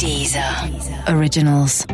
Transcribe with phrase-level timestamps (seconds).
[0.00, 0.70] Dieser
[1.08, 1.86] Originals.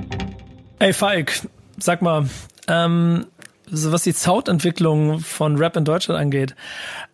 [0.78, 1.40] Ey Falk,
[1.76, 2.28] sag mal,
[2.68, 3.26] ähm,
[3.68, 6.54] so was die Soundentwicklung von Rap in Deutschland angeht,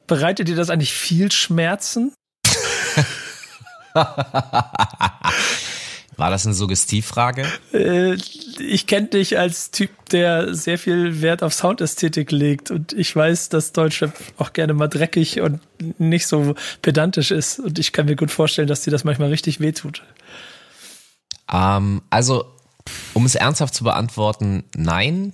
[0.07, 2.13] bereitet dir das eigentlich viel Schmerzen?
[3.95, 4.71] War
[6.31, 7.47] das eine Suggestivfrage?
[7.73, 8.19] Äh,
[8.59, 13.49] ich kenne dich als Typ, der sehr viel Wert auf Soundästhetik legt und ich weiß,
[13.49, 15.61] dass Deutschrap auch gerne mal dreckig und
[15.99, 19.61] nicht so pedantisch ist und ich kann mir gut vorstellen, dass dir das manchmal richtig
[19.61, 20.03] wehtut.
[21.53, 22.45] Ähm, also,
[23.15, 25.33] um es ernsthaft zu beantworten, nein.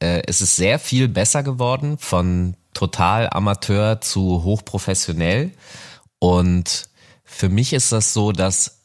[0.00, 5.52] Äh, es ist sehr viel besser geworden von total Amateur zu hochprofessionell
[6.20, 6.88] und
[7.24, 8.78] für mich ist das so, dass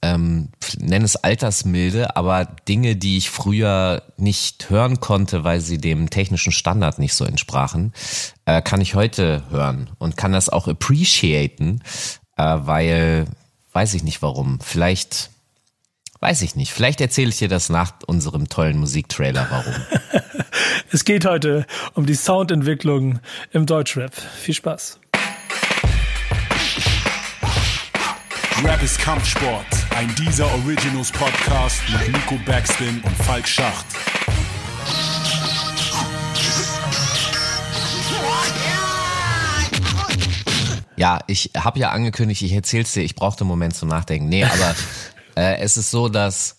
[0.00, 6.08] ähm, nenne es Altersmilde, aber Dinge, die ich früher nicht hören konnte, weil sie dem
[6.08, 7.92] technischen Standard nicht so entsprachen,
[8.44, 11.82] äh, kann ich heute hören und kann das auch appreciaten,
[12.36, 13.26] äh, weil,
[13.72, 15.30] weiß ich nicht warum, vielleicht,
[16.20, 19.74] weiß ich nicht, vielleicht erzähle ich dir das nach unserem tollen Musiktrailer, warum.
[20.92, 23.20] es geht heute um die Soundentwicklung
[23.52, 24.12] im Deutschrap.
[24.14, 24.98] Viel Spaß.
[28.64, 29.66] Rap ist Kampfsport.
[29.96, 33.86] Ein dieser Originals Podcast mit Nico Backspin und Falk Schacht.
[40.96, 44.28] Ja, ich habe ja angekündigt, ich erzähl's dir, ich brauchte einen Moment zum Nachdenken.
[44.28, 44.74] Nee, aber
[45.38, 46.56] äh, es ist so, dass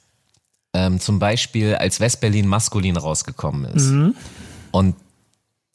[0.73, 3.87] ähm, zum Beispiel als Westberlin maskulin rausgekommen ist.
[3.87, 4.15] Mhm.
[4.71, 4.95] Und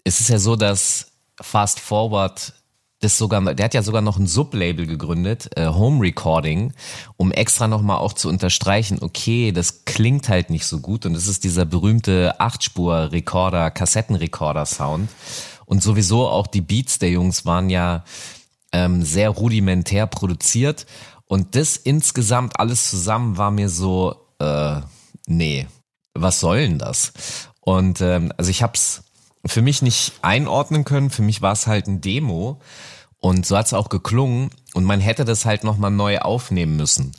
[0.04, 2.54] es ist ja so, dass Fast Forward
[3.00, 6.72] das sogar, der hat ja sogar noch ein Sublabel gegründet, äh, Home Recording,
[7.18, 11.26] um extra nochmal auch zu unterstreichen, okay, das klingt halt nicht so gut und das
[11.26, 15.10] ist dieser berühmte Achtspur-Recorder, Kassettenrecorder-Sound.
[15.66, 18.04] Und sowieso auch die Beats der Jungs waren ja
[18.72, 20.86] ähm, sehr rudimentär produziert
[21.26, 24.80] und das insgesamt alles zusammen war mir so, äh,
[25.26, 25.66] nee,
[26.14, 27.12] was soll denn das?
[27.60, 29.04] Und ähm, also ich hab's
[29.46, 31.10] für mich nicht einordnen können.
[31.10, 32.60] Für mich war es halt ein Demo.
[33.20, 34.50] Und so hat es auch geklungen.
[34.74, 37.12] Und man hätte das halt nochmal neu aufnehmen müssen.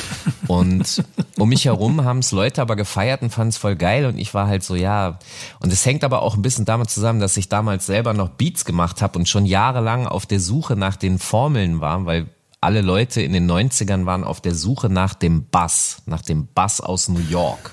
[0.48, 1.04] Und
[1.38, 4.06] um mich herum haben es Leute aber gefeiert und fanden es voll geil.
[4.06, 5.18] Und ich war halt so, ja.
[5.60, 8.66] Und es hängt aber auch ein bisschen damit zusammen, dass ich damals selber noch Beats
[8.66, 12.28] gemacht habe und schon jahrelang auf der Suche nach den Formeln war, weil
[12.66, 16.82] alle Leute in den 90ern waren auf der Suche nach dem Bass, nach dem Bass
[16.82, 17.72] aus New York.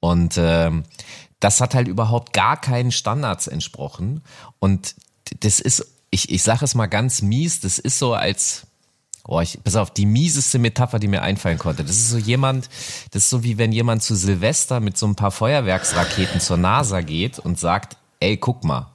[0.00, 0.70] Und äh,
[1.40, 4.22] das hat halt überhaupt gar keinen Standards entsprochen.
[4.58, 4.94] Und
[5.40, 8.66] das ist ich, ich sage es mal ganz mies, das ist so als,
[9.26, 11.84] oh, ich, pass auf, die mieseste Metapher, die mir einfallen konnte.
[11.84, 12.68] Das ist so jemand,
[13.10, 17.00] das ist so wie wenn jemand zu Silvester mit so ein paar Feuerwerksraketen zur NASA
[17.00, 18.90] geht und sagt, ey, guck mal.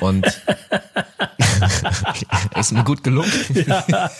[0.00, 0.26] Und
[2.58, 3.30] ist mir gut gelungen.
[3.66, 3.84] Ja.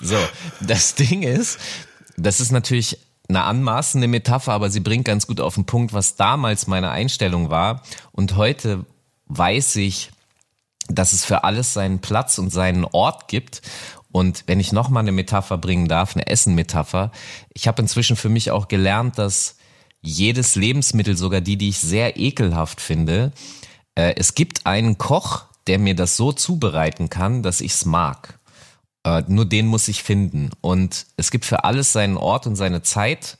[0.00, 0.18] so,
[0.60, 1.58] das Ding ist,
[2.16, 6.16] das ist natürlich eine anmaßende Metapher, aber sie bringt ganz gut auf den Punkt, was
[6.16, 7.82] damals meine Einstellung war.
[8.12, 8.84] Und heute
[9.26, 10.10] weiß ich,
[10.88, 13.62] dass es für alles seinen Platz und seinen Ort gibt.
[14.12, 17.10] Und wenn ich nochmal eine Metapher bringen darf, eine Essen-Metapher,
[17.52, 19.56] ich habe inzwischen für mich auch gelernt, dass
[20.02, 23.32] jedes Lebensmittel, sogar die, die ich sehr ekelhaft finde,
[23.94, 28.38] äh, es gibt einen Koch, der mir das so zubereiten kann, dass ich es mag.
[29.04, 30.50] Äh, nur den muss ich finden.
[30.60, 33.38] Und es gibt für alles seinen Ort und seine Zeit.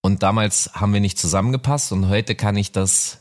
[0.00, 3.18] Und damals haben wir nicht zusammengepasst und heute kann ich das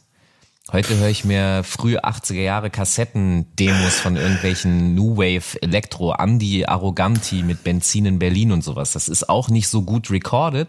[0.73, 7.41] Heute höre ich mir frühe 80er Jahre Kassetten-Demos von irgendwelchen New Wave Elektro, Andy Arroganti
[7.41, 8.91] mit Benzin in Berlin und sowas.
[8.91, 10.67] Das ist auch nicht so gut recorded,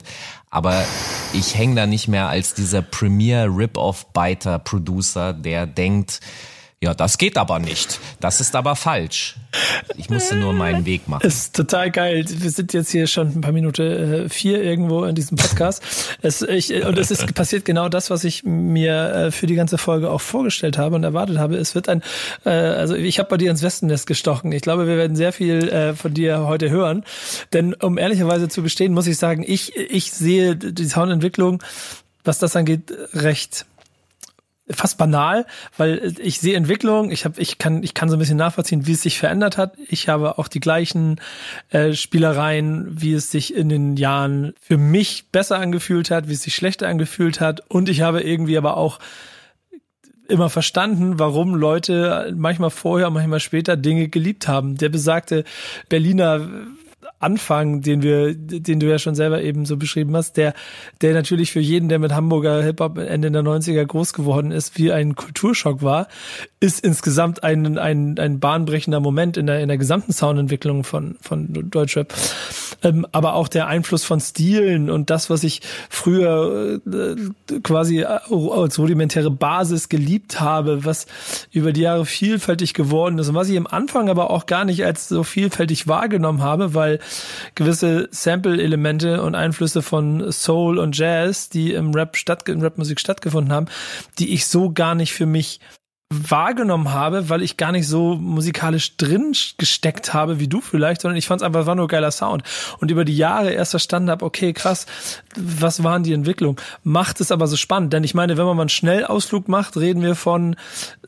[0.50, 0.84] aber
[1.32, 6.20] ich hänge da nicht mehr als dieser Premier Rip-Off-Biter Producer, der denkt,
[6.80, 7.98] ja, das geht aber nicht.
[8.20, 9.34] Das ist aber falsch.
[9.96, 11.26] Ich musste nur meinen Weg machen.
[11.26, 12.24] Ist total geil.
[12.28, 15.82] Wir sind jetzt hier schon ein paar Minuten äh, vier irgendwo in diesem Podcast.
[16.22, 19.76] es, ich, und es ist passiert genau das, was ich mir äh, für die ganze
[19.76, 21.56] Folge auch vorgestellt habe und erwartet habe.
[21.56, 22.00] Es wird ein,
[22.44, 24.52] äh, also ich habe bei dir ins Westennest gestochen.
[24.52, 27.02] Ich glaube, wir werden sehr viel äh, von dir heute hören.
[27.52, 31.60] Denn um ehrlicherweise zu gestehen, muss ich sagen, ich, ich sehe die Soundentwicklung,
[32.22, 33.66] was das angeht, recht
[34.70, 38.36] fast banal, weil ich sehe Entwicklung, ich habe, ich kann, ich kann so ein bisschen
[38.36, 39.74] nachvollziehen, wie es sich verändert hat.
[39.88, 41.20] Ich habe auch die gleichen
[41.70, 46.42] äh, Spielereien, wie es sich in den Jahren für mich besser angefühlt hat, wie es
[46.42, 47.62] sich schlechter angefühlt hat.
[47.68, 48.98] Und ich habe irgendwie aber auch
[50.28, 54.76] immer verstanden, warum Leute manchmal vorher, manchmal später Dinge geliebt haben.
[54.76, 55.44] Der besagte
[55.88, 56.46] Berliner
[57.20, 60.54] Anfang, den wir, den du ja schon selber eben so beschrieben hast, der,
[61.00, 64.92] der natürlich für jeden, der mit Hamburger Hip-Hop Ende der 90er groß geworden ist, wie
[64.92, 66.08] ein Kulturschock war,
[66.60, 71.48] ist insgesamt ein, ein, ein bahnbrechender Moment in der, in der gesamten Soundentwicklung von, von
[71.70, 72.14] Deutschrap.
[72.84, 78.78] Ähm, aber auch der Einfluss von Stilen und das, was ich früher äh, quasi als
[78.78, 81.06] rudimentäre Basis geliebt habe, was
[81.50, 84.84] über die Jahre vielfältig geworden ist und was ich am Anfang aber auch gar nicht
[84.84, 87.00] als so vielfältig wahrgenommen habe, weil
[87.54, 93.52] gewisse Sample-Elemente und Einflüsse von Soul und Jazz, die im Rap statt, in Rapmusik stattgefunden
[93.52, 93.66] haben,
[94.18, 95.60] die ich so gar nicht für mich
[96.10, 101.18] wahrgenommen habe, weil ich gar nicht so musikalisch drin gesteckt habe wie du vielleicht, sondern
[101.18, 102.42] ich fand es einfach, war nur geiler Sound.
[102.78, 104.86] Und über die Jahre erst verstanden habe, okay, krass,
[105.36, 106.56] was waren die Entwicklungen?
[106.82, 110.02] Macht es aber so spannend, denn ich meine, wenn man mal einen Schnellausflug macht, reden
[110.02, 110.56] wir von,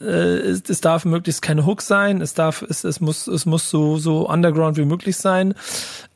[0.00, 3.70] äh, es, es darf möglichst keine Hook sein, es darf, es, es muss, es muss
[3.70, 5.54] so, so underground wie möglich sein.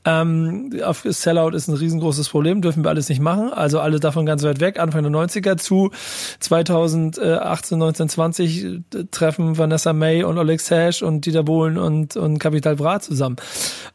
[0.07, 3.53] Ähm, auf Sellout ist ein riesengroßes Problem, dürfen wir alles nicht machen.
[3.53, 4.79] Also alle davon ganz weit weg.
[4.79, 5.91] Anfang der 90er zu
[6.41, 8.81] 2018, 19, 20
[9.11, 13.37] treffen Vanessa May und Alex Hash und Dieter Bohlen und, und Capital Bra zusammen.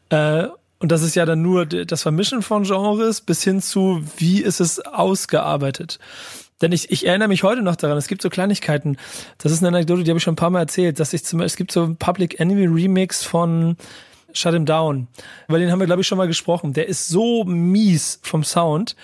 [0.08, 0.46] Äh,
[0.80, 4.60] und das ist ja dann nur das Vermischen von Genres bis hin zu, wie ist
[4.60, 5.98] es ausgearbeitet.
[6.62, 8.96] Denn ich, ich erinnere mich heute noch daran, es gibt so Kleinigkeiten,
[9.38, 11.38] das ist eine Anekdote, die habe ich schon ein paar Mal erzählt, dass ich zum
[11.38, 13.76] Beispiel, es gibt so Public Enemy Remix von
[14.32, 15.08] Shut Him Down.
[15.48, 16.72] Über den haben wir, glaube ich, schon mal gesprochen.
[16.72, 18.96] Der ist so mies vom Sound.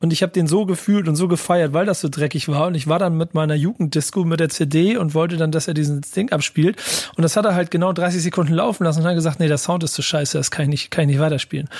[0.00, 2.66] Und ich habe den so gefühlt und so gefeiert, weil das so dreckig war.
[2.66, 5.72] Und ich war dann mit meiner Jugenddisco mit der CD und wollte dann, dass er
[5.72, 6.76] diesen Ding abspielt.
[7.16, 9.56] Und das hat er halt genau 30 Sekunden laufen lassen und hat gesagt, nee, der
[9.56, 11.70] Sound ist so scheiße, das kann ich nicht, kann ich nicht weiterspielen.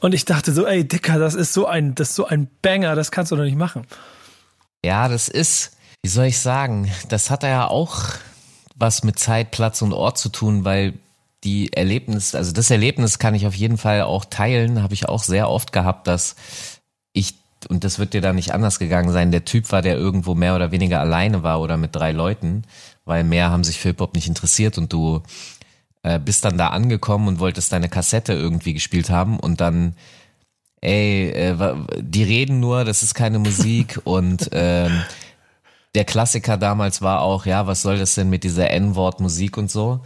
[0.00, 2.96] Und ich dachte so, ey, Dicker, das ist so ein, das ist so ein Banger,
[2.96, 3.86] das kannst du doch nicht machen.
[4.84, 8.04] Ja, das ist, wie soll ich sagen, das hat ja auch
[8.76, 10.94] was mit Zeit, Platz und Ort zu tun, weil
[11.44, 15.22] die Erlebnis, also das Erlebnis kann ich auf jeden Fall auch teilen, habe ich auch
[15.22, 16.36] sehr oft gehabt, dass
[17.12, 17.34] ich,
[17.68, 20.54] und das wird dir da nicht anders gegangen sein, der Typ war, der irgendwo mehr
[20.54, 22.64] oder weniger alleine war oder mit drei Leuten,
[23.04, 25.22] weil mehr haben sich für Hip-Hop nicht interessiert und du
[26.02, 29.94] äh, bist dann da angekommen und wolltest deine Kassette irgendwie gespielt haben und dann
[30.80, 35.02] ey, äh, die reden nur, das ist keine Musik und ähm,
[35.94, 40.00] der Klassiker damals war auch, ja, was soll das denn mit dieser N-Wort-Musik und so?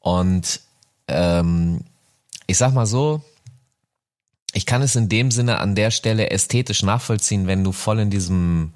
[0.00, 0.60] Und
[1.10, 1.80] ähm,
[2.46, 3.22] ich sag mal so,
[4.52, 8.10] ich kann es in dem Sinne an der Stelle ästhetisch nachvollziehen, wenn du voll in
[8.10, 8.74] diesem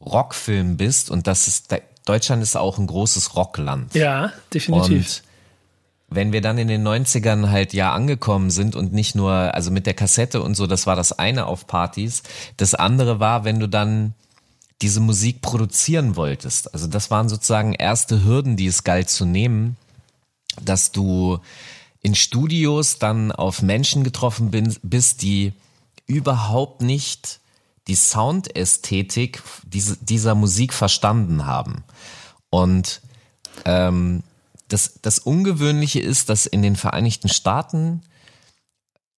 [0.00, 1.74] Rockfilm bist und das ist,
[2.04, 3.94] Deutschland ist auch ein großes Rockland.
[3.94, 4.92] Ja, definitiv.
[4.94, 5.22] Und
[6.14, 9.86] wenn wir dann in den 90ern halt ja angekommen sind und nicht nur, also mit
[9.86, 12.22] der Kassette und so, das war das eine auf Partys.
[12.56, 14.14] Das andere war, wenn du dann
[14.82, 16.74] diese Musik produzieren wolltest.
[16.74, 19.76] Also das waren sozusagen erste Hürden, die es galt zu nehmen,
[20.60, 21.38] dass du
[22.02, 24.50] in Studios dann auf Menschen getroffen
[24.82, 25.52] bist, die
[26.06, 27.40] überhaupt nicht
[27.88, 31.84] die Soundästhetik diese, dieser Musik verstanden haben.
[32.50, 33.00] Und
[33.64, 34.22] ähm,
[34.68, 38.02] das, das Ungewöhnliche ist, dass in den Vereinigten Staaten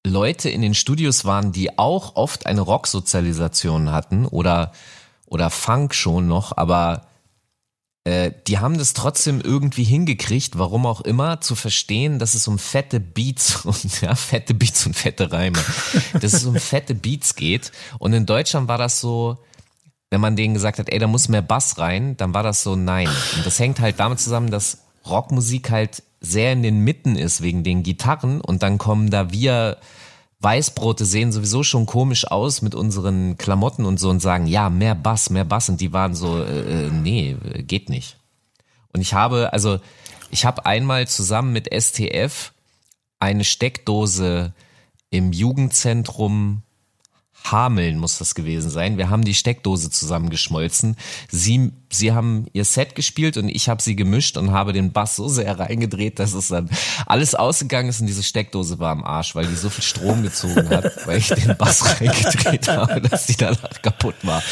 [0.07, 4.73] Leute in den Studios waren, die auch oft eine Rocksozialisation hatten oder,
[5.27, 7.07] oder Funk schon noch, aber
[8.05, 12.59] äh, die haben das trotzdem irgendwie hingekriegt, warum auch immer, zu verstehen, dass es um
[12.59, 15.59] fette Beats und ja, fette Beats und fette Reime,
[16.21, 17.73] dass es um fette Beats geht.
[17.99, 19.39] Und in Deutschland war das so,
[20.11, 22.77] wenn man denen gesagt hat, ey, da muss mehr Bass rein, dann war das so
[22.77, 23.09] nein.
[23.37, 27.65] Und das hängt halt damit zusammen, dass Rockmusik halt sehr in den Mitten ist wegen
[27.65, 29.79] den Gitarren und dann kommen da wir
[30.45, 34.95] Weißbrote sehen sowieso schon komisch aus mit unseren Klamotten und so und sagen, ja, mehr
[34.95, 35.69] Bass, mehr Bass.
[35.69, 37.37] Und die waren so, äh, äh nee,
[37.67, 38.19] geht nicht.
[38.93, 39.81] Und ich habe, also,
[40.31, 42.53] ich habe einmal zusammen mit STF
[43.19, 44.53] eine Steckdose
[45.11, 46.63] im Jugendzentrum
[47.45, 48.97] Hameln muss das gewesen sein.
[48.97, 50.97] Wir haben die Steckdose zusammengeschmolzen.
[51.31, 55.17] Sie, sie haben ihr Set gespielt und ich habe sie gemischt und habe den Bass
[55.17, 56.71] so sehr reingedreht, dass es dann
[57.07, 60.69] alles ausgegangen ist und diese Steckdose war am Arsch, weil die so viel Strom gezogen
[60.71, 64.43] hat, weil ich den Bass reingedreht habe, dass die danach kaputt war.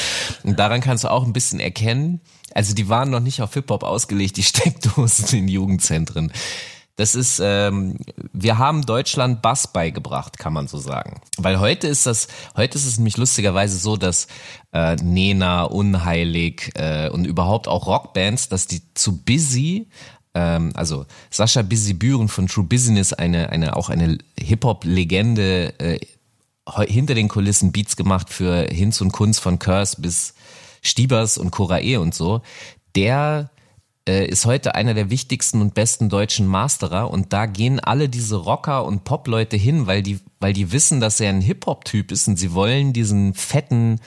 [0.42, 2.20] Und daran kannst du auch ein bisschen erkennen,
[2.54, 6.32] also die waren noch nicht auf Hip-Hop ausgelegt, die Steckdosen in Jugendzentren.
[6.96, 7.96] Das ist, ähm,
[8.32, 11.20] wir haben Deutschland Bass beigebracht, kann man so sagen.
[11.38, 14.26] Weil heute ist das, heute ist es nämlich lustigerweise so, dass
[14.72, 19.88] äh, Nena, Unheilig äh, und überhaupt auch Rockbands, dass die zu busy
[20.34, 26.00] ähm, also Sascha Busy Büren von True Business, eine, eine auch eine Hip-Hop-Legende, äh,
[26.86, 30.34] hinter den Kulissen Beats gemacht für Hinz und Kunz von Curse bis
[30.80, 32.42] Stiebers und Korae und so.
[32.94, 33.50] Der
[34.06, 38.84] ist heute einer der wichtigsten und besten deutschen Masterer und da gehen alle diese Rocker
[38.84, 42.52] und Pop-Leute hin, weil die, weil die wissen, dass er ein Hip-Hop-Typ ist und sie
[42.52, 44.00] wollen diesen fetten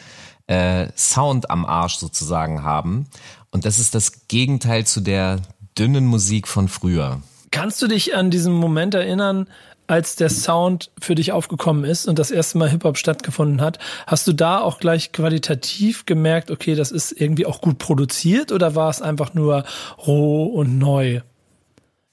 [0.48, 3.08] äh, Sound am Arsch sozusagen haben.
[3.52, 5.40] Und das ist das Gegenteil zu der
[5.78, 7.22] dünnen Musik von früher.
[7.52, 9.48] Kannst du dich an diesen Moment erinnern,
[9.88, 14.28] als der Sound für dich aufgekommen ist und das erste Mal Hip-Hop stattgefunden hat, hast
[14.28, 18.90] du da auch gleich qualitativ gemerkt, okay, das ist irgendwie auch gut produziert oder war
[18.90, 19.64] es einfach nur
[20.06, 21.22] roh und neu?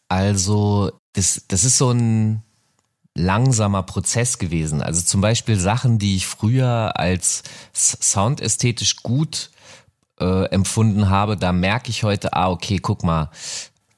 [0.09, 2.43] Also, das, das ist so ein
[3.14, 4.83] langsamer Prozess gewesen.
[4.83, 7.43] Also zum Beispiel Sachen, die ich früher als
[7.75, 9.50] soundästhetisch gut
[10.19, 13.31] äh, empfunden habe, da merke ich heute, ah, okay, guck mal,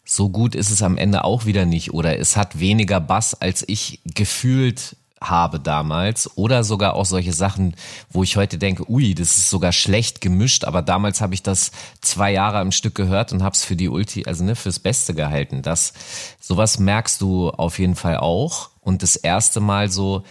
[0.05, 3.65] so gut ist es am Ende auch wieder nicht oder es hat weniger Bass, als
[3.67, 7.75] ich gefühlt habe damals oder sogar auch solche Sachen,
[8.11, 11.71] wo ich heute denke, ui, das ist sogar schlecht gemischt, aber damals habe ich das
[12.03, 15.15] zwei Jahre am Stück gehört und habe es für die Ulti, also ne, fürs Beste
[15.15, 15.63] gehalten.
[15.63, 15.95] Das
[16.41, 20.25] sowas merkst du auf jeden Fall auch und das erste Mal so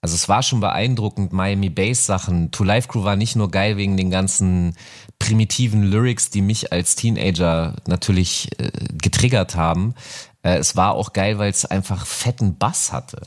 [0.00, 2.50] also es war schon beeindruckend, Miami Bass Sachen.
[2.50, 4.76] To Life Crew war nicht nur geil wegen den ganzen
[5.24, 9.94] primitiven Lyrics, die mich als Teenager natürlich äh, getriggert haben.
[10.42, 13.22] Äh, es war auch geil, weil es einfach fetten Bass hatte.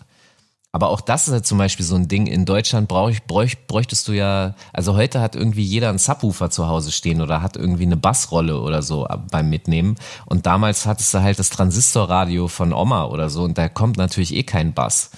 [0.72, 2.28] Aber auch das ist ja zum Beispiel so ein Ding.
[2.28, 6.68] In Deutschland brauch, bräuch, bräuchtest du ja, also heute hat irgendwie jeder einen Subwoofer zu
[6.68, 9.96] Hause stehen oder hat irgendwie eine Bassrolle oder so beim Mitnehmen.
[10.28, 14.36] Und damals hattest du halt das Transistorradio von Oma oder so und da kommt natürlich
[14.36, 15.10] eh kein Bass.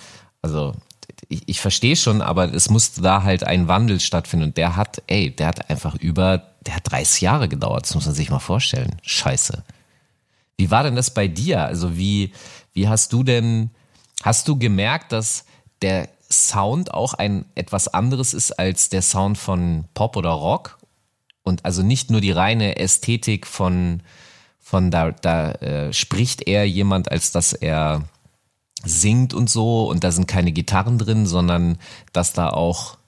[0.41, 0.75] Also
[1.27, 5.01] ich, ich verstehe schon, aber es musste da halt ein Wandel stattfinden und der hat,
[5.07, 8.39] ey, der hat einfach über, der hat 30 Jahre gedauert, das muss man sich mal
[8.39, 8.97] vorstellen.
[9.01, 9.63] Scheiße.
[10.57, 11.63] Wie war denn das bei dir?
[11.63, 12.33] Also wie,
[12.73, 13.71] wie hast du denn,
[14.23, 15.45] hast du gemerkt, dass
[15.81, 20.77] der Sound auch ein etwas anderes ist als der Sound von Pop oder Rock?
[21.43, 24.03] Und also nicht nur die reine Ästhetik von,
[24.59, 28.03] von da, da äh, spricht er jemand, als dass er
[28.83, 31.77] singt und so und da sind keine Gitarren drin, sondern
[32.13, 32.98] dass da auch,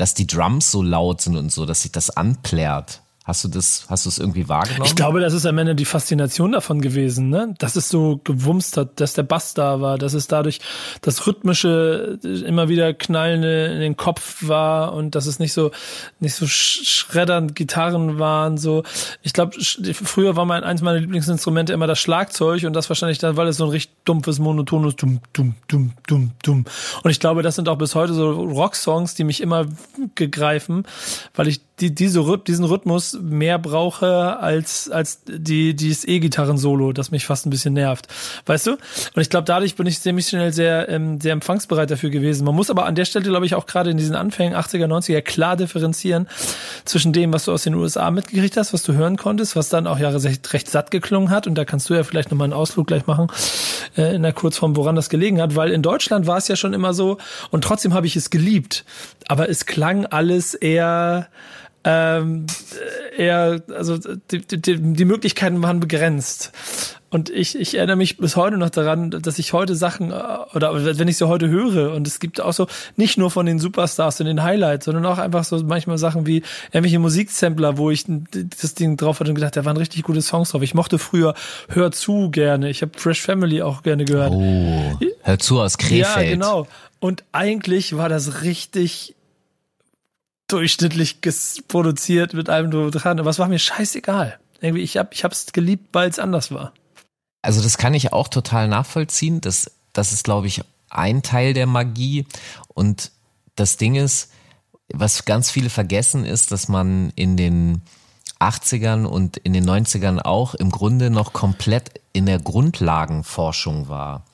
[0.00, 3.02] dass die Drums so laut sind und so, dass sich das anplärt.
[3.30, 4.86] Hast du das, hast du es irgendwie wahrgenommen?
[4.86, 7.54] Ich glaube, das ist am Ende die Faszination davon gewesen, ne?
[7.58, 10.58] Dass es so gewumst hat, dass der Bass da war, dass es dadurch
[11.00, 15.70] das rhythmische immer wieder knallende in den Kopf war und dass es nicht so
[16.18, 18.82] nicht so schreddernd Gitarren waren so.
[19.22, 23.36] Ich glaube, früher war mein eins meiner Lieblingsinstrumente immer das Schlagzeug und das wahrscheinlich dann,
[23.36, 26.64] weil es so ein richtig dumpfes monotones dumm dumm dumm dumm dumm.
[27.04, 29.66] Und ich glaube, das sind auch bis heute so Rocksongs, die mich immer
[30.16, 30.84] gegreifen,
[31.36, 37.26] weil ich die, diese, diesen Rhythmus mehr brauche als, als die, dieses E-Gitarren-Solo, das mich
[37.26, 38.06] fast ein bisschen nervt.
[38.46, 38.72] Weißt du?
[38.72, 42.44] Und ich glaube, dadurch bin ich ziemlich schnell sehr, ähm, sehr empfangsbereit dafür gewesen.
[42.44, 45.22] Man muss aber an der Stelle, glaube ich, auch gerade in diesen Anfängen 80er, 90er
[45.22, 46.28] klar differenzieren
[46.84, 49.86] zwischen dem, was du aus den USA mitgekriegt hast, was du hören konntest, was dann
[49.86, 51.46] auch Jahre recht, recht satt geklungen hat.
[51.46, 53.28] Und da kannst du ja vielleicht nochmal einen Ausflug gleich machen,
[53.96, 55.56] äh, in der Kurzform, woran das gelegen hat.
[55.56, 57.18] Weil in Deutschland war es ja schon immer so,
[57.50, 58.84] und trotzdem habe ich es geliebt.
[59.28, 61.28] Aber es klang alles eher,
[61.84, 62.46] ähm,
[63.16, 63.98] eher, also
[64.30, 66.52] die, die, die Möglichkeiten waren begrenzt.
[67.12, 70.14] Und ich, ich erinnere mich bis heute noch daran, dass ich heute Sachen, äh,
[70.54, 73.58] oder wenn ich sie heute höre, und es gibt auch so, nicht nur von den
[73.58, 78.04] Superstars und den Highlights, sondern auch einfach so manchmal Sachen wie irgendwelche Musiksampler, wo ich
[78.06, 80.62] das Ding drauf hatte und gedacht, da waren richtig gute Songs drauf.
[80.62, 81.34] Ich mochte früher
[81.68, 82.70] Hör zu gerne.
[82.70, 84.32] Ich habe Fresh Family auch gerne gehört.
[84.32, 86.26] Oh, Hör zu aus Krefeld.
[86.26, 86.68] Ja, genau.
[87.00, 89.16] Und eigentlich war das richtig
[90.52, 91.20] durchschnittlich
[91.68, 93.20] produziert mit allem dran.
[93.20, 94.38] Aber es war mir scheißegal.
[94.60, 96.72] Irgendwie, ich habe hab's geliebt, weil es anders war.
[97.42, 99.40] Also das kann ich auch total nachvollziehen.
[99.40, 102.26] Das, das ist, glaube ich, ein Teil der Magie.
[102.68, 103.12] Und
[103.56, 104.30] das Ding ist,
[104.92, 107.82] was ganz viele vergessen, ist, dass man in den
[108.40, 114.24] 80ern und in den 90ern auch im Grunde noch komplett in der Grundlagenforschung war.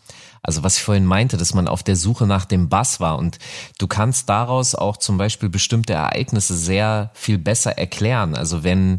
[0.47, 3.39] Also was ich vorhin meinte, dass man auf der Suche nach dem Bass war und
[3.79, 8.37] du kannst daraus auch zum Beispiel bestimmte Ereignisse sehr viel besser erklären.
[8.37, 8.99] Also wenn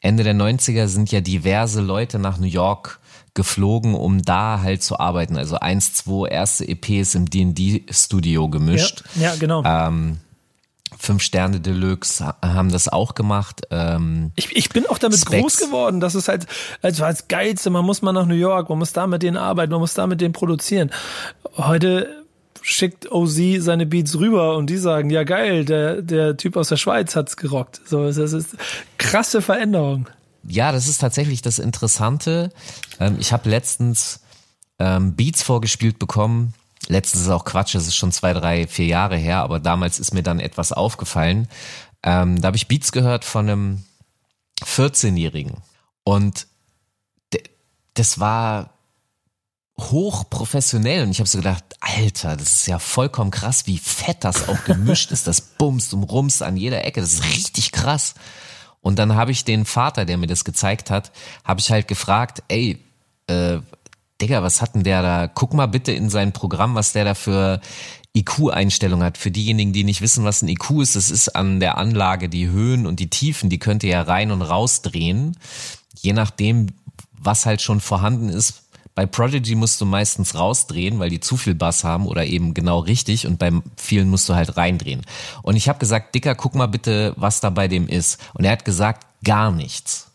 [0.00, 2.98] Ende der 90er sind ja diverse Leute nach New York
[3.34, 5.36] geflogen, um da halt zu arbeiten.
[5.36, 9.04] Also eins, zwei erste EPs im D&D-Studio gemischt.
[9.14, 9.62] Ja, ja genau.
[9.64, 10.18] Ähm,
[11.02, 13.62] Fünf Sterne Deluxe haben das auch gemacht.
[13.70, 15.40] Ähm, ich, ich bin auch damit Specs.
[15.40, 15.98] groß geworden.
[15.98, 16.46] Das ist halt,
[16.82, 19.72] also als Geilste, man muss mal nach New York, man muss da mit denen arbeiten,
[19.72, 20.90] man muss da mit denen produzieren.
[21.56, 22.26] Heute
[22.60, 26.76] schickt OZ seine Beats rüber und die sagen, ja geil, der, der Typ aus der
[26.76, 27.80] Schweiz hat's gerockt.
[27.86, 28.56] So, das ist
[28.98, 30.06] krasse Veränderung.
[30.46, 32.50] Ja, das ist tatsächlich das Interessante.
[32.98, 34.20] Ähm, ich habe letztens
[34.78, 36.52] ähm, Beats vorgespielt bekommen
[36.88, 40.14] letztens ist auch Quatsch, das ist schon zwei, drei, vier Jahre her, aber damals ist
[40.14, 41.48] mir dann etwas aufgefallen.
[42.02, 43.84] Ähm, da habe ich Beats gehört von einem
[44.64, 45.58] 14-Jährigen.
[46.04, 46.46] Und
[47.94, 48.70] das war
[49.78, 54.48] hochprofessionell und ich habe so gedacht, Alter, das ist ja vollkommen krass, wie fett das
[54.48, 55.26] auch gemischt ist.
[55.26, 57.00] Das bumst und rumst an jeder Ecke.
[57.00, 58.14] Das ist richtig krass.
[58.82, 61.12] Und dann habe ich den Vater, der mir das gezeigt hat,
[61.44, 62.82] habe ich halt gefragt, ey,
[63.26, 63.58] äh,
[64.20, 65.28] Digga, was hat denn der da?
[65.28, 67.60] Guck mal bitte in sein Programm, was der da für
[68.16, 69.18] IQ-Einstellung hat.
[69.18, 72.48] Für diejenigen, die nicht wissen, was ein IQ ist, das ist an der Anlage die
[72.48, 75.36] Höhen und die Tiefen, die könnt ihr ja rein und raus drehen.
[75.96, 76.68] Je nachdem,
[77.12, 78.64] was halt schon vorhanden ist.
[78.96, 82.80] Bei Prodigy musst du meistens rausdrehen, weil die zu viel Bass haben oder eben genau
[82.80, 85.02] richtig und bei vielen musst du halt reindrehen.
[85.42, 88.20] Und ich habe gesagt, Dicker, guck mal bitte, was da bei dem ist.
[88.34, 90.08] Und er hat gesagt, gar nichts.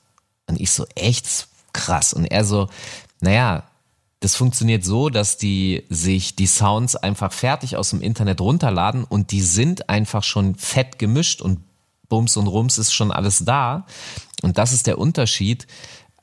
[0.48, 2.14] Und ich so, echt krass.
[2.14, 2.68] Und er so,
[3.22, 3.64] naja,
[4.26, 9.30] das funktioniert so, dass die sich die Sounds einfach fertig aus dem Internet runterladen und
[9.30, 11.60] die sind einfach schon fett gemischt und
[12.10, 13.86] Bums und Rums ist schon alles da.
[14.42, 15.68] Und das ist der Unterschied,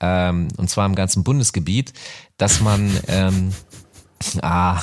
[0.00, 1.92] ähm, und zwar im ganzen Bundesgebiet,
[2.38, 3.52] dass man ähm,
[4.42, 4.80] Ah,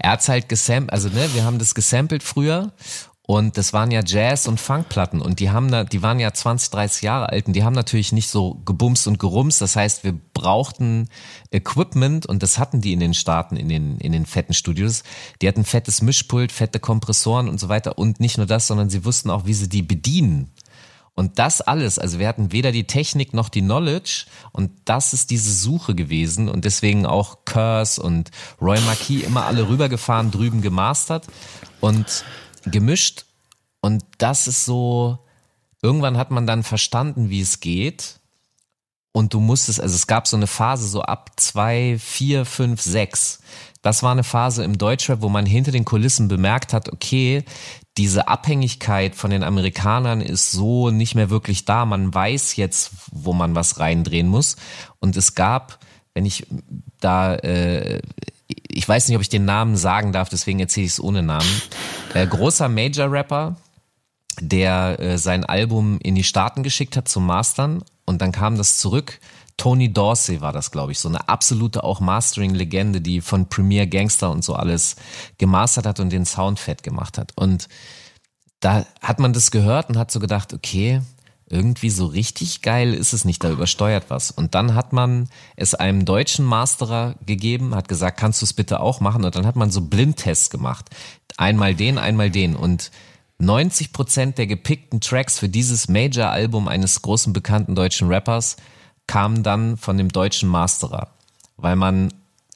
[0.00, 2.72] er hat's halt gesampelt, also ne, wir haben das gesampelt früher
[3.26, 6.70] und das waren ja Jazz- und Funkplatten und die haben da, die waren ja 20,
[6.70, 9.62] 30 Jahre alt und die haben natürlich nicht so gebumst und gerumst.
[9.62, 11.08] Das heißt, wir brauchten
[11.50, 15.04] Equipment und das hatten die in den Staaten, in den, in den fetten Studios.
[15.40, 19.06] Die hatten fettes Mischpult, fette Kompressoren und so weiter und nicht nur das, sondern sie
[19.06, 20.52] wussten auch, wie sie die bedienen.
[21.14, 25.30] Und das alles, also wir hatten weder die Technik noch die Knowledge und das ist
[25.30, 31.26] diese Suche gewesen und deswegen auch Curse und Roy Marquis immer alle rübergefahren, drüben gemastert
[31.80, 32.24] und
[32.66, 33.26] gemischt
[33.80, 35.18] und das ist so,
[35.82, 38.20] irgendwann hat man dann verstanden, wie es geht
[39.16, 43.38] und du musstest, also es gab so eine Phase so ab zwei, vier, fünf, sechs.
[43.80, 47.44] Das war eine Phase im Deutschrap, wo man hinter den Kulissen bemerkt hat, okay,
[47.96, 51.86] diese Abhängigkeit von den Amerikanern ist so nicht mehr wirklich da.
[51.86, 54.56] Man weiß jetzt, wo man was reindrehen muss.
[54.98, 55.78] Und es gab,
[56.12, 56.48] wenn ich
[56.98, 58.02] da äh,
[58.68, 61.62] ich weiß nicht, ob ich den Namen sagen darf, deswegen erzähle ich es ohne Namen.
[62.14, 63.56] Äh, großer Major-Rapper,
[64.40, 68.78] der äh, sein Album in die Staaten geschickt hat zum Mastern und dann kam das
[68.78, 69.20] zurück.
[69.56, 74.30] Tony Dorsey war das, glaube ich, so eine absolute auch Mastering-Legende, die von Premier Gangster
[74.30, 74.96] und so alles
[75.38, 77.32] gemastert hat und den Sound fett gemacht hat.
[77.36, 77.68] Und
[78.58, 81.02] da hat man das gehört und hat so gedacht, okay,
[81.54, 84.32] irgendwie so richtig geil ist es nicht, da übersteuert was.
[84.32, 88.80] Und dann hat man es einem deutschen Masterer gegeben, hat gesagt, kannst du es bitte
[88.80, 89.24] auch machen?
[89.24, 90.90] Und dann hat man so Blindtests gemacht.
[91.36, 92.56] Einmal den, einmal den.
[92.56, 92.90] Und
[93.38, 98.56] 90 Prozent der gepickten Tracks für dieses Major-Album eines großen bekannten deutschen Rappers
[99.06, 101.10] kamen dann von dem deutschen Masterer.
[101.56, 102.12] Weil man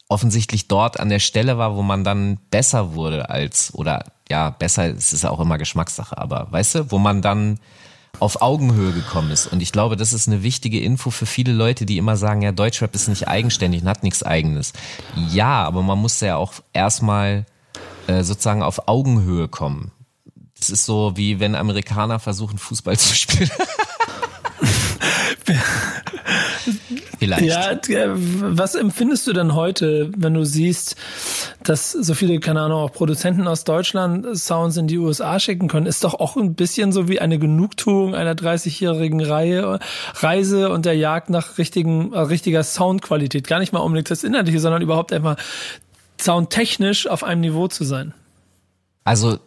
[0.09, 4.93] offensichtlich dort an der Stelle war, wo man dann besser wurde als, oder ja, besser,
[4.93, 7.61] es ist auch immer Geschmackssache, aber weißt du, wo man dann
[8.18, 9.47] auf Augenhöhe gekommen ist.
[9.47, 12.53] Und ich glaube, das ist eine wichtige Info für viele Leute, die immer sagen, ja,
[12.53, 14.73] Deutschrap ist nicht eigenständig und hat nichts eigenes.
[15.31, 17.47] Ja, aber man muss ja auch erstmal
[18.07, 19.92] äh, sozusagen auf Augenhöhe kommen.
[20.59, 23.51] Das ist so, wie wenn Amerikaner versuchen, Fußball zu spielen.
[27.19, 27.89] Vielleicht.
[27.89, 30.95] Ja, was empfindest du denn heute, wenn du siehst,
[31.65, 35.87] dass so viele, keine Ahnung, auch Produzenten aus Deutschland Sounds in die USA schicken können?
[35.87, 39.81] Ist doch auch ein bisschen so wie eine Genugtuung einer 30-jährigen Reihe,
[40.15, 43.49] Reise und der Jagd nach richtigen, äh, richtiger Soundqualität.
[43.49, 45.37] Gar nicht mal unbedingt das Inhaltliche, sondern überhaupt einfach
[46.21, 48.15] soundtechnisch auf einem Niveau zu sein.
[49.05, 49.39] Also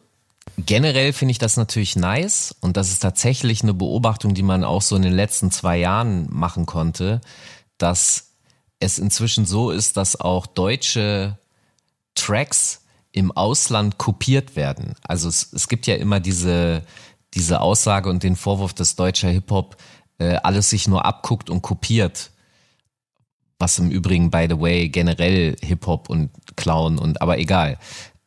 [0.58, 4.82] Generell finde ich das natürlich nice und das ist tatsächlich eine Beobachtung, die man auch
[4.82, 7.22] so in den letzten zwei Jahren machen konnte,
[7.82, 8.32] dass
[8.80, 11.38] es inzwischen so ist, dass auch deutsche
[12.16, 14.96] Tracks im Ausland kopiert werden.
[15.04, 16.84] Also es, es gibt ja immer diese,
[17.34, 19.78] diese Aussage und den Vorwurf, dass deutscher Hip-Hop
[20.18, 22.32] äh, alles sich nur abguckt und kopiert.
[23.60, 27.78] Was im Übrigen, by the way, generell Hip-Hop und Clown und aber egal.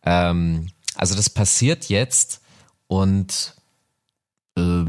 [0.02, 2.40] Ähm, also das passiert jetzt
[2.86, 3.54] und
[4.56, 4.84] äh,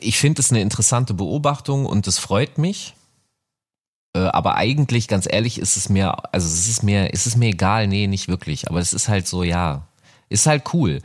[0.00, 2.94] ich finde es eine interessante Beobachtung und es freut mich.
[4.14, 7.48] Äh, aber eigentlich, ganz ehrlich, ist es mir, also es ist mir, ist es mir
[7.48, 8.68] egal, nee, nicht wirklich.
[8.68, 9.86] Aber es ist halt so, ja,
[10.28, 11.00] ist halt cool.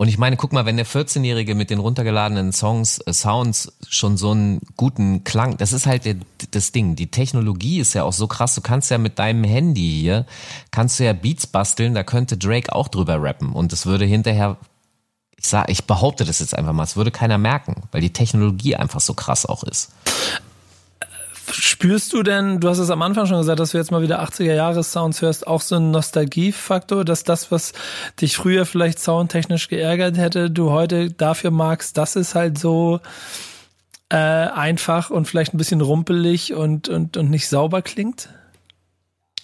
[0.00, 4.16] Und ich meine, guck mal, wenn der 14-Jährige mit den runtergeladenen Songs, äh, Sounds schon
[4.16, 6.16] so einen guten Klang, das ist halt der,
[6.52, 6.96] das Ding.
[6.96, 8.54] Die Technologie ist ja auch so krass.
[8.54, 10.24] Du kannst ja mit deinem Handy hier,
[10.70, 13.52] kannst du ja Beats basteln, da könnte Drake auch drüber rappen.
[13.52, 14.56] Und es würde hinterher,
[15.36, 18.76] ich sag, ich behaupte das jetzt einfach mal, es würde keiner merken, weil die Technologie
[18.76, 19.90] einfach so krass auch ist.
[21.52, 24.22] Spürst du denn, du hast es am Anfang schon gesagt, dass du jetzt mal wieder
[24.22, 27.72] 80er Jahre Sounds hörst, auch so ein Nostalgiefaktor, dass das, was
[28.20, 33.00] dich früher vielleicht soundtechnisch geärgert hätte, du heute dafür magst, dass es halt so
[34.10, 38.28] äh, einfach und vielleicht ein bisschen rumpelig und, und, und nicht sauber klingt?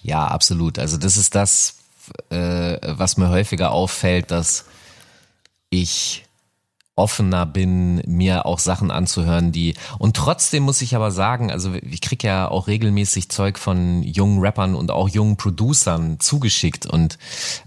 [0.03, 0.79] Ja, absolut.
[0.79, 1.79] Also das ist das,
[2.31, 4.67] äh, was mir häufiger auffällt, dass
[5.71, 6.26] ich
[6.97, 12.01] offener bin, mir auch Sachen anzuhören, die und trotzdem muss ich aber sagen, also ich
[12.01, 17.19] krieg ja auch regelmäßig Zeug von jungen Rappern und auch jungen Producern zugeschickt und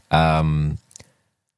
[0.10, 0.80] ähm,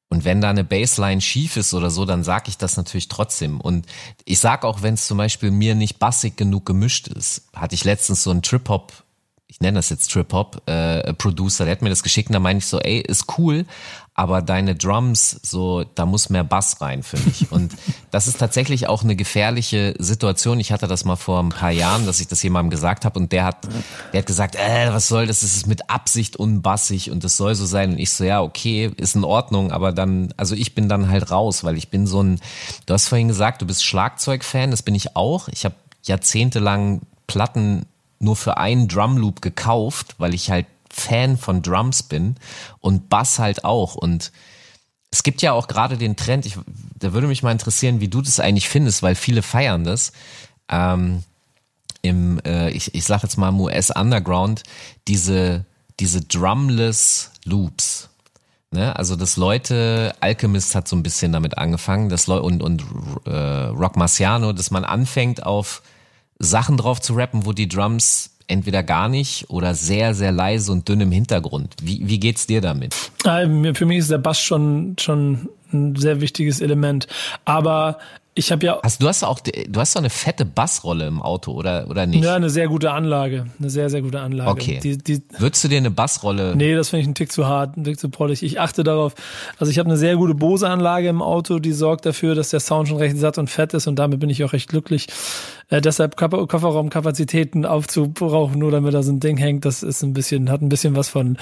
[0.10, 3.62] und wenn da eine Bassline schief ist oder so, dann sag ich das natürlich trotzdem.
[3.62, 3.86] Und
[4.25, 7.86] ich sag auch, wenn es zum Beispiel mir nicht bassig genug gemischt ist, hatte ich
[7.86, 8.91] letztens so einen Trip-Hop
[9.52, 12.40] ich nenne das jetzt Trip Hop äh, Producer, der hat mir das geschickt und da
[12.40, 13.66] meine ich so, ey, ist cool,
[14.14, 17.52] aber deine Drums, so, da muss mehr Bass rein für mich.
[17.52, 17.74] Und
[18.12, 20.62] das ist tatsächlich auch eine gefährliche Situation.
[20.62, 23.34] Ich hatte das mal vor ein paar Jahren, dass ich das jemandem gesagt habe und
[23.34, 23.68] der hat,
[24.14, 25.42] der hat gesagt, äh, was soll das?
[25.42, 27.92] Das ist mit Absicht unbassig und das soll so sein.
[27.92, 31.30] Und ich so, ja, okay, ist in Ordnung, aber dann, also ich bin dann halt
[31.30, 32.40] raus, weil ich bin so ein,
[32.86, 35.50] du hast vorhin gesagt, du bist Schlagzeugfan, das bin ich auch.
[35.50, 37.86] Ich habe jahrzehntelang Platten
[38.21, 42.36] nur für einen Drumloop gekauft, weil ich halt Fan von Drums bin
[42.79, 43.95] und Bass halt auch.
[43.95, 44.31] Und
[45.12, 46.57] es gibt ja auch gerade den Trend, ich,
[46.97, 50.12] da würde mich mal interessieren, wie du das eigentlich findest, weil viele feiern das.
[50.69, 51.23] Ähm,
[52.01, 54.63] Im, äh, ich, ich sag jetzt mal im US Underground,
[55.07, 55.65] diese,
[55.99, 58.10] diese Drumless Loops.
[58.71, 58.95] Ne?
[58.95, 62.86] Also dass Leute, Alchemist hat so ein bisschen damit angefangen, dass Leute und, und
[63.25, 65.81] äh, Rock Marciano, dass man anfängt auf
[66.41, 70.88] Sachen drauf zu rappen, wo die Drums entweder gar nicht oder sehr, sehr leise und
[70.88, 71.75] dünn im Hintergrund.
[71.82, 72.93] Wie, wie geht's dir damit?
[73.23, 77.08] Für mich ist der Bass schon, schon ein sehr wichtiges Element.
[77.45, 77.97] Aber
[78.34, 78.80] ich habe ja.
[78.82, 82.24] Hast, du hast auch, du hast doch eine fette Bassrolle im Auto, oder, oder nicht?
[82.24, 83.48] Ja, eine sehr gute Anlage.
[83.60, 84.50] Eine sehr, sehr gute Anlage.
[84.50, 84.80] Okay.
[84.82, 86.56] Die, die, Würdest du dir eine Bassrolle?
[86.56, 88.41] Nee, das finde ich ein Tick zu hart, ein Tick zu pollig.
[88.41, 89.15] Ich achte darauf.
[89.60, 92.88] Also ich habe eine sehr gute Bose-Anlage im Auto, die sorgt dafür, dass der Sound
[92.88, 95.08] schon recht satt und fett ist und damit bin ich auch recht glücklich.
[95.67, 100.50] Äh, deshalb Kofferraumkapazitäten aufzubrauchen, nur damit da so ein Ding hängt, das ist ein bisschen,
[100.50, 101.38] hat ein bisschen was von,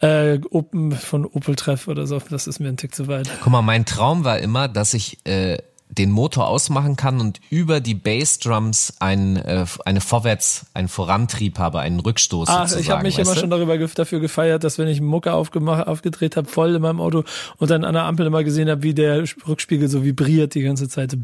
[0.00, 2.18] äh, Open, von Opel Treff oder so.
[2.30, 3.30] Das ist mir ein Tick zu weit.
[3.42, 5.58] Guck mal, mein Traum war immer, dass ich, äh,
[5.90, 11.80] den Motor ausmachen kann und über die Bassdrums ein, äh, eine Vorwärts, einen Vorantrieb habe,
[11.80, 12.48] einen Rückstoß.
[12.50, 13.40] Ach, ich habe mich immer du?
[13.40, 17.24] schon darüber dafür gefeiert, dass wenn ich Mucke aufgemacht, aufgedreht habe, voll in meinem Auto
[17.56, 20.88] und dann an der Ampel immer gesehen habe, wie der Rückspiegel so vibriert die ganze
[20.88, 21.16] Zeit.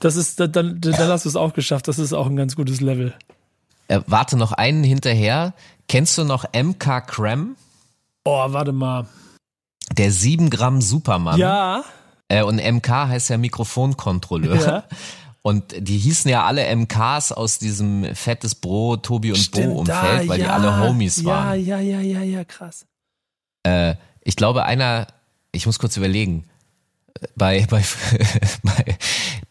[0.00, 1.88] Das ist, dann, dann, dann hast du es auch geschafft.
[1.88, 3.14] Das ist auch ein ganz gutes Level.
[3.88, 5.54] Äh, warte noch einen hinterher.
[5.88, 7.56] Kennst du noch MK Cram?
[8.24, 9.06] Oh, warte mal.
[9.92, 11.38] Der 7 Gramm Superman.
[11.38, 11.84] Ja.
[12.30, 14.60] Äh, und MK heißt ja Mikrofonkontrolleur.
[14.60, 14.84] Ja.
[15.42, 20.28] Und die hießen ja alle MKs aus diesem fettes Bro, Tobi und Stimmt, Bo Umfeld,
[20.28, 21.64] weil ja, die alle Homies waren.
[21.64, 22.86] Ja, ja, ja, ja, ja, krass.
[23.64, 25.06] Äh, ich glaube, einer,
[25.50, 26.44] ich muss kurz überlegen,
[27.34, 27.82] bei, bei,
[28.62, 28.98] bei,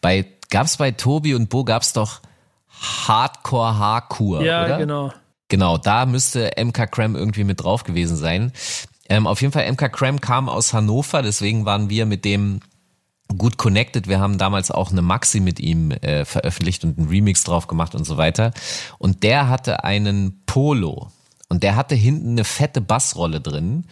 [0.00, 2.20] bei gab's bei Tobi und Bo gab's doch
[2.68, 4.78] Hardcore Haarkur, ja, oder?
[4.78, 5.12] genau.
[5.48, 8.52] Genau, da müsste MK Cram irgendwie mit drauf gewesen sein.
[9.08, 12.60] Ähm, auf jeden Fall, MK Cram kam aus Hannover, deswegen waren wir mit dem
[13.36, 14.08] gut connected.
[14.08, 17.94] Wir haben damals auch eine Maxi mit ihm äh, veröffentlicht und einen Remix drauf gemacht
[17.94, 18.52] und so weiter.
[18.98, 21.10] Und der hatte einen Polo
[21.48, 23.84] und der hatte hinten eine fette Bassrolle drin.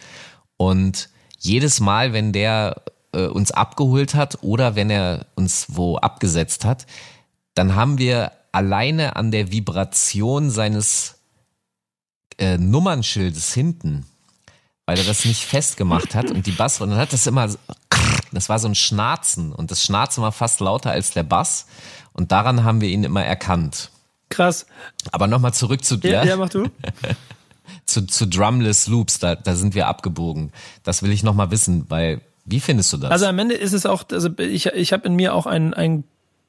[0.57, 2.81] Und jedes Mal, wenn der
[3.13, 6.85] äh, uns abgeholt hat oder wenn er uns wo abgesetzt hat,
[7.53, 11.15] dann haben wir alleine an der Vibration seines
[12.37, 14.05] äh, Nummernschildes hinten
[14.89, 17.47] weil er das nicht festgemacht hat und die Bass, und dann hat das immer,
[18.31, 21.67] das war so ein Schnarzen und das Schnarzen war fast lauter als der Bass
[22.13, 23.91] und daran haben wir ihn immer erkannt.
[24.29, 24.67] Krass.
[25.11, 26.11] Aber nochmal zurück zu dir.
[26.11, 26.65] Ja, ja, mach du.
[27.85, 30.51] zu, zu Drumless Loops, da, da sind wir abgebogen.
[30.83, 33.11] Das will ich nochmal wissen, weil, wie findest du das?
[33.11, 36.03] Also am Ende ist es auch, also ich, ich habe in mir auch ein, ein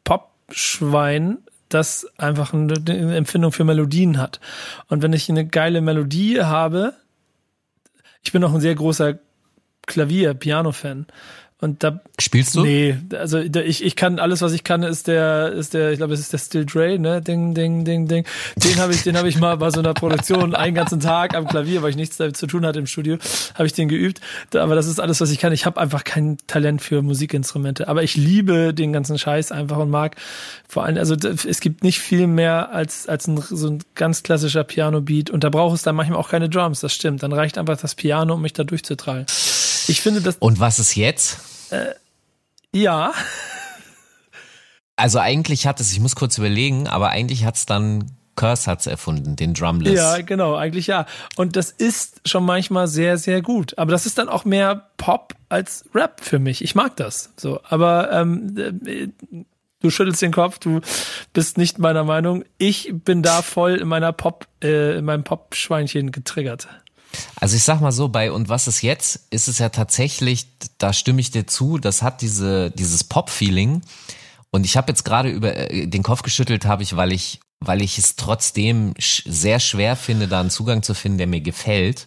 [0.04, 1.38] Pop-Schwein,
[1.68, 4.40] das einfach eine, eine Empfindung für Melodien hat.
[4.88, 6.94] Und wenn ich eine geile Melodie habe,
[8.22, 9.18] ich bin auch ein sehr großer
[9.86, 11.06] Klavier, Piano-Fan.
[11.60, 12.62] Und da spielst du?
[12.62, 16.14] Nee, also ich, ich kann alles, was ich kann, ist der ist der ich glaube,
[16.14, 17.20] es ist der Still Dre, ne?
[17.20, 18.24] Ding ding ding ding.
[18.56, 21.46] Den habe ich den habe ich mal bei so einer Produktion einen ganzen Tag am
[21.46, 23.18] Klavier, weil ich nichts damit zu tun hatte im Studio,
[23.54, 24.20] habe ich den geübt.
[24.54, 25.52] Aber das ist alles, was ich kann.
[25.52, 29.90] Ich habe einfach kein Talent für Musikinstrumente, aber ich liebe den ganzen Scheiß einfach und
[29.90, 30.16] mag
[30.66, 34.64] vor allem also es gibt nicht viel mehr als als ein so ein ganz klassischer
[34.64, 37.22] Piano Beat und da braucht es dann manchmal auch keine Drums, das stimmt.
[37.22, 39.26] Dann reicht einfach das Piano, um mich da durchzutragen.
[39.90, 41.38] Ich finde das Und was ist jetzt?
[41.70, 41.94] Äh,
[42.72, 43.12] ja.
[44.96, 48.86] Also eigentlich hat es, ich muss kurz überlegen, aber eigentlich hat es dann Curse hat's
[48.86, 49.94] erfunden, den Drumless.
[49.94, 51.06] Ja, genau, eigentlich ja.
[51.36, 53.76] Und das ist schon manchmal sehr, sehr gut.
[53.76, 56.62] Aber das ist dann auch mehr Pop als Rap für mich.
[56.62, 57.60] Ich mag das so.
[57.68, 59.08] Aber ähm, äh,
[59.82, 60.82] Du schüttelst den Kopf, du
[61.32, 62.44] bist nicht meiner Meinung.
[62.58, 66.68] Ich bin da voll in meiner Pop, äh, in meinem Pop-Schweinchen getriggert.
[67.40, 70.46] Also ich sag mal so, bei Und was ist jetzt, ist es ja tatsächlich,
[70.78, 73.82] da stimme ich dir zu, das hat diese, dieses Pop-Feeling.
[74.50, 77.82] Und ich habe jetzt gerade über äh, den Kopf geschüttelt, habe ich, weil ich, weil
[77.82, 82.06] ich es trotzdem sehr schwer finde, da einen Zugang zu finden, der mir gefällt.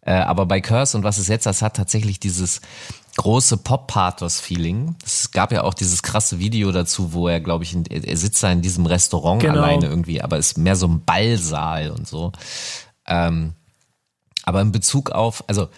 [0.00, 2.60] Äh, aber bei Curse und was ist jetzt, das hat tatsächlich dieses
[3.16, 4.96] große Pop-Pathos-Feeling.
[5.04, 8.42] Es gab ja auch dieses krasse Video dazu, wo er, glaube ich, in, er sitzt
[8.42, 9.62] da in diesem Restaurant Genau.
[9.62, 12.32] alleine irgendwie, aber ist mehr so ein Ballsaal und so.
[13.06, 13.54] Ähm,
[14.44, 15.68] aber in Bezug auf, also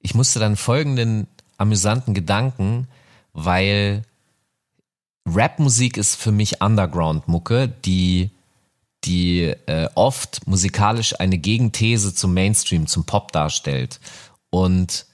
[0.00, 2.88] ich musste dann folgenden amüsanten Gedanken,
[3.32, 4.02] weil
[5.26, 8.30] Rapmusik ist für mich Underground-Mucke, die
[9.04, 14.00] die äh, oft musikalisch eine Gegenthese zum Mainstream, zum Pop darstellt.
[14.50, 15.06] Und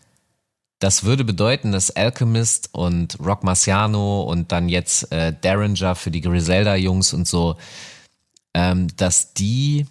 [0.78, 6.22] das würde bedeuten, dass Alchemist und Rock Marciano und dann jetzt äh, Derringer für die
[6.22, 7.56] Griselda-Jungs und so,
[8.54, 9.86] ähm, dass die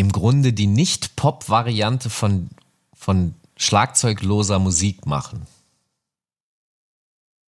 [0.00, 2.48] im Grunde die Nicht-Pop-Variante von,
[2.94, 5.46] von schlagzeugloser Musik machen.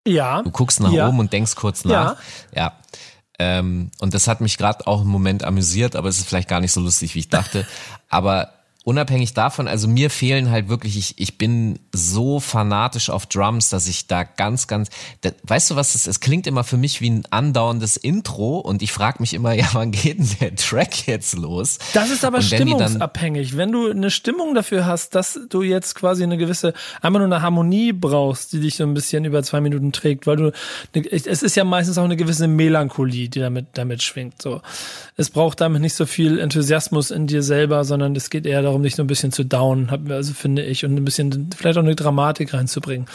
[0.07, 0.43] Ja.
[0.43, 1.09] Du guckst nach ja.
[1.09, 2.19] oben und denkst kurz nach.
[2.55, 2.77] Ja.
[3.39, 6.61] Ähm, und das hat mich gerade auch im Moment amüsiert, aber es ist vielleicht gar
[6.61, 7.67] nicht so lustig, wie ich dachte.
[8.11, 8.53] Aber
[8.85, 13.87] unabhängig davon, also mir fehlen halt wirklich, ich, ich bin so fanatisch auf Drums, dass
[13.87, 14.91] ich da ganz, ganz,
[15.21, 18.83] da, weißt du was, es, es klingt immer für mich wie ein andauerndes Intro und
[18.83, 21.79] ich frage mich immer, ja, wann geht denn der Track jetzt los?
[21.95, 23.57] Das ist aber stimmungsabhängig.
[23.57, 27.43] Wenn du eine Stimmung dafür hast, dass du jetzt quasi eine gewisse, einfach nur eine
[27.43, 30.53] Harmonie brauchst, die dich so ein bisschen über zwei Minuten trägt, weil du,
[30.93, 34.61] es ist ja meistens auch eine gewisse Melancholie, die damit, damit schwingt, so.
[35.17, 38.72] Es braucht damit nicht so viel Enthusiasmus in dir selber, sondern es geht eher darum,
[38.81, 41.83] dich so ein bisschen zu down, hab- also finde ich, und ein bisschen, vielleicht auch
[41.83, 43.07] eine Dramatik reinzubringen.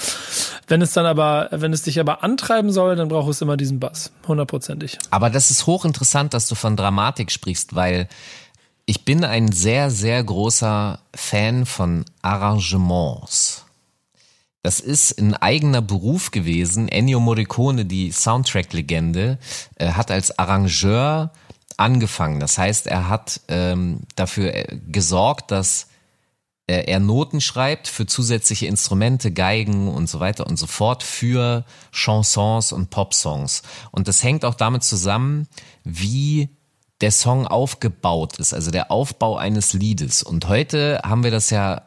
[0.68, 3.80] Wenn es dann aber, wenn es dich aber antreiben soll, dann braucht es immer diesen
[3.80, 4.12] Bass.
[4.28, 5.00] Hundertprozentig.
[5.10, 8.08] Aber das ist hochinteressant, dass du von Dramatik sprichst, weil
[8.86, 13.64] ich bin ein sehr, sehr großer Fan von Arrangements.
[14.64, 16.90] Das ist ein eigener Beruf gewesen.
[16.90, 19.38] Ennio Morricone, die Soundtrack-Legende,
[19.76, 21.32] äh, hat als Arrangeur
[21.78, 22.40] angefangen.
[22.40, 25.88] Das heißt, er hat ähm, dafür äh, gesorgt, dass
[26.68, 31.64] äh, er Noten schreibt für zusätzliche Instrumente, Geigen und so weiter und so fort für
[31.92, 33.62] Chansons und Popsongs.
[33.92, 35.48] Und das hängt auch damit zusammen,
[35.84, 36.50] wie
[37.00, 40.24] der Song aufgebaut ist, also der Aufbau eines Liedes.
[40.24, 41.84] Und heute haben wir das ja,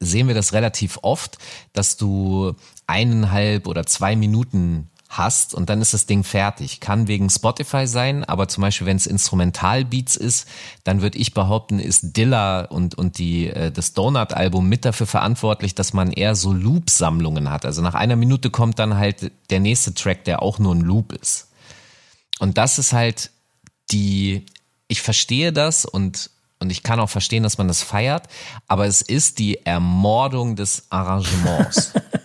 [0.00, 1.38] sehen wir das relativ oft,
[1.72, 2.54] dass du
[2.86, 6.80] eineinhalb oder zwei Minuten hast und dann ist das Ding fertig.
[6.80, 10.48] Kann wegen Spotify sein, aber zum Beispiel, wenn es Instrumentalbeats ist,
[10.84, 15.74] dann würde ich behaupten, ist Dilla und, und die, äh, das Donut-Album mit dafür verantwortlich,
[15.74, 17.64] dass man eher so Loop-Sammlungen hat.
[17.64, 21.12] Also nach einer Minute kommt dann halt der nächste Track, der auch nur ein Loop
[21.12, 21.48] ist.
[22.38, 23.30] Und das ist halt
[23.90, 24.44] die,
[24.88, 28.28] ich verstehe das und, und ich kann auch verstehen, dass man das feiert,
[28.66, 31.92] aber es ist die Ermordung des Arrangements.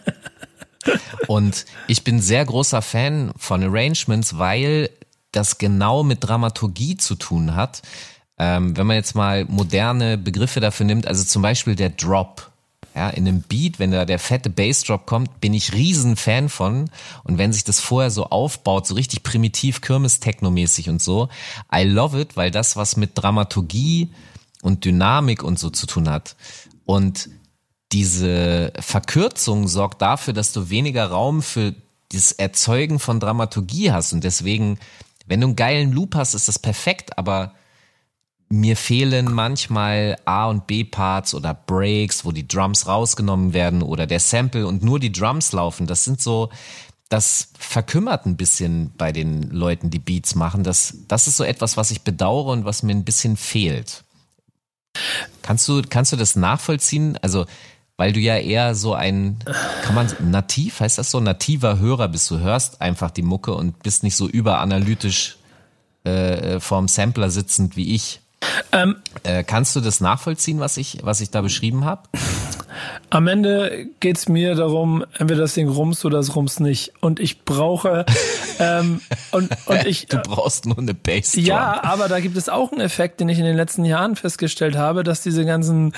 [1.27, 4.89] und ich bin sehr großer Fan von Arrangements, weil
[5.31, 7.81] das genau mit Dramaturgie zu tun hat.
[8.37, 12.49] Ähm, wenn man jetzt mal moderne Begriffe dafür nimmt, also zum Beispiel der Drop.
[12.93, 16.89] Ja, in einem Beat, wenn da der fette Bassdrop kommt, bin ich riesen Fan von.
[17.23, 21.29] Und wenn sich das vorher so aufbaut, so richtig primitiv, Kirmes-Techno-mäßig und so,
[21.73, 24.09] I love it, weil das was mit Dramaturgie
[24.61, 26.35] und Dynamik und so zu tun hat.
[26.85, 27.29] Und
[27.91, 31.75] diese Verkürzung sorgt dafür, dass du weniger Raum für
[32.11, 34.13] das Erzeugen von Dramaturgie hast.
[34.13, 34.79] Und deswegen,
[35.27, 37.53] wenn du einen geilen Loop hast, ist das perfekt, aber
[38.49, 44.07] mir fehlen manchmal A und B Parts oder Breaks, wo die Drums rausgenommen werden oder
[44.07, 45.87] der Sample und nur die Drums laufen.
[45.87, 46.49] Das sind so,
[47.07, 50.63] das verkümmert ein bisschen bei den Leuten, die Beats machen.
[50.63, 54.03] Das, das ist so etwas, was ich bedauere und was mir ein bisschen fehlt.
[55.41, 57.17] Kannst du, kannst du das nachvollziehen?
[57.21, 57.45] Also,
[58.01, 59.37] weil du ja eher so ein,
[59.83, 62.31] kann man, nativ, heißt das so, nativer Hörer bist.
[62.31, 65.37] Du hörst einfach die Mucke und bist nicht so überanalytisch
[66.03, 68.19] äh, vorm Sampler sitzend wie ich.
[68.71, 72.09] Ähm, Äh, kannst du das nachvollziehen, was ich, was ich da beschrieben habe?
[73.11, 76.93] Am Ende geht's mir darum, entweder das Ding rumst oder es rumst nicht.
[77.01, 78.03] Und ich brauche
[78.59, 81.43] ähm, und, und ich Du brauchst nur eine Bassdrum.
[81.43, 84.75] ja, aber da gibt es auch einen Effekt, den ich in den letzten Jahren festgestellt
[84.75, 85.93] habe, dass diese ganzen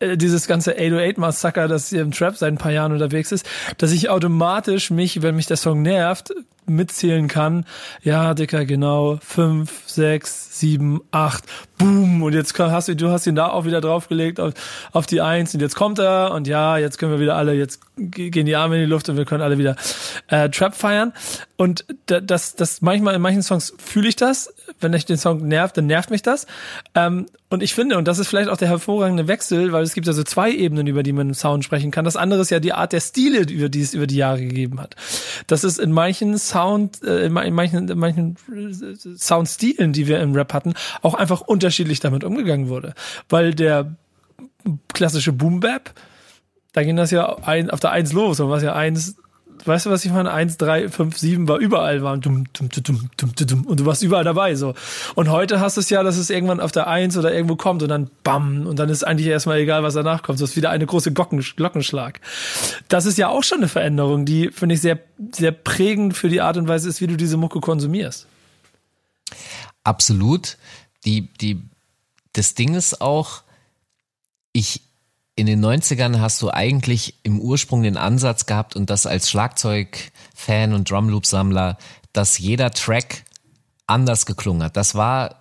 [0.00, 3.48] äh, dieses ganze 808 Massaker, das hier im Trap seit ein paar Jahren unterwegs ist,
[3.78, 6.32] dass ich automatisch mich, wenn mich der Song nervt,
[6.68, 7.64] mitzählen kann.
[8.02, 9.18] Ja, Dicker, genau.
[9.22, 11.44] Fünf, sechs, sieben, acht.
[11.78, 12.22] Boom.
[12.22, 14.54] Und jetzt hast du, du hast ihn da auch wieder draufgelegt auf,
[14.92, 15.54] auf die Eins.
[15.54, 16.32] Und jetzt kommt er.
[16.32, 19.16] Und ja, jetzt können wir wieder alle, jetzt gehen die Arme in die Luft und
[19.16, 19.76] wir können alle wieder
[20.28, 21.12] äh, Trap feiern.
[21.56, 24.54] Und das, das manchmal in manchen Songs fühle ich das.
[24.80, 26.46] Wenn ich den Song nervt, dann nervt mich das.
[26.94, 30.06] Ähm, und ich finde, und das ist vielleicht auch der hervorragende Wechsel, weil es gibt
[30.06, 32.04] also zwei Ebenen, über die man im Sound sprechen kann.
[32.04, 34.80] Das andere ist ja die Art der Stile, über die es über die Jahre gegeben
[34.80, 34.94] hat.
[35.46, 38.36] Das ist in manchen Sound, äh, in manchen, in manchen
[39.16, 42.94] Soundstilen, die wir im Rap hatten, auch einfach unterschiedlich damit umgegangen wurde.
[43.28, 43.94] Weil der
[44.92, 45.92] klassische Boom Bap,
[46.72, 49.16] da ging das ja ein, auf der Eins los und was ja eins
[49.66, 50.32] weißt du, was ich meine?
[50.32, 54.74] Eins, drei, fünf, sieben war überall waren und du warst überall dabei so.
[55.14, 57.82] Und heute hast du es ja, dass es irgendwann auf der Eins oder irgendwo kommt
[57.82, 60.40] und dann bam und dann ist eigentlich erstmal egal, was danach kommt.
[60.40, 62.20] Das ist wieder eine große Glocken, Glockenschlag.
[62.88, 64.98] Das ist ja auch schon eine Veränderung, die finde ich sehr
[65.32, 68.26] sehr prägend für die Art und Weise ist, wie du diese Mucke konsumierst.
[69.84, 70.56] Absolut.
[71.04, 71.62] Die die
[72.32, 73.42] das Ding ist auch
[74.52, 74.87] ich
[75.38, 80.72] in den 90ern hast du eigentlich im Ursprung den Ansatz gehabt und das als Schlagzeug-Fan
[80.72, 81.78] und Drumloop-Sammler,
[82.12, 83.22] dass jeder Track
[83.86, 84.76] anders geklungen hat.
[84.76, 85.36] Das war,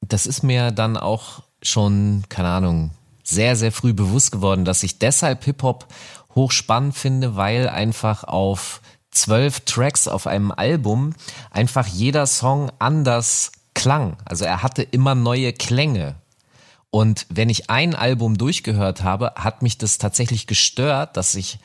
[0.00, 2.92] das ist mir dann auch schon, keine Ahnung,
[3.24, 5.88] sehr, sehr früh bewusst geworden, dass ich deshalb Hip-Hop
[6.36, 11.14] hochspannend finde, weil einfach auf zwölf Tracks auf einem Album
[11.50, 14.16] einfach jeder Song anders klang.
[14.24, 16.14] Also er hatte immer neue Klänge.
[16.94, 21.58] Und wenn ich ein Album durchgehört habe, hat mich das tatsächlich gestört, dass ich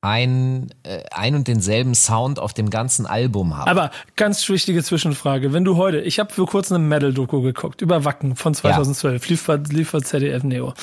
[0.00, 3.68] ein, äh, ein und denselben Sound auf dem ganzen Album habe.
[3.68, 5.52] Aber ganz wichtige Zwischenfrage.
[5.52, 9.28] Wenn du heute, ich habe für kurz eine Metal-Doku geguckt, über Wacken von 2012, ja.
[9.28, 10.74] liefert, liefert ZDF Neo.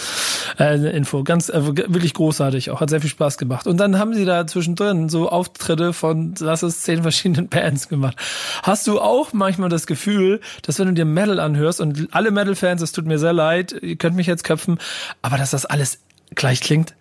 [0.58, 3.68] Äh, eine Info, ganz, äh, wirklich großartig auch, hat sehr viel Spaß gemacht.
[3.68, 8.18] Und dann haben sie da zwischendrin so Auftritte von, lass es, zehn verschiedenen Bands gemacht.
[8.64, 12.82] Hast du auch manchmal das Gefühl, dass wenn du dir Metal anhörst und alle Metal-Fans,
[12.82, 14.78] es tut mir sehr leid, ihr könnt mich jetzt köpfen,
[15.22, 16.00] aber dass das alles
[16.34, 16.96] gleich klingt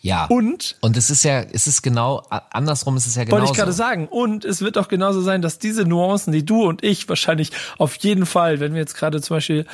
[0.00, 0.26] ja.
[0.26, 0.76] Und?
[0.80, 3.38] Und es ist ja, es ist genau, andersrum ist es ja genau.
[3.38, 4.08] Wollte ich gerade sagen.
[4.08, 7.96] Und es wird auch genauso sein, dass diese Nuancen, die du und ich wahrscheinlich auf
[7.96, 9.66] jeden Fall, wenn wir jetzt gerade zum Beispiel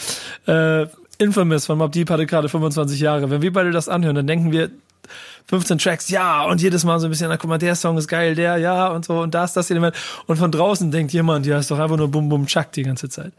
[0.47, 0.87] äh,
[1.19, 4.53] Infamous von Mob Deep hatte gerade 25 Jahre, wenn wir beide das anhören, dann denken
[4.53, 4.71] wir,
[5.49, 8.09] 15 Tracks, ja, und jedes Mal so ein bisschen, na guck mal, der Song ist
[8.09, 9.95] geil, der, ja, und so, und da ist das Element.
[10.27, 13.09] Und von draußen denkt jemand, ja, ist doch einfach nur Bum Bum Chuck die ganze
[13.09, 13.33] Zeit.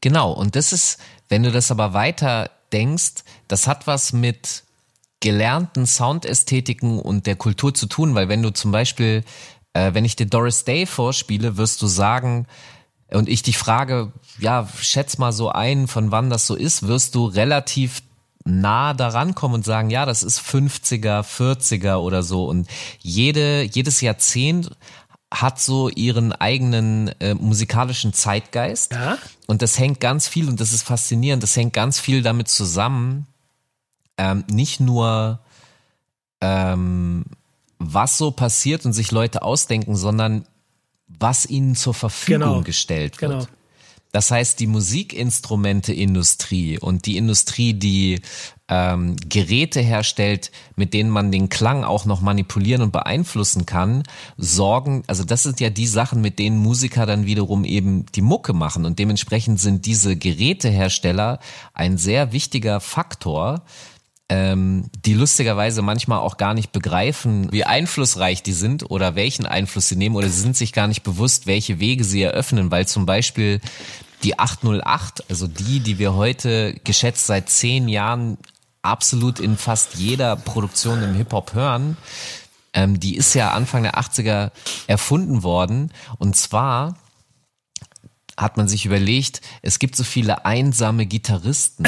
[0.00, 4.64] Genau, und das ist, wenn du das aber weiter denkst, das hat was mit
[5.26, 9.24] gelernten Soundästhetiken und der Kultur zu tun, weil wenn du zum Beispiel,
[9.72, 12.46] äh, wenn ich dir Doris Day vorspiele, wirst du sagen,
[13.10, 17.16] und ich dich frage, ja, schätz mal so ein, von wann das so ist, wirst
[17.16, 18.02] du relativ
[18.44, 22.44] nah daran kommen und sagen, ja, das ist 50er, 40er oder so.
[22.44, 22.68] Und
[23.00, 24.70] jede, jedes Jahrzehnt
[25.34, 28.92] hat so ihren eigenen äh, musikalischen Zeitgeist.
[28.92, 29.18] Ja?
[29.48, 33.26] Und das hängt ganz viel, und das ist faszinierend, das hängt ganz viel damit zusammen,
[34.18, 35.40] ähm, nicht nur
[36.40, 37.24] ähm,
[37.78, 40.46] was so passiert und sich Leute ausdenken, sondern
[41.06, 42.62] was ihnen zur Verfügung genau.
[42.62, 43.32] gestellt wird.
[43.32, 43.46] Genau.
[44.12, 48.22] Das heißt, die Musikinstrumente-Industrie und die Industrie, die
[48.66, 54.04] ähm, Geräte herstellt, mit denen man den Klang auch noch manipulieren und beeinflussen kann,
[54.38, 58.54] sorgen, also das sind ja die Sachen, mit denen Musiker dann wiederum eben die Mucke
[58.54, 58.86] machen.
[58.86, 61.38] Und dementsprechend sind diese Gerätehersteller
[61.74, 63.64] ein sehr wichtiger Faktor,
[64.28, 69.88] ähm, die lustigerweise manchmal auch gar nicht begreifen, wie einflussreich die sind oder welchen Einfluss
[69.88, 73.06] sie nehmen oder sie sind sich gar nicht bewusst, welche Wege sie eröffnen, weil zum
[73.06, 73.60] Beispiel
[74.24, 78.38] die 808, also die, die wir heute geschätzt seit zehn Jahren
[78.82, 81.96] absolut in fast jeder Produktion im Hip-Hop hören,
[82.72, 84.50] ähm, die ist ja Anfang der 80er
[84.86, 85.92] erfunden worden.
[86.18, 86.96] Und zwar
[88.36, 91.86] hat man sich überlegt, es gibt so viele einsame Gitarristen,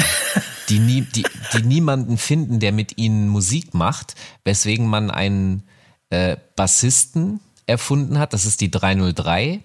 [0.69, 5.63] die, nie, die, die niemanden finden, der mit ihnen Musik macht, weswegen man einen
[6.09, 9.61] äh, Bassisten erfunden hat, das ist die 303,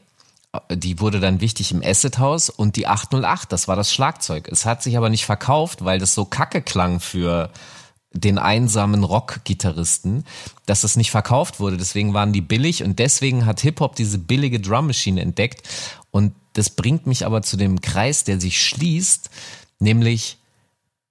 [0.70, 4.48] die wurde dann wichtig im Acid House und die 808, das war das Schlagzeug.
[4.48, 7.50] Es hat sich aber nicht verkauft, weil das so kacke klang für
[8.12, 10.24] den einsamen Rock-Gitarristen,
[10.66, 11.76] dass es nicht verkauft wurde.
[11.76, 15.68] Deswegen waren die billig und deswegen hat Hip-Hop diese billige Drum Machine entdeckt.
[16.12, 19.30] Und das bringt mich aber zu dem Kreis, der sich schließt,
[19.78, 20.38] nämlich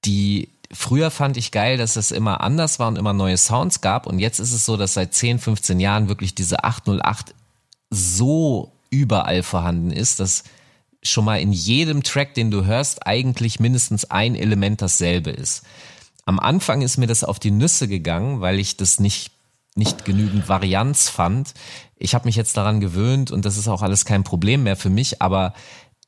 [0.06, 4.08] die früher fand ich geil, dass es immer anders war und immer neue Sounds gab
[4.08, 7.36] und jetzt ist es so, dass seit 10, 15 Jahren wirklich diese 808
[7.92, 10.44] so überall vorhanden ist, dass
[11.04, 15.64] schon mal in jedem Track, den du hörst, eigentlich mindestens ein Element dasselbe ist.
[16.26, 19.32] Am Anfang ist mir das auf die Nüsse gegangen, weil ich das nicht
[19.76, 21.54] nicht genügend Varianz fand.
[21.98, 24.90] Ich habe mich jetzt daran gewöhnt und das ist auch alles kein Problem mehr für
[24.90, 25.54] mich, aber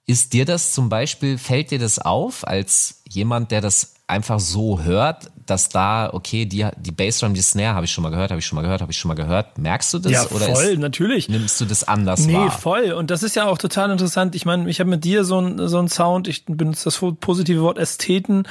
[0.07, 4.83] ist dir das zum Beispiel, fällt dir das auf als jemand, der das einfach so
[4.83, 8.39] hört, dass da, okay, die, die Bassdrum, die Snare habe ich schon mal gehört, habe
[8.39, 9.57] ich schon mal gehört, habe ich schon mal gehört.
[9.57, 10.11] Merkst du das?
[10.11, 11.29] Ja, oder voll, ist, natürlich.
[11.29, 12.45] Nimmst du das anders nee, wahr?
[12.45, 12.91] Nee, voll.
[12.93, 14.35] Und das ist ja auch total interessant.
[14.35, 17.61] Ich meine, ich habe mit dir so ein so ein Sound, ich benutze das positive
[17.61, 18.47] Wort Ästheten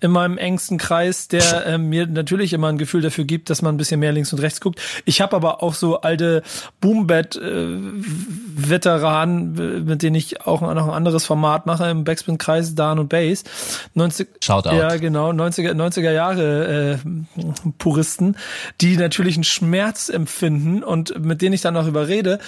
[0.00, 3.74] in meinem engsten Kreis, der äh, mir natürlich immer ein Gefühl dafür gibt, dass man
[3.74, 4.80] ein bisschen mehr links und rechts guckt.
[5.04, 6.42] Ich habe aber auch so alte
[6.80, 13.08] Boombed-Veteranen, äh, mit denen ich auch noch ein anderes Format mache im Backspin-Kreis, Dan und
[13.08, 13.44] Bass.
[13.94, 14.74] 90, Shoutout.
[14.74, 16.98] Ja, genau, 90er, 90er Jahre äh,
[17.78, 18.36] Puristen,
[18.80, 22.38] die natürlich einen Schmerz empfinden und mit denen ich dann auch überrede,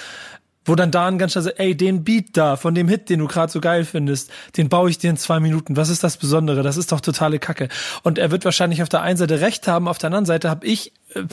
[0.65, 3.27] wo dann Dan ganz schnell sagt, ey, den Beat da von dem Hit, den du
[3.27, 5.77] gerade so geil findest, den baue ich dir in zwei Minuten.
[5.77, 6.63] Was ist das Besondere?
[6.63, 7.69] Das ist doch totale Kacke.
[8.03, 10.67] Und er wird wahrscheinlich auf der einen Seite recht haben, auf der anderen Seite habe
[10.67, 11.25] ich, äh,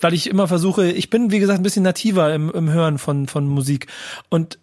[0.00, 3.28] weil ich immer versuche, ich bin, wie gesagt, ein bisschen nativer im, im Hören von,
[3.28, 3.86] von Musik.
[4.28, 4.58] Und äh,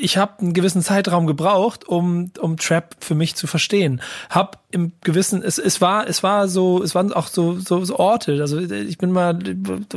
[0.00, 4.02] ich habe einen gewissen Zeitraum gebraucht, um um Trap für mich zu verstehen.
[4.28, 7.96] Hab im gewissen es es war es war so es waren auch so so, so
[7.96, 8.40] Orte.
[8.40, 9.38] Also ich bin mal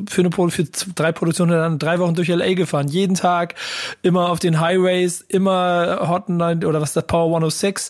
[0.07, 0.63] für eine für
[0.93, 3.55] drei Produktionen dann drei Wochen durch LA gefahren, jeden Tag
[4.03, 7.89] immer auf den Highways, immer Hot 9 oder was ist das Power 106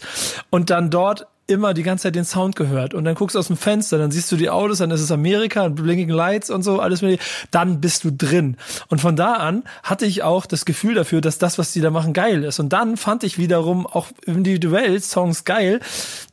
[0.49, 3.47] und dann dort immer die ganze Zeit den Sound gehört und dann guckst du aus
[3.47, 6.63] dem Fenster, dann siehst du die Autos, dann ist es Amerika und Blinking Lights und
[6.63, 7.19] so, alles mit,
[7.51, 8.57] dann bist du drin.
[8.87, 11.91] Und von da an hatte ich auch das Gefühl dafür, dass das, was die da
[11.91, 12.59] machen, geil ist.
[12.59, 15.79] Und dann fand ich wiederum auch individuell Songs geil,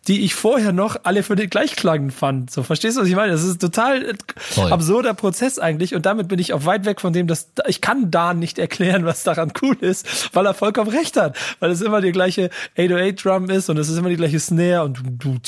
[0.08, 2.50] die ich vorher noch alle für den Gleichklang fand.
[2.50, 3.32] So, verstehst du, was ich meine?
[3.32, 4.72] Das ist total Voll.
[4.72, 8.10] absurder Prozess eigentlich und damit bin ich auch weit weg von dem, dass ich kann
[8.10, 12.00] da nicht erklären, was daran cool ist, weil er vollkommen recht hat, weil es immer
[12.00, 15.38] die gleiche 808 Drum ist und es ist immer die gleiche Snare und du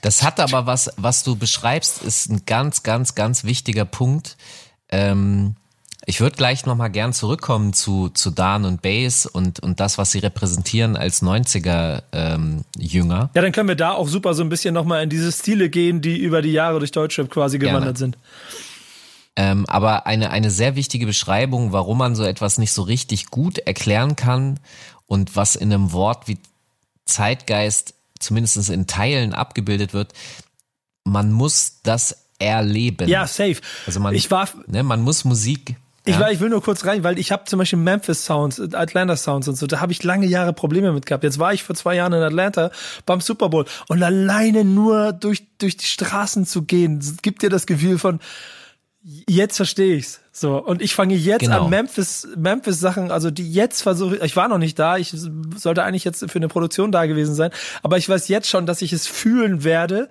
[0.00, 4.36] das hat aber was, was du beschreibst, ist ein ganz, ganz, ganz wichtiger Punkt.
[4.88, 5.56] Ähm,
[6.04, 10.10] ich würde gleich nochmal gern zurückkommen zu, zu Dan und Bass und, und das, was
[10.10, 13.30] sie repräsentieren als 90er ähm, Jünger.
[13.34, 16.00] Ja, dann können wir da auch super so ein bisschen nochmal in diese Stile gehen,
[16.00, 17.98] die über die Jahre durch Deutschrap quasi gewandert Gerne.
[17.98, 18.18] sind.
[19.36, 23.58] Ähm, aber eine, eine sehr wichtige Beschreibung, warum man so etwas nicht so richtig gut
[23.58, 24.58] erklären kann
[25.06, 26.38] und was in einem Wort wie
[27.06, 30.12] Zeitgeist zumindest in Teilen abgebildet wird,
[31.04, 33.08] man muss das erleben.
[33.08, 33.56] Ja, safe.
[33.86, 37.04] Also man, ich war, ne, man muss Musik ich, war, ich will nur kurz rein,
[37.04, 40.26] weil ich habe zum Beispiel Memphis Sounds, Atlanta Sounds und so, da habe ich lange
[40.26, 41.22] Jahre Probleme mit gehabt.
[41.22, 42.72] Jetzt war ich vor zwei Jahren in Atlanta
[43.06, 47.66] beim Super Bowl und alleine nur durch, durch die Straßen zu gehen, gibt dir das
[47.66, 48.18] Gefühl von,
[49.02, 50.20] jetzt verstehe ich's.
[50.32, 51.64] So und ich fange jetzt genau.
[51.64, 55.14] an Memphis Memphis Sachen, also die jetzt versuche ich war noch nicht da, ich
[55.56, 57.50] sollte eigentlich jetzt für eine Produktion da gewesen sein,
[57.82, 60.08] aber ich weiß jetzt schon, dass ich es fühlen werde,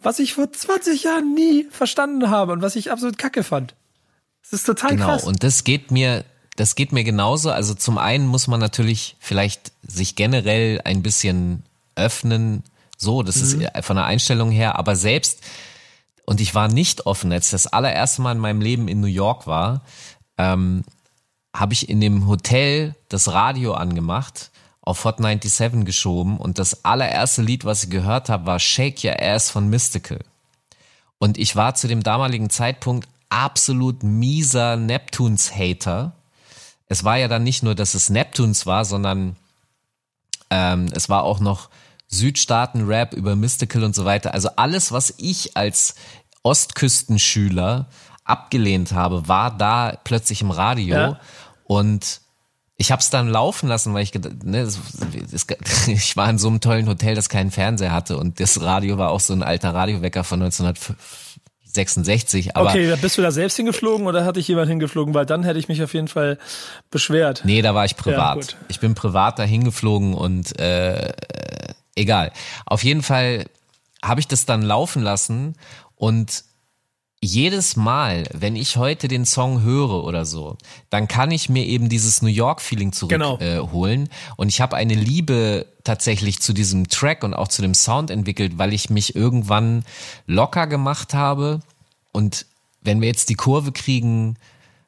[0.00, 3.74] was ich vor 20 Jahren nie verstanden habe und was ich absolut kacke fand.
[4.50, 5.06] Das ist total genau.
[5.06, 5.22] krass.
[5.22, 6.24] Genau, und das geht mir,
[6.56, 7.50] das geht mir genauso.
[7.50, 11.64] Also zum einen muss man natürlich vielleicht sich generell ein bisschen
[11.96, 12.62] öffnen,
[12.96, 13.62] so, das mhm.
[13.62, 15.40] ist von der Einstellung her, aber selbst,
[16.24, 19.06] und ich war nicht offen, als ich das allererste Mal in meinem Leben in New
[19.06, 19.82] York war,
[20.38, 20.82] ähm,
[21.54, 27.42] habe ich in dem Hotel das Radio angemacht, auf Hot 97 geschoben und das allererste
[27.42, 30.20] Lied, was ich gehört habe, war Shake Your Ass von Mystical.
[31.18, 36.12] Und ich war zu dem damaligen Zeitpunkt absolut mieser Neptunes-Hater.
[36.88, 39.36] Es war ja dann nicht nur, dass es Neptunes war, sondern
[40.50, 41.68] ähm, es war auch noch
[42.08, 44.32] Südstaaten-Rap über Mystical und so weiter.
[44.32, 45.96] Also alles, was ich als
[46.42, 47.88] Ostküstenschüler
[48.24, 50.96] abgelehnt habe, war da plötzlich im Radio.
[50.96, 51.20] Ja.
[51.64, 52.20] Und
[52.76, 54.78] ich habe es dann laufen lassen, weil ich ne, es,
[55.32, 55.46] es,
[55.88, 59.10] ich war in so einem tollen Hotel, das keinen Fernseher hatte und das Radio war
[59.10, 60.96] auch so ein alter Radiowecker von 1950
[61.76, 62.56] 66.
[62.56, 65.14] Aber okay, bist du da selbst hingeflogen oder hatte ich jemand hingeflogen?
[65.14, 66.38] Weil dann hätte ich mich auf jeden Fall
[66.90, 67.42] beschwert.
[67.44, 68.52] Nee, da war ich privat.
[68.52, 71.12] Ja, ich bin privat da hingeflogen und äh,
[71.94, 72.32] egal.
[72.66, 73.46] Auf jeden Fall
[74.02, 75.54] habe ich das dann laufen lassen
[75.94, 76.44] und
[77.26, 80.56] jedes Mal, wenn ich heute den Song höre oder so,
[80.88, 83.38] dann kann ich mir eben dieses New York-Feeling zurückholen.
[83.38, 84.14] Genau.
[84.14, 88.10] Äh, und ich habe eine Liebe tatsächlich zu diesem Track und auch zu dem Sound
[88.10, 89.84] entwickelt, weil ich mich irgendwann
[90.26, 91.60] locker gemacht habe.
[92.12, 92.46] Und
[92.82, 94.36] wenn wir jetzt die Kurve kriegen,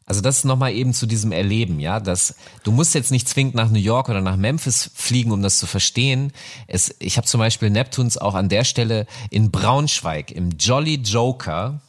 [0.07, 3.55] also das ist nochmal eben zu diesem Erleben, ja, dass du musst jetzt nicht zwingend
[3.55, 6.32] nach New York oder nach Memphis fliegen, um das zu verstehen.
[6.66, 11.82] Es, ich habe zum Beispiel Neptunes auch an der Stelle in Braunschweig im Jolly Joker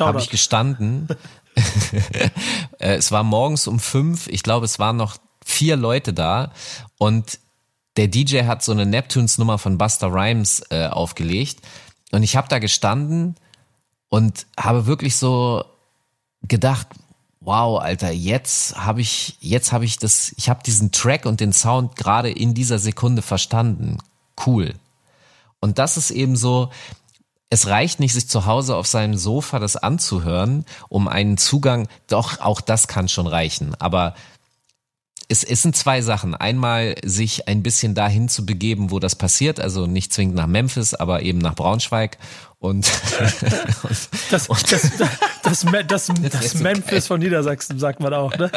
[0.00, 1.08] habe ich gestanden.
[2.80, 4.26] Äh, es war morgens um fünf.
[4.26, 6.50] Ich glaube, es waren noch vier Leute da
[6.98, 7.38] und
[7.96, 11.60] der DJ hat so eine Neptunes Nummer von Buster Rhymes äh, aufgelegt
[12.10, 13.36] und ich habe da gestanden
[14.08, 15.64] und habe wirklich so
[16.42, 16.88] gedacht,
[17.40, 21.52] wow, Alter, jetzt habe ich, jetzt habe ich das, ich habe diesen Track und den
[21.52, 23.98] Sound gerade in dieser Sekunde verstanden.
[24.46, 24.74] Cool.
[25.60, 26.70] Und das ist eben so,
[27.54, 32.40] es reicht nicht, sich zu Hause auf seinem Sofa das anzuhören, um einen Zugang, doch,
[32.40, 33.76] auch das kann schon reichen.
[33.78, 34.16] Aber
[35.28, 36.34] es, es sind zwei Sachen.
[36.34, 40.94] Einmal sich ein bisschen dahin zu begeben, wo das passiert, also nicht zwingend nach Memphis,
[40.94, 42.18] aber eben nach Braunschweig.
[42.58, 42.90] Und,
[43.20, 43.38] das,
[44.30, 44.48] das, das,
[45.44, 48.50] das, das, das Memphis von Niedersachsen, sagt man auch, ne?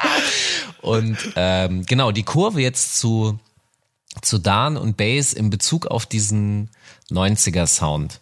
[0.80, 3.38] Und ähm, genau, die Kurve jetzt zu,
[4.22, 6.70] zu Dan und Bass in Bezug auf diesen
[7.10, 8.20] 90er Sound.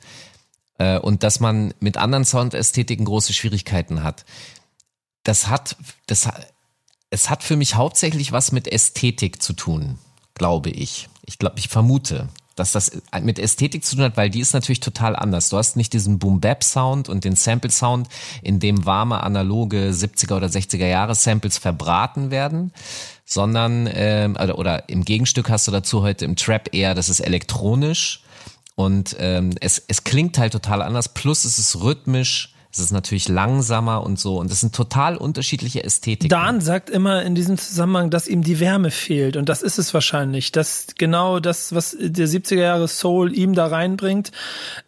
[0.78, 4.24] Äh, und dass man mit anderen Soundästhetiken große Schwierigkeiten hat.
[5.24, 5.76] Das hat,
[6.06, 6.28] das
[7.10, 9.98] es hat für mich hauptsächlich was mit Ästhetik zu tun,
[10.34, 11.08] glaube ich.
[11.26, 14.80] Ich glaube, ich vermute, dass das mit Ästhetik zu tun hat, weil die ist natürlich
[14.80, 15.48] total anders.
[15.48, 18.08] Du hast nicht diesen Boom-Bap-Sound und den Sample-Sound,
[18.42, 22.72] in dem warme, analoge 70er oder 60er Jahre Samples verbraten werden,
[23.24, 27.20] sondern, äh, oder, oder im Gegenstück hast du dazu heute im Trap eher, das ist
[27.20, 28.22] elektronisch
[28.74, 33.28] und ähm, es, es klingt halt total anders, plus es ist rhythmisch es ist natürlich
[33.28, 34.38] langsamer und so.
[34.38, 36.30] Und das sind total unterschiedliche Ästhetiken.
[36.30, 39.36] Dan sagt immer in diesem Zusammenhang, dass ihm die Wärme fehlt.
[39.36, 40.52] Und das ist es wahrscheinlich.
[40.52, 44.32] Das genau das, was der 70er Jahre Soul ihm da reinbringt,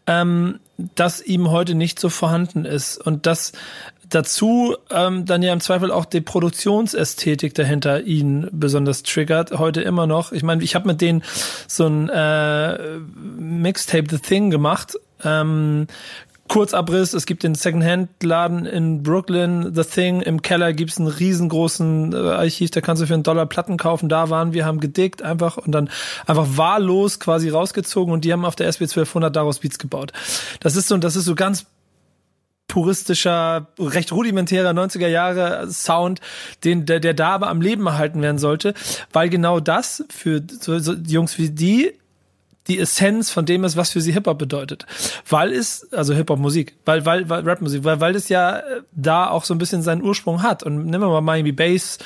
[0.07, 0.61] ähm,
[0.95, 2.97] dass ihm heute nicht so vorhanden ist.
[2.97, 3.53] Und das
[4.09, 10.07] dazu ähm, dann ja im Zweifel auch die Produktionsästhetik dahinter ihn besonders triggert, heute immer
[10.07, 10.32] noch.
[10.32, 11.22] Ich meine, ich habe mit denen
[11.68, 15.87] so ein äh, Mixtape The Thing gemacht, ähm,
[16.49, 22.17] Kurzabriss, es gibt den Secondhand-Laden in Brooklyn, The Thing, im Keller gibt's einen riesengroßen äh,
[22.17, 25.57] Archiv, da kannst du für einen Dollar Platten kaufen, da waren wir, haben gedickt einfach
[25.57, 25.89] und dann
[26.27, 30.13] einfach wahllos quasi rausgezogen und die haben auf der SB 1200 daraus Beats gebaut.
[30.61, 31.67] Das ist so, das ist so ganz
[32.69, 36.21] puristischer, recht rudimentärer 90er Jahre Sound,
[36.65, 38.75] den, der, der da aber am Leben erhalten werden sollte,
[39.13, 41.93] weil genau das für so, so Jungs wie die
[42.67, 44.87] die Essenz von dem ist, was für sie Hip-Hop bedeutet.
[45.29, 48.62] Weil es, also Hip-Hop-Musik, weil, weil, weil Rap-Musik, weil, weil es ja äh,
[48.93, 50.62] da auch so ein bisschen seinen Ursprung hat.
[50.62, 51.99] Und nehmen wir mal Miami Bass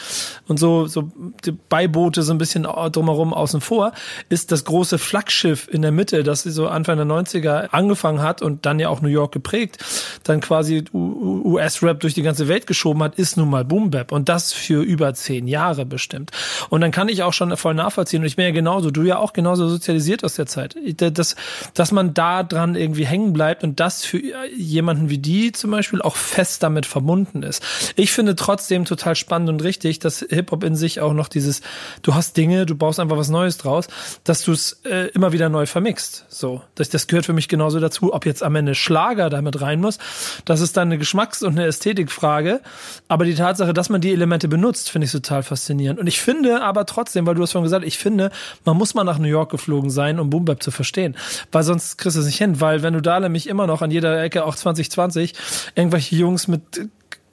[0.49, 1.13] und so, so
[1.45, 3.93] die Beiboote so ein bisschen drumherum außen vor,
[4.31, 8.67] ist das große Flaggschiff in der Mitte, das so Anfang der 90er angefangen hat und
[8.67, 9.85] dann ja auch New York geprägt,
[10.25, 14.11] dann quasi US-Rap durch die ganze Welt geschoben hat, ist nun mal Boom Bap.
[14.11, 16.33] Und das für über zehn Jahre bestimmt.
[16.69, 19.19] Und dann kann ich auch schon voll nachvollziehen, und ich bin ja genauso, du ja
[19.19, 20.77] auch genauso sozialisiert aus der Zeit.
[20.99, 21.37] Dass,
[21.75, 24.21] dass man da dran irgendwie hängen bleibt und das für
[24.57, 27.63] jemanden wie die zum Beispiel auch fest damit verbunden ist.
[27.97, 31.61] Ich finde trotzdem total spannend und richtig, dass Hip-Hop in sich auch noch dieses,
[32.03, 33.89] du hast Dinge, du baust einfach was Neues draus,
[34.25, 36.27] dass du es äh, immer wieder neu vermixt.
[36.29, 38.13] So, das, das gehört für mich genauso dazu.
[38.13, 39.99] Ob jetzt am Ende Schlager damit rein muss,
[40.45, 42.61] das ist dann eine Geschmacks- und eine Ästhetikfrage.
[43.09, 46.01] Aber die Tatsache, dass man die Elemente benutzt, finde ich total faszinierend.
[46.01, 48.31] Und ich finde aber trotzdem, weil du hast vorhin gesagt, ich finde,
[48.65, 51.17] man muss mal nach New York geflogen sein, um Boom zu verstehen.
[51.53, 52.61] Weil sonst kriegst du es nicht hin.
[52.61, 55.35] Weil wenn du da nämlich immer noch an jeder Ecke, auch 2020,
[55.75, 56.89] irgendwelche Jungs mit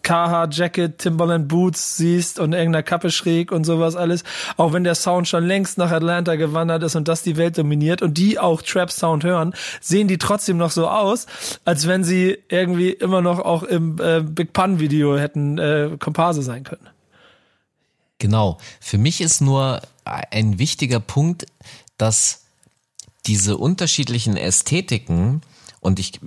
[0.05, 4.23] KH Jacket, Timberland Boots siehst und irgendeiner Kappe schräg und sowas alles,
[4.55, 8.03] auch wenn der Sound schon längst nach Atlanta gewandert ist und das die Welt dominiert
[8.03, 11.25] und die auch Trap Sound hören, sehen die trotzdem noch so aus,
[11.65, 16.43] als wenn sie irgendwie immer noch auch im äh, Big Pun Video hätten äh, Komparse
[16.43, 16.87] sein können.
[18.19, 18.59] Genau.
[18.79, 21.47] Für mich ist nur ein wichtiger Punkt,
[21.97, 22.44] dass
[23.27, 25.41] diese unterschiedlichen Ästhetiken
[25.79, 26.19] und ich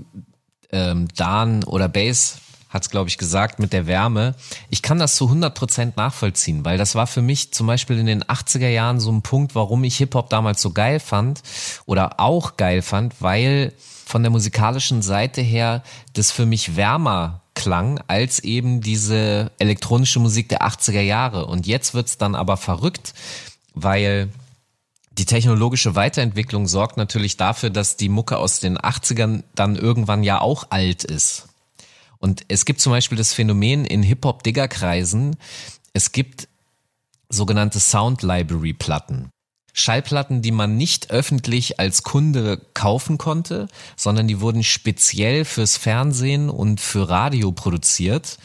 [0.70, 2.38] ähm, Dan oder Bass
[2.68, 4.34] hat es, glaube ich, gesagt mit der Wärme.
[4.68, 8.06] Ich kann das zu 100 Prozent nachvollziehen, weil das war für mich zum Beispiel in
[8.06, 11.42] den 80er Jahren so ein Punkt, warum ich Hip-Hop damals so geil fand
[11.86, 13.72] oder auch geil fand, weil
[14.04, 15.82] von der musikalischen Seite her
[16.12, 21.46] das für mich wärmer klang als eben diese elektronische Musik der 80er Jahre.
[21.46, 23.14] Und jetzt wird's dann aber verrückt,
[23.74, 24.30] weil
[25.18, 30.40] die technologische Weiterentwicklung sorgt natürlich dafür, dass die Mucke aus den 80ern dann irgendwann ja
[30.40, 31.48] auch alt ist.
[32.18, 35.36] Und es gibt zum Beispiel das Phänomen in Hip-Hop-Digger-Kreisen,
[35.92, 36.48] es gibt
[37.28, 39.30] sogenannte Sound Library Platten.
[39.72, 46.50] Schallplatten, die man nicht öffentlich als Kunde kaufen konnte, sondern die wurden speziell fürs Fernsehen
[46.50, 48.38] und für Radio produziert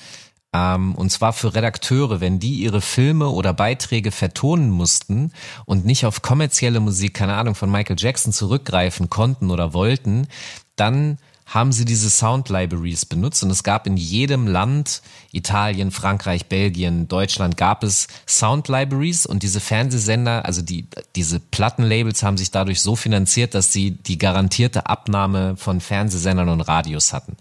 [0.53, 5.31] und zwar für Redakteure, wenn die ihre Filme oder Beiträge vertonen mussten
[5.65, 10.27] und nicht auf kommerzielle Musik, keine Ahnung, von Michael Jackson zurückgreifen konnten oder wollten,
[10.75, 15.01] dann haben sie diese Sound Libraries benutzt und es gab in jedem Land,
[15.31, 22.23] Italien, Frankreich, Belgien, Deutschland, gab es Sound Libraries und diese Fernsehsender, also die, diese Plattenlabels
[22.23, 27.37] haben sich dadurch so finanziert, dass sie die garantierte Abnahme von Fernsehsendern und Radios hatten.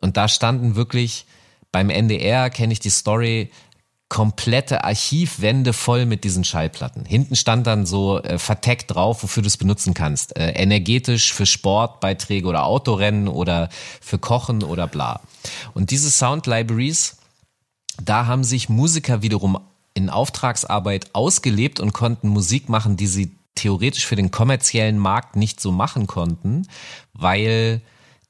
[0.00, 1.26] Und da standen wirklich
[1.72, 3.50] beim NDR, kenne ich die Story,
[4.12, 7.06] komplette Archivwände voll mit diesen Schallplatten.
[7.06, 10.36] Hinten stand dann so äh, verteckt drauf, wofür du es benutzen kannst.
[10.36, 13.70] Äh, energetisch für Sportbeiträge oder Autorennen oder
[14.02, 15.22] für Kochen oder bla.
[15.72, 17.16] Und diese Sound Libraries,
[18.02, 19.58] da haben sich Musiker wiederum
[19.94, 25.58] in Auftragsarbeit ausgelebt und konnten Musik machen, die sie theoretisch für den kommerziellen Markt nicht
[25.58, 26.68] so machen konnten,
[27.14, 27.80] weil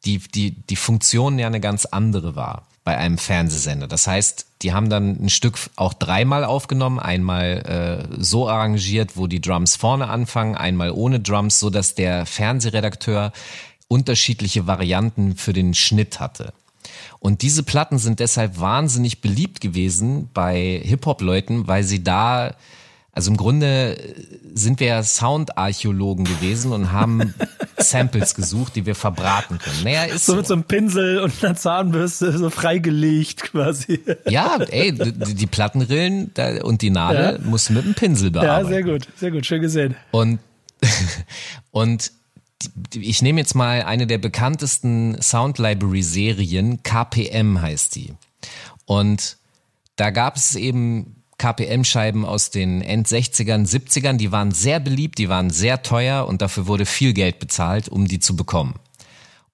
[0.05, 3.87] die, die, die Funktion ja eine ganz andere war bei einem Fernsehsender.
[3.87, 9.27] Das heißt, die haben dann ein Stück auch dreimal aufgenommen, einmal äh, so arrangiert, wo
[9.27, 13.33] die Drums vorne anfangen, einmal ohne Drums, so dass der Fernsehredakteur
[13.89, 16.53] unterschiedliche Varianten für den Schnitt hatte.
[17.21, 22.55] Und diese Platten sind deshalb wahnsinnig beliebt gewesen bei Hip-Hop-Leuten, weil sie da
[23.13, 23.97] also im Grunde
[24.55, 27.35] sind wir ja Soundarchäologen gewesen und haben
[27.79, 29.85] Samples gesucht, die wir verbraten können.
[29.85, 34.01] Naja, ist so, so mit so einem Pinsel und einer Zahnbürste so freigelegt quasi.
[34.29, 36.33] Ja, ey, die, die Plattenrillen
[36.63, 37.49] und die Nadel ja.
[37.49, 38.65] musst du mit einem Pinsel bearbeiten.
[38.65, 39.95] Ja, sehr gut, sehr gut, schön gesehen.
[40.11, 40.39] Und
[41.71, 42.13] und
[42.95, 48.15] ich nehme jetzt mal eine der bekanntesten Sound Library Serien, KPM heißt die.
[48.85, 49.37] Und
[49.97, 55.51] da gab es eben KPM-Scheiben aus den End-60ern, 70ern, die waren sehr beliebt, die waren
[55.51, 58.77] sehr teuer und dafür wurde viel Geld bezahlt, um die zu bekommen.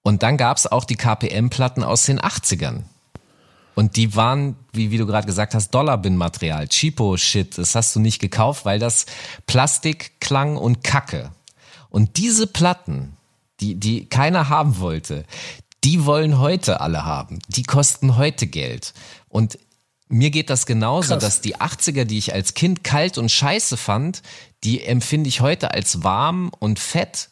[0.03, 2.83] Und dann gab es auch die KPM-Platten aus den 80ern.
[3.73, 7.57] Und die waren, wie, wie du gerade gesagt hast, Dollar-Bin-Material, Cheapo-Shit.
[7.57, 9.07] Das hast du nicht gekauft, weil das
[9.47, 11.31] Plastik klang und Kacke.
[11.89, 13.17] Und diese Platten,
[13.61, 15.25] die, die keiner haben wollte,
[15.83, 17.39] die wollen heute alle haben.
[17.47, 18.93] Die kosten heute Geld.
[19.27, 19.57] Und
[20.09, 21.23] mir geht das genauso, Krass.
[21.23, 24.23] dass die 80er, die ich als Kind kalt und scheiße fand,
[24.63, 27.29] die empfinde ich heute als warm und fett.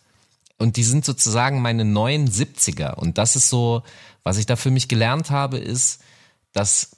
[0.60, 2.94] Und die sind sozusagen meine neuen 70er.
[2.94, 3.84] Und das ist so,
[4.24, 6.02] was ich da für mich gelernt habe, ist,
[6.54, 6.92] dass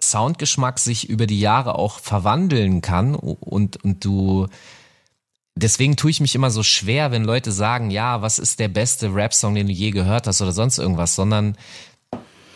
[0.00, 4.46] Soundgeschmack sich über die Jahre auch verwandeln kann und, und du,
[5.54, 9.14] deswegen tue ich mich immer so schwer, wenn Leute sagen, ja, was ist der beste
[9.14, 11.56] Rap-Song, den du je gehört hast oder sonst irgendwas, sondern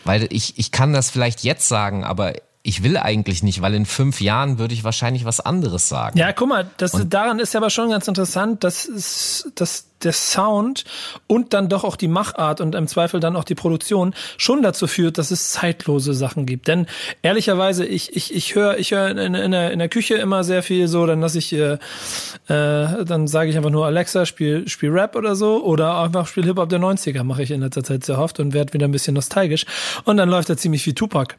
[0.04, 3.86] weil ich, ich kann das vielleicht jetzt sagen, aber ich will eigentlich nicht, weil in
[3.86, 6.18] fünf Jahren würde ich wahrscheinlich was anderes sagen.
[6.18, 10.84] Ja, guck mal, das, daran ist ja aber schon ganz interessant, dass, dass der Sound
[11.26, 14.86] und dann doch auch die Machart und im Zweifel dann auch die Produktion schon dazu
[14.86, 16.68] führt, dass es zeitlose Sachen gibt.
[16.68, 16.86] Denn
[17.22, 20.62] ehrlicherweise, ich, ich, ich höre ich höre in, in, der, in der Küche immer sehr
[20.62, 24.90] viel so, dann lasse ich, äh, äh, dann sage ich einfach nur Alexa, spiel, spiel
[24.90, 28.18] Rap oder so oder einfach spiel Hip-Hop der 90er, mache ich in letzter Zeit sehr
[28.18, 29.66] oft und werde wieder ein bisschen nostalgisch.
[30.04, 31.36] Und dann läuft da ziemlich viel Tupac.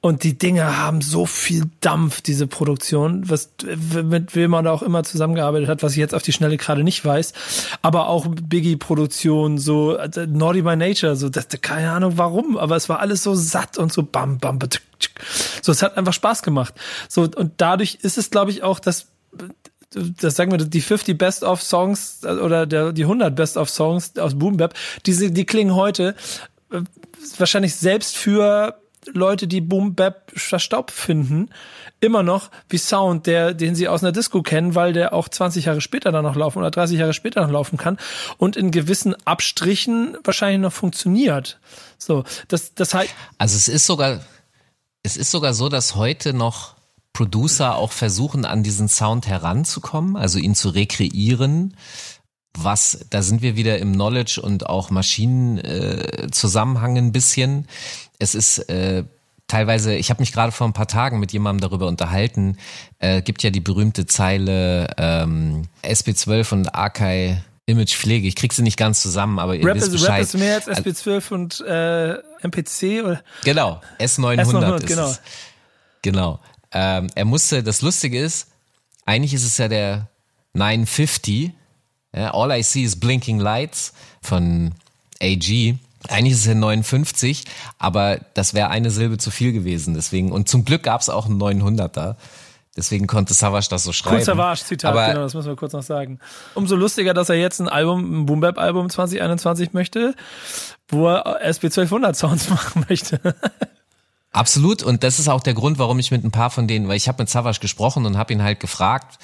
[0.00, 3.50] Und die Dinge haben so viel Dampf, diese Produktion, was
[4.02, 6.84] mit wem man da auch immer zusammengearbeitet hat, was ich jetzt auf die Schnelle gerade
[6.84, 7.32] nicht weiß.
[7.82, 12.76] Aber aber auch Biggie-Produktion, so also Naughty by Nature, so das, keine Ahnung warum, aber
[12.76, 14.58] es war alles so satt und so bam, bam,
[15.62, 16.74] so es hat einfach Spaß gemacht.
[17.08, 19.08] So und dadurch ist es, glaube ich, auch das
[19.90, 24.16] das sagen wir, die 50 Best of Songs oder der, die 100 Best of Songs
[24.18, 24.74] aus Boom Bap,
[25.06, 26.14] diese, die klingen heute
[26.70, 26.82] äh,
[27.38, 31.50] wahrscheinlich selbst für Leute, die Boom Bap verstaubt finden,
[32.00, 35.66] immer noch wie Sound, der, den sie aus einer Disco kennen, weil der auch 20
[35.66, 37.98] Jahre später dann noch laufen oder 30 Jahre später noch laufen kann
[38.36, 41.58] und in gewissen Abstrichen wahrscheinlich noch funktioniert.
[41.98, 43.10] So, das, das heißt.
[43.38, 44.20] Also es ist sogar,
[45.02, 46.76] es ist sogar so, dass heute noch
[47.12, 51.74] Producer auch versuchen, an diesen Sound heranzukommen, also ihn zu rekreieren
[52.64, 57.68] was, da sind wir wieder im Knowledge und auch Maschinenzusammenhang äh, ein bisschen.
[58.18, 59.04] Es ist äh,
[59.46, 62.58] teilweise, ich habe mich gerade vor ein paar Tagen mit jemandem darüber unterhalten,
[62.98, 68.26] äh, gibt ja die berühmte Zeile ähm, SB12 und Arkai Imagepflege.
[68.26, 70.20] Ich krieg sie nicht ganz zusammen, aber ihr Rap wisst ist, Bescheid.
[70.20, 72.14] Rap ist mehr als SB12 und äh,
[72.46, 73.22] MPC oder?
[73.44, 75.10] Genau, S900, S900 ist genau.
[75.10, 75.20] es.
[76.02, 76.40] Genau.
[76.72, 78.48] Ähm, er musste, das Lustige ist,
[79.04, 80.08] eigentlich ist es ja der
[80.54, 81.52] 950,
[82.14, 83.92] ja, All I See is Blinking Lights
[84.22, 84.72] von
[85.22, 85.76] AG.
[86.08, 87.44] Eigentlich ist es ja 59,
[87.78, 89.94] aber das wäre eine Silbe zu viel gewesen.
[89.94, 92.16] Deswegen und zum Glück gab es auch einen 900er.
[92.76, 94.16] Deswegen konnte Savage das so schreiben.
[94.16, 96.20] Kurz Savage Zitat, genau, das müssen wir kurz noch sagen.
[96.54, 100.14] Umso lustiger, dass er jetzt ein Album, ein Boom Bap Album 2021 möchte,
[100.86, 103.20] wo er SB 1200 Sounds machen möchte.
[104.30, 106.96] Absolut und das ist auch der Grund, warum ich mit ein paar von denen, weil
[106.96, 109.18] ich habe mit Savage gesprochen und habe ihn halt gefragt,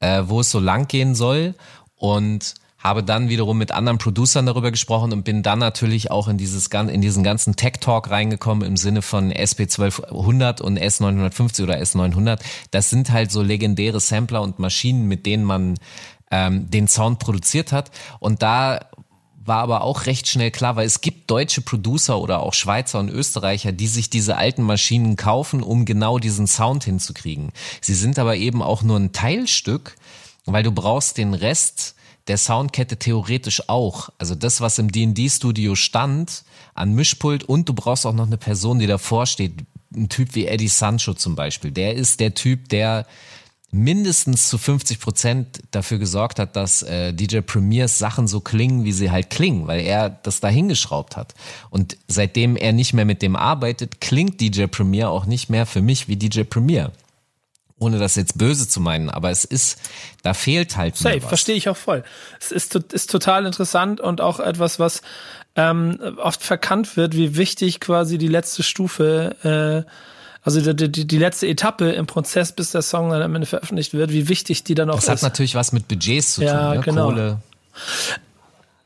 [0.00, 1.54] äh, wo es so lang gehen soll
[1.94, 2.54] und
[2.86, 6.68] habe dann wiederum mit anderen Producern darüber gesprochen und bin dann natürlich auch in dieses
[6.68, 12.38] in diesen ganzen Tech Talk reingekommen im Sinne von SP1200 und S950 oder S900.
[12.70, 15.74] Das sind halt so legendäre Sampler und Maschinen, mit denen man
[16.30, 17.90] ähm, den Sound produziert hat.
[18.20, 18.86] Und da
[19.44, 23.08] war aber auch recht schnell klar, weil es gibt deutsche Producer oder auch Schweizer und
[23.08, 27.50] Österreicher, die sich diese alten Maschinen kaufen, um genau diesen Sound hinzukriegen.
[27.80, 29.96] Sie sind aber eben auch nur ein Teilstück,
[30.44, 31.95] weil du brauchst den Rest
[32.28, 34.10] der Soundkette theoretisch auch.
[34.18, 38.78] Also das, was im D&D-Studio stand an Mischpult und du brauchst auch noch eine Person,
[38.78, 39.52] die davor steht.
[39.94, 41.70] Ein Typ wie Eddie Sancho zum Beispiel.
[41.70, 43.06] Der ist der Typ, der
[43.70, 48.92] mindestens zu 50 Prozent dafür gesorgt hat, dass äh, DJ Premiers Sachen so klingen, wie
[48.92, 51.34] sie halt klingen, weil er das da hingeschraubt hat.
[51.70, 55.82] Und seitdem er nicht mehr mit dem arbeitet, klingt DJ Premier auch nicht mehr für
[55.82, 56.92] mich wie DJ Premier.
[57.78, 59.78] Ohne das jetzt böse zu meinen, aber es ist,
[60.22, 62.04] da fehlt halt Safe, verstehe ich auch voll.
[62.40, 65.02] Es ist, ist total interessant und auch etwas, was
[65.56, 69.90] ähm, oft verkannt wird, wie wichtig quasi die letzte Stufe äh,
[70.46, 73.94] also die, die, die letzte Etappe im Prozess, bis der Song dann am Ende veröffentlicht
[73.94, 75.08] wird, wie wichtig die dann auch das ist.
[75.08, 76.84] Das hat natürlich was mit Budgets zu ja, tun, ne?
[76.84, 77.06] genau.
[77.06, 77.40] Kohle.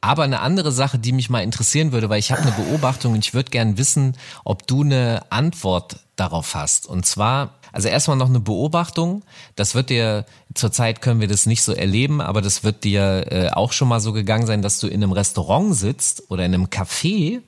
[0.00, 3.26] Aber eine andere Sache, die mich mal interessieren würde, weil ich habe eine Beobachtung und
[3.26, 6.86] ich würde gern wissen, ob du eine Antwort darauf hast.
[6.86, 9.22] Und zwar, also erstmal noch eine Beobachtung.
[9.56, 13.50] Das wird dir, zurzeit können wir das nicht so erleben, aber das wird dir äh,
[13.50, 16.66] auch schon mal so gegangen sein, dass du in einem Restaurant sitzt oder in einem
[16.66, 17.40] Café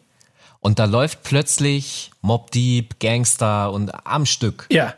[0.62, 4.66] und da läuft plötzlich Mob Deep, Gangster und am Stück.
[4.70, 4.94] Ja.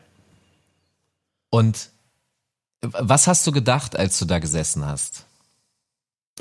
[1.48, 1.88] Und
[2.82, 5.24] was hast du gedacht, als du da gesessen hast?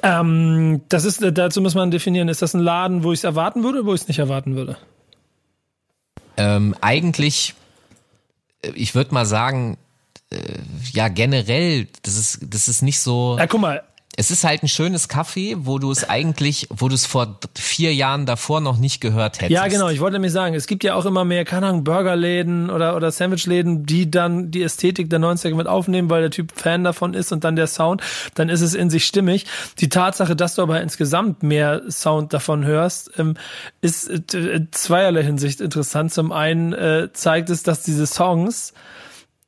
[0.02, 3.64] Ähm, das ist, dazu muss man definieren, ist das ein Laden, wo ich es erwarten
[3.64, 4.78] würde oder wo ich es nicht erwarten würde?
[6.36, 7.54] Ähm, eigentlich,
[8.76, 9.78] ich würde mal sagen,
[10.32, 10.38] äh,
[10.92, 13.38] ja, generell, das ist, das ist nicht so.
[13.38, 13.84] Ja, guck mal,
[14.16, 17.96] es ist halt ein schönes Café, wo du es eigentlich, wo du es vor vier
[17.96, 19.52] Jahren davor noch nicht gehört hättest.
[19.52, 19.90] Ja, genau.
[19.90, 23.12] Ich wollte nämlich sagen, es gibt ja auch immer mehr, keine Ahnung, Burgerläden oder, oder
[23.12, 27.32] Sandwichläden, die dann die Ästhetik der 90er mit aufnehmen, weil der Typ Fan davon ist
[27.32, 28.02] und dann der Sound,
[28.36, 29.48] dann ist es in sich stimmig.
[29.80, 33.34] Die Tatsache, dass du aber insgesamt mehr Sound davon hörst, ähm,
[33.82, 36.14] ist äh, zweierlei Hinsicht interessant.
[36.14, 38.74] Zum einen äh, zeigt es, dass diese Songs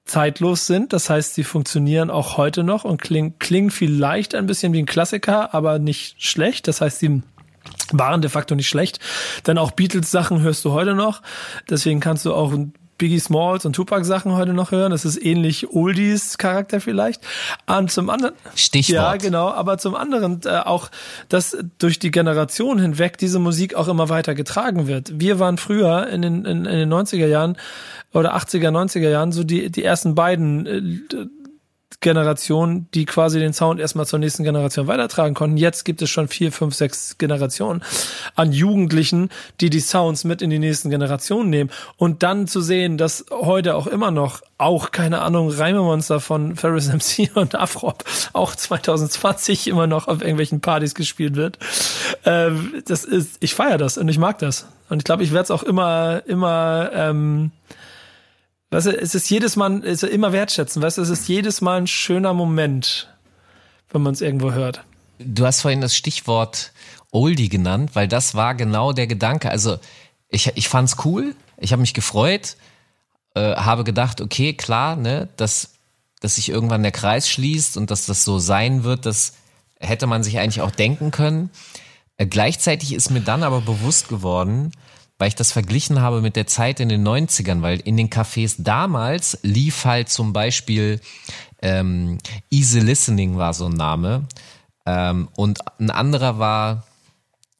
[0.05, 0.93] zeitlos sind.
[0.93, 4.85] Das heißt, sie funktionieren auch heute noch und klingen, klingen vielleicht ein bisschen wie ein
[4.85, 6.67] Klassiker, aber nicht schlecht.
[6.67, 7.23] Das heißt, sie
[7.91, 8.99] waren de facto nicht schlecht.
[9.47, 11.21] Denn auch Beatles-Sachen hörst du heute noch.
[11.69, 12.53] Deswegen kannst du auch
[12.97, 14.91] Biggie Smalls und Tupac Sachen heute noch hören.
[14.91, 17.21] Das ist ähnlich Oldies Charakter vielleicht.
[17.65, 18.95] Und zum anderen Stichwort.
[18.95, 20.89] Ja, genau, aber zum anderen äh, auch,
[21.29, 25.19] dass durch die Generation hinweg diese Musik auch immer weiter getragen wird.
[25.19, 27.57] Wir waren früher in den, in, in den 90er Jahren
[28.13, 31.25] oder 80er, 90er Jahren so die, die ersten beiden äh,
[31.99, 35.57] Generationen, die quasi den Sound erstmal zur nächsten Generation weitertragen konnten.
[35.57, 37.83] Jetzt gibt es schon vier, fünf, sechs Generationen
[38.35, 39.29] an Jugendlichen,
[39.61, 41.71] die die Sounds mit in die nächsten Generationen nehmen.
[41.97, 46.87] Und dann zu sehen, dass heute auch immer noch auch, keine Ahnung, Reimemonster von Ferris
[46.87, 51.57] MC und Afrop auch 2020 immer noch auf irgendwelchen Partys gespielt wird.
[52.23, 52.51] Äh,
[52.85, 54.67] das ist, ich feiere das und ich mag das.
[54.89, 57.51] Und ich glaube, ich werde es auch immer, immer, ähm,
[58.71, 61.61] Weißt du, es ist jedes Mal, es ist immer wertschätzen, weißt du, es ist jedes
[61.61, 63.09] Mal ein schöner Moment,
[63.89, 64.83] wenn man es irgendwo hört.
[65.19, 66.71] Du hast vorhin das Stichwort
[67.11, 69.49] Oldie genannt, weil das war genau der Gedanke.
[69.49, 69.77] Also
[70.29, 72.57] ich, ich fand's cool, ich habe mich gefreut,
[73.35, 75.75] äh, habe gedacht, okay, klar, ne, dass,
[76.19, 79.33] dass sich irgendwann der Kreis schließt und dass das so sein wird, das
[79.79, 81.49] hätte man sich eigentlich auch denken können.
[82.17, 84.71] Äh, gleichzeitig ist mir dann aber bewusst geworden,
[85.17, 88.55] weil ich das verglichen habe mit der Zeit in den 90ern, weil in den Cafés
[88.59, 90.99] damals lief halt zum Beispiel
[91.61, 92.17] ähm,
[92.49, 94.27] Easy Listening war so ein Name
[94.85, 96.83] ähm, und ein anderer war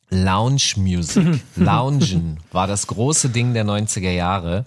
[0.10, 1.42] Lounge Music.
[1.56, 4.66] Loungen war das große Ding der 90er Jahre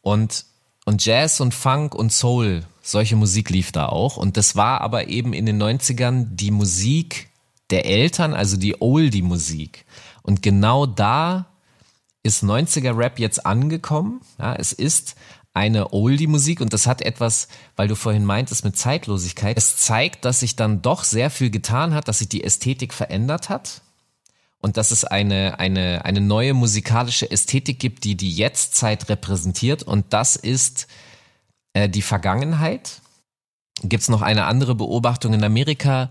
[0.00, 0.44] und,
[0.84, 5.08] und Jazz und Funk und Soul, solche Musik lief da auch und das war aber
[5.08, 7.28] eben in den 90ern die Musik
[7.70, 9.84] der Eltern, also die Oldie-Musik.
[10.22, 11.49] Und genau da
[12.22, 14.20] ist 90er Rap jetzt angekommen.
[14.38, 15.16] Ja, es ist
[15.52, 19.56] eine Oldie-Musik und das hat etwas, weil du vorhin meintest mit Zeitlosigkeit.
[19.58, 23.48] Es zeigt, dass sich dann doch sehr viel getan hat, dass sich die Ästhetik verändert
[23.48, 23.82] hat
[24.60, 30.12] und dass es eine, eine, eine neue musikalische Ästhetik gibt, die die Jetztzeit repräsentiert und
[30.12, 30.86] das ist
[31.72, 33.00] äh, die Vergangenheit.
[33.82, 36.10] Gibt es noch eine andere Beobachtung in Amerika?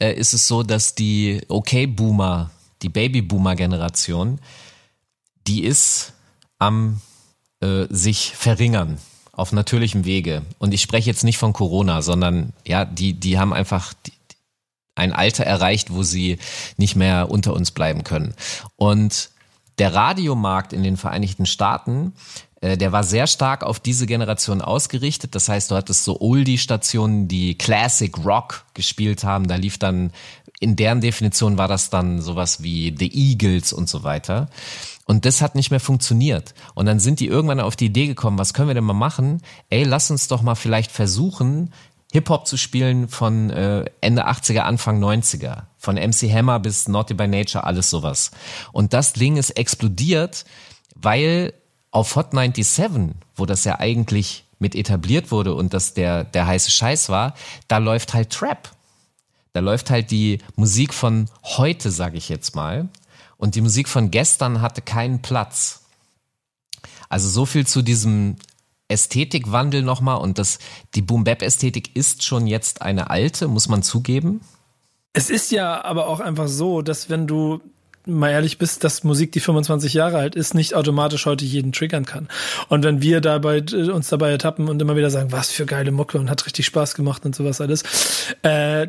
[0.00, 2.50] Äh, ist es so, dass die Okay-Boomer,
[2.82, 4.40] die Baby-Boomer-Generation,
[5.46, 6.12] die ist
[6.58, 7.00] am
[7.60, 8.98] äh, sich verringern
[9.32, 10.42] auf natürlichem Wege.
[10.58, 13.94] Und ich spreche jetzt nicht von Corona, sondern ja, die, die haben einfach,
[14.96, 16.38] ein Alter erreicht, wo sie
[16.76, 18.34] nicht mehr unter uns bleiben können.
[18.76, 19.30] Und
[19.78, 22.12] der Radiomarkt in den Vereinigten Staaten
[22.60, 25.34] äh, der war sehr stark auf diese Generation ausgerichtet.
[25.34, 29.48] Das heißt, du hattest so Oldie-Stationen, die Classic Rock gespielt haben.
[29.48, 30.12] Da lief dann,
[30.60, 34.48] in deren Definition war das dann sowas wie The Eagles und so weiter.
[35.06, 36.54] Und das hat nicht mehr funktioniert.
[36.74, 39.40] Und dann sind die irgendwann auf die Idee gekommen, was können wir denn mal machen?
[39.70, 41.72] Ey, lass uns doch mal vielleicht versuchen,
[42.12, 45.62] Hip-Hop zu spielen von äh, Ende 80er, Anfang 90er.
[45.78, 48.30] Von MC Hammer bis Naughty by Nature, alles sowas.
[48.72, 50.44] Und das Ding ist explodiert,
[50.94, 51.54] weil
[51.90, 56.70] auf Hot 97, wo das ja eigentlich mit etabliert wurde und das der, der heiße
[56.70, 57.34] Scheiß war,
[57.66, 58.70] da läuft halt Trap.
[59.52, 62.88] Da läuft halt die Musik von heute, sage ich jetzt mal.
[63.36, 65.82] Und die Musik von gestern hatte keinen Platz.
[67.08, 68.36] Also so viel zu diesem
[68.88, 70.58] Ästhetikwandel nochmal und das,
[70.94, 74.40] die Boom-Bap-Ästhetik ist schon jetzt eine alte, muss man zugeben.
[75.12, 77.60] Es ist ja aber auch einfach so, dass wenn du
[78.06, 82.06] mal ehrlich bist, dass Musik, die 25 Jahre alt ist, nicht automatisch heute jeden triggern
[82.06, 82.28] kann.
[82.68, 85.92] Und wenn wir dabei äh, uns dabei ertappen und immer wieder sagen, was für geile
[85.92, 87.84] Mucke und hat richtig Spaß gemacht und sowas alles,
[88.42, 88.88] äh,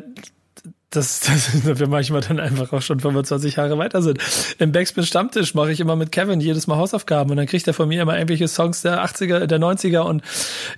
[0.92, 4.18] das, das wir manchmal dann einfach auch schon 25 Jahre weiter sind.
[4.58, 7.74] Im Backspin Stammtisch mache ich immer mit Kevin jedes Mal Hausaufgaben und dann kriegt er
[7.74, 10.22] von mir immer irgendwelche Songs der 80er, der 90er und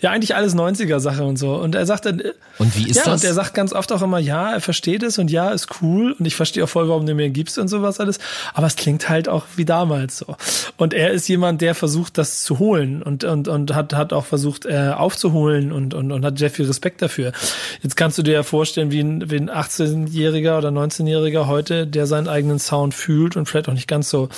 [0.00, 1.54] ja, eigentlich alles 90er Sache und so.
[1.54, 2.22] Und er sagt dann.
[2.58, 3.22] Und wie ist ja, das?
[3.22, 6.12] Und er sagt ganz oft auch immer, ja, er versteht es und ja, ist cool
[6.18, 8.18] und ich verstehe auch voll, warum du mir gibst und sowas alles.
[8.54, 10.36] Aber es klingt halt auch wie damals so.
[10.76, 14.24] Und er ist jemand, der versucht, das zu holen und, und, und hat, hat auch
[14.24, 17.32] versucht, äh, aufzuholen und, und, und hat sehr viel Respekt dafür.
[17.82, 21.86] Jetzt kannst du dir ja vorstellen, wie ein, wie ein 18 18-Jähriger oder 19-Jähriger heute,
[21.86, 24.28] der seinen eigenen Sound fühlt und vielleicht auch nicht ganz so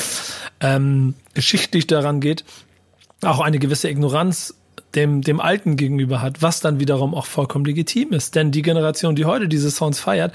[0.61, 2.45] ähm, geschichtlich daran geht,
[3.23, 4.55] auch eine gewisse Ignoranz
[4.95, 8.35] dem, dem Alten gegenüber hat, was dann wiederum auch vollkommen legitim ist.
[8.35, 10.35] Denn die Generation, die heute diese Sounds feiert,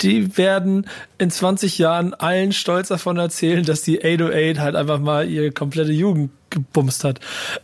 [0.00, 0.86] die werden
[1.18, 5.92] in 20 Jahren allen stolz davon erzählen, dass die 808 halt einfach mal ihre komplette
[5.92, 7.20] Jugend gebumst hat.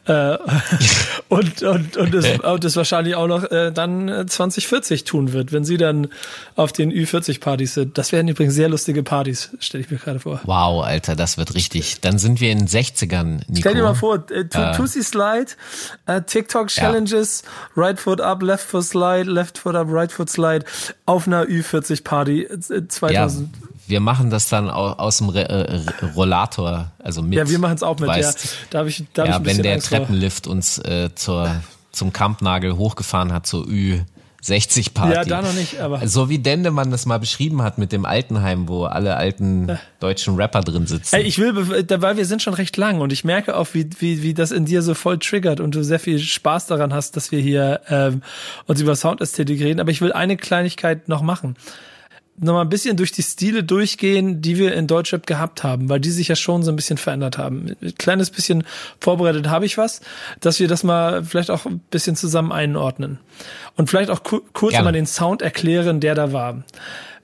[0.06, 0.38] Äh,
[1.28, 5.64] und, und, und, es, und es wahrscheinlich auch noch äh, dann 2040 tun wird, wenn
[5.64, 6.08] sie dann
[6.54, 7.98] auf den Ü40-Partys sind.
[7.98, 10.40] Das wären übrigens sehr lustige Partys, stelle ich mir gerade vor.
[10.44, 12.00] Wow, Alter, das wird richtig.
[12.00, 13.60] Dann sind wir in den 60ern, Nico.
[13.60, 15.46] Stell dir mal vor, äh, äh, Tussi Slide,
[16.06, 17.82] äh, TikTok Challenges, ja.
[17.82, 20.64] Right Foot Up, Left Foot Slide, Left Foot Up, Right Foot Slide
[21.04, 22.48] auf einer Ü40-Party
[22.88, 23.10] 2000.
[23.12, 27.34] Ja wir machen das dann aus dem Re äh, Rollator, also mit.
[27.34, 28.08] Ja, wir machen es auch mit.
[28.08, 30.52] Weißt, ja, da habe ich, da hab ja, ich wenn der Angst Treppenlift vor.
[30.52, 31.62] uns äh, zur
[31.92, 34.00] zum Kampnagel hochgefahren hat zur Ü
[34.42, 35.14] 60 Party.
[35.14, 36.06] Ja, da noch nicht, aber.
[36.06, 40.60] So wie Dendemann das mal beschrieben hat mit dem Altenheim, wo alle alten deutschen Rapper
[40.60, 41.16] drin sitzen.
[41.16, 44.22] Ey, ich will, weil wir sind schon recht lang und ich merke auch, wie, wie,
[44.22, 47.32] wie das in dir so voll triggert und du sehr viel Spaß daran hast, dass
[47.32, 48.22] wir hier ähm,
[48.66, 49.80] uns über Soundästhetik reden.
[49.80, 51.56] Aber ich will eine Kleinigkeit noch machen
[52.38, 56.10] nochmal ein bisschen durch die Stile durchgehen, die wir in Deutschrap gehabt haben, weil die
[56.10, 57.76] sich ja schon so ein bisschen verändert haben.
[57.80, 58.64] Ein kleines bisschen
[59.00, 60.00] vorbereitet habe ich was,
[60.40, 63.18] dass wir das mal vielleicht auch ein bisschen zusammen einordnen.
[63.76, 64.84] Und vielleicht auch ku kurz Gerne.
[64.84, 66.62] mal den Sound erklären, der da war.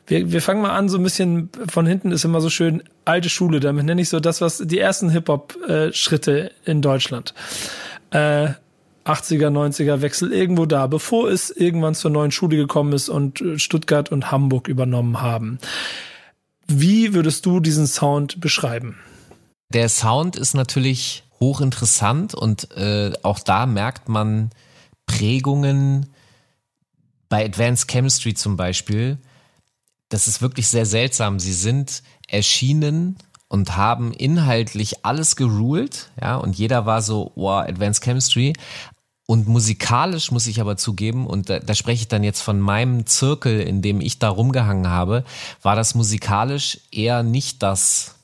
[0.07, 3.29] Wir, wir fangen mal an, so ein bisschen von hinten ist immer so schön alte
[3.29, 7.35] Schule, damit nenne ich so das, was die ersten Hip-Hop-Schritte äh, in Deutschland.
[8.11, 8.51] Äh,
[9.05, 13.59] 80er, 90er Wechsel irgendwo da, bevor es irgendwann zur neuen Schule gekommen ist und äh,
[13.59, 15.59] Stuttgart und Hamburg übernommen haben.
[16.67, 18.99] Wie würdest du diesen Sound beschreiben?
[19.71, 24.51] Der Sound ist natürlich hochinteressant und äh, auch da merkt man
[25.07, 26.07] Prägungen
[27.29, 29.19] bei Advanced Chemistry zum Beispiel.
[30.09, 31.41] Das ist wirklich sehr seltsam.
[31.41, 33.17] Sie sind erschienen
[33.49, 38.55] und haben inhaltlich alles geruled, ja, und jeder war so, wow, Advanced Chemistry,
[39.33, 43.07] und musikalisch muss ich aber zugeben, und da, da spreche ich dann jetzt von meinem
[43.07, 45.25] Zirkel, in dem ich da rumgehangen habe,
[45.63, 48.17] war das musikalisch eher nicht das,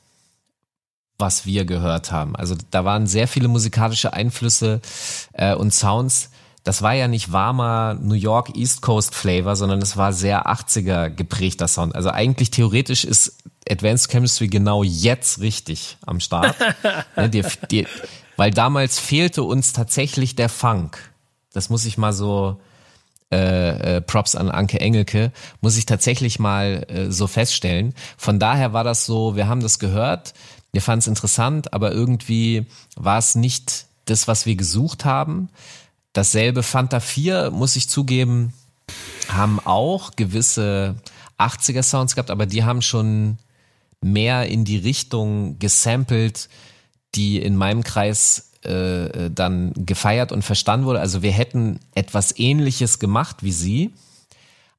[1.17, 2.35] was wir gehört haben.
[2.35, 4.81] Also da waren sehr viele musikalische Einflüsse
[5.33, 6.29] äh, und Sounds.
[6.63, 11.09] Das war ja nicht warmer New York East Coast Flavor, sondern es war sehr 80er
[11.09, 11.95] geprägter Sound.
[11.95, 13.35] Also eigentlich theoretisch ist
[13.67, 16.55] Advanced Chemistry genau jetzt richtig am Start.
[17.15, 17.87] ne, die, die,
[18.39, 21.11] weil damals fehlte uns tatsächlich der Funk.
[21.51, 22.57] Das muss ich mal so
[23.33, 27.93] äh, äh, Props an Anke Engelke, muss ich tatsächlich mal äh, so feststellen.
[28.15, 30.33] Von daher war das so, wir haben das gehört,
[30.71, 32.65] wir fanden es interessant, aber irgendwie
[32.95, 35.49] war es nicht das, was wir gesucht haben.
[36.13, 38.53] Dasselbe Fanta 4, muss ich zugeben,
[39.27, 40.95] haben auch gewisse
[41.37, 43.37] 80er Sounds gehabt, aber die haben schon
[43.99, 46.47] mehr in die Richtung gesampelt,
[47.15, 50.99] die in meinem Kreis äh, dann gefeiert und verstanden wurde.
[50.99, 53.93] Also wir hätten etwas Ähnliches gemacht wie sie,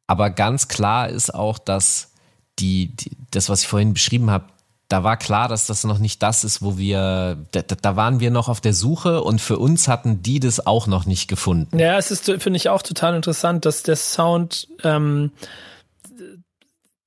[0.06, 2.12] aber ganz klar ist auch, dass
[2.58, 4.46] die, die, das, was ich vorhin beschrieben habe,
[4.90, 8.32] da war klar, dass das noch nicht das ist, wo wir, da, da waren wir
[8.32, 11.78] noch auf der Suche und für uns hatten die das auch noch nicht gefunden.
[11.78, 15.30] Ja, es ist, finde ich, auch total interessant, dass der Sound ähm,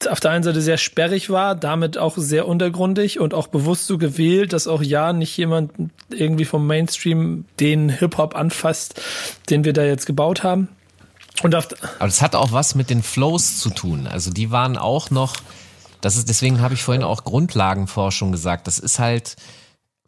[0.07, 3.97] auf der einen Seite sehr sperrig war, damit auch sehr untergrundig und auch bewusst so
[3.97, 5.71] gewählt, dass auch ja nicht jemand
[6.09, 9.01] irgendwie vom Mainstream den Hip-Hop anfasst,
[9.49, 10.69] den wir da jetzt gebaut haben.
[11.41, 11.67] Und auf
[11.99, 14.07] Aber das hat auch was mit den Flows zu tun.
[14.07, 15.35] Also die waren auch noch
[16.03, 18.67] das ist, deswegen habe ich vorhin auch Grundlagenforschung gesagt.
[18.67, 19.37] Das ist halt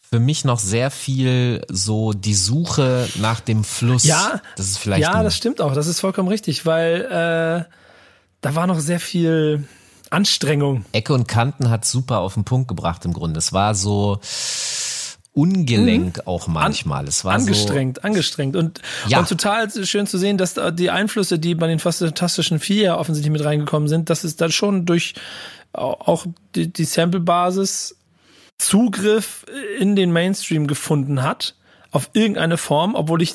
[0.01, 4.03] für mich noch sehr viel so die Suche nach dem Fluss.
[4.03, 5.03] Ja, das ist vielleicht.
[5.03, 5.73] Ja, das stimmt auch.
[5.73, 7.73] Das ist vollkommen richtig, weil äh,
[8.41, 9.65] da war noch sehr viel
[10.09, 10.85] Anstrengung.
[10.91, 13.37] Ecke und Kanten hat super auf den Punkt gebracht im Grunde.
[13.37, 14.19] Es war so
[15.33, 16.21] ungelenk mhm.
[16.25, 17.07] auch manchmal.
[17.07, 19.19] Es war angestrengt, so, angestrengt und, ja.
[19.19, 23.43] und total schön zu sehen, dass die Einflüsse, die bei den Fantastischen Vier offensichtlich mit
[23.43, 25.13] reingekommen sind, dass es da schon durch
[25.73, 26.25] auch
[26.55, 27.97] die, die Sample-Basis
[28.57, 29.45] Zugriff
[29.77, 31.55] in den Mainstream gefunden hat
[31.95, 33.33] auf irgendeine Form, obwohl ich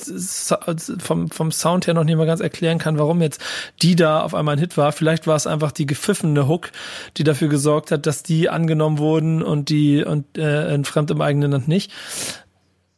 [0.99, 3.41] vom, vom Sound her noch nicht mal ganz erklären kann, warum jetzt
[3.81, 4.93] die da auf einmal ein Hit war.
[4.93, 6.71] Vielleicht war es einfach die gepfiffene Hook,
[7.17, 11.23] die dafür gesorgt hat, dass die angenommen wurden und die und äh, in Fremd im
[11.23, 11.91] eigenen Land nicht.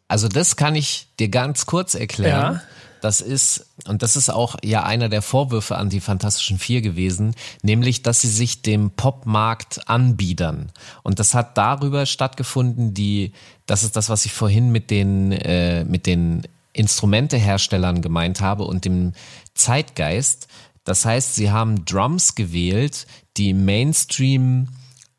[0.08, 2.54] Also das kann ich dir ganz kurz erklären.
[2.54, 2.62] Ja.
[3.02, 7.34] Das ist, und das ist auch ja einer der Vorwürfe an die Fantastischen Vier gewesen,
[7.62, 10.70] nämlich, dass sie sich dem Popmarkt anbiedern.
[11.02, 13.32] Und das hat darüber stattgefunden, die,
[13.72, 16.42] das ist das, was ich vorhin mit den, äh, mit den
[16.74, 19.14] Instrumenteherstellern gemeint habe und dem
[19.54, 20.46] Zeitgeist.
[20.84, 23.06] Das heißt, sie haben Drums gewählt,
[23.38, 24.68] die Mainstream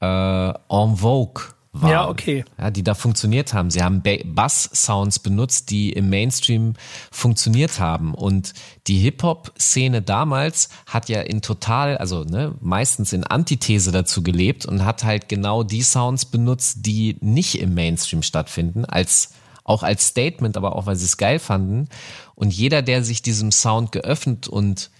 [0.01, 1.89] äh, en vogue waren.
[1.89, 2.45] Ja, okay.
[2.57, 3.71] Ja, die da funktioniert haben.
[3.71, 6.73] Sie haben Bass-Sounds benutzt, die im Mainstream
[7.11, 8.13] funktioniert haben.
[8.13, 8.53] Und
[8.87, 14.85] die Hip-Hop-Szene damals hat ja in total, also ne, meistens in Antithese dazu gelebt und
[14.85, 20.57] hat halt genau die Sounds benutzt, die nicht im Mainstream stattfinden, als auch als Statement,
[20.57, 21.87] aber auch weil sie es geil fanden.
[22.35, 24.91] Und jeder, der sich diesem Sound geöffnet und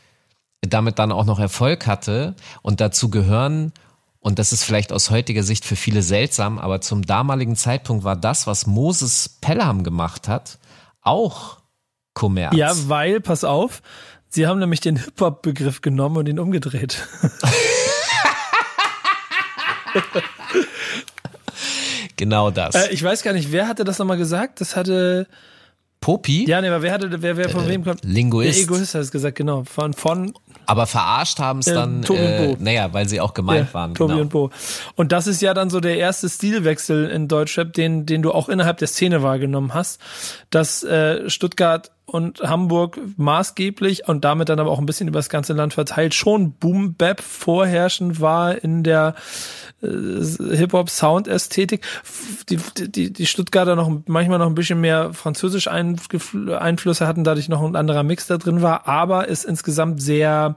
[0.61, 3.74] damit dann auch noch Erfolg hatte und dazu gehören
[4.24, 8.15] und das ist vielleicht aus heutiger Sicht für viele seltsam, aber zum damaligen Zeitpunkt war
[8.15, 10.59] das, was Moses Pelham gemacht hat,
[11.01, 11.57] auch
[12.13, 12.55] Kommerz.
[12.55, 13.82] Ja, weil, pass auf,
[14.30, 17.05] sie haben nämlich den Hip-Hop-Begriff genommen und ihn umgedreht.
[22.15, 22.76] genau das.
[22.76, 24.61] Äh, ich weiß gar nicht, wer hatte das nochmal gesagt?
[24.61, 25.28] Das hatte
[26.03, 26.45] Popi?
[26.49, 28.03] Ja, nee, aber wer hatte, wer, wer von äh, wem kommt?
[28.03, 28.57] Linguist.
[28.57, 29.63] Der Egoist hat es gesagt, genau.
[29.63, 30.33] Von, von
[30.65, 32.63] aber verarscht haben es äh, dann, Tobi äh, und Bo.
[32.63, 33.93] naja, weil sie auch gemeint ja, waren.
[33.93, 34.21] Tobi genau.
[34.23, 34.49] und Bo.
[34.95, 38.49] Und das ist ja dann so der erste Stilwechsel in Deutschrap, den, den du auch
[38.49, 40.01] innerhalb der Szene wahrgenommen hast,
[40.49, 45.29] dass äh, Stuttgart und Hamburg maßgeblich und damit dann aber auch ein bisschen über das
[45.29, 49.15] ganze Land verteilt schon Boom Bap vorherrschend war in der
[49.81, 51.85] äh, Hip-Hop Sound Ästhetik.
[52.49, 57.63] Die, die, die Stuttgarter noch manchmal noch ein bisschen mehr französisch Einflüsse hatten, dadurch noch
[57.63, 60.55] ein anderer Mix da drin war, aber ist insgesamt sehr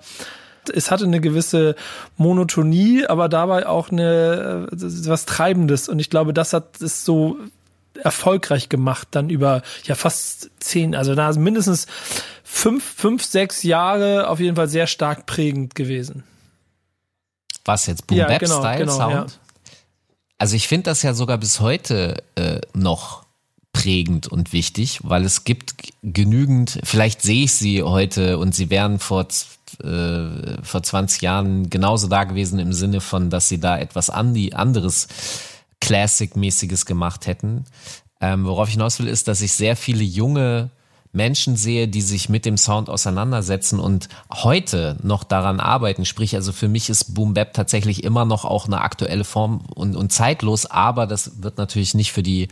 [0.74, 1.76] es hatte eine gewisse
[2.16, 5.88] Monotonie, aber dabei auch eine äh, was Treibendes.
[5.88, 7.38] Und ich glaube, das hat es so
[7.98, 11.86] erfolgreich gemacht, dann über ja fast zehn, also da mindestens
[12.44, 16.24] fünf, fünf, sechs Jahre auf jeden Fall sehr stark prägend gewesen.
[17.64, 19.12] Was jetzt Boom ja, Bap genau, Style genau, Sound?
[19.12, 19.26] Ja.
[20.38, 23.26] Also ich finde das ja sogar bis heute äh, noch
[23.72, 28.98] prägend und wichtig, weil es gibt genügend, vielleicht sehe ich sie heute und sie wären
[28.98, 29.26] vor,
[29.82, 35.08] äh, vor 20 Jahren genauso da gewesen im Sinne von, dass sie da etwas anderes
[35.80, 37.64] Classic-mäßiges gemacht hätten.
[38.20, 40.70] Ähm, worauf ich hinaus will, ist, dass ich sehr viele junge
[41.12, 46.04] Menschen sehe, die sich mit dem Sound auseinandersetzen und heute noch daran arbeiten.
[46.04, 49.96] Sprich, also für mich ist Boom Bap tatsächlich immer noch auch eine aktuelle Form und,
[49.96, 52.48] und zeitlos, aber das wird natürlich nicht für die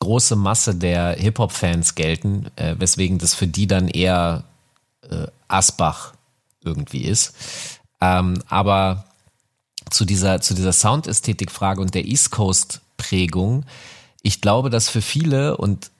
[0.00, 4.44] große Masse der Hip-Hop-Fans gelten, äh, weswegen das für die dann eher
[5.08, 6.12] äh, Asbach
[6.62, 7.34] irgendwie ist.
[8.00, 9.06] Ähm, aber
[9.94, 13.64] zu dieser, zu dieser Soundästhetik-Frage und der East Coast-Prägung.
[14.22, 15.90] Ich glaube, dass für viele, und,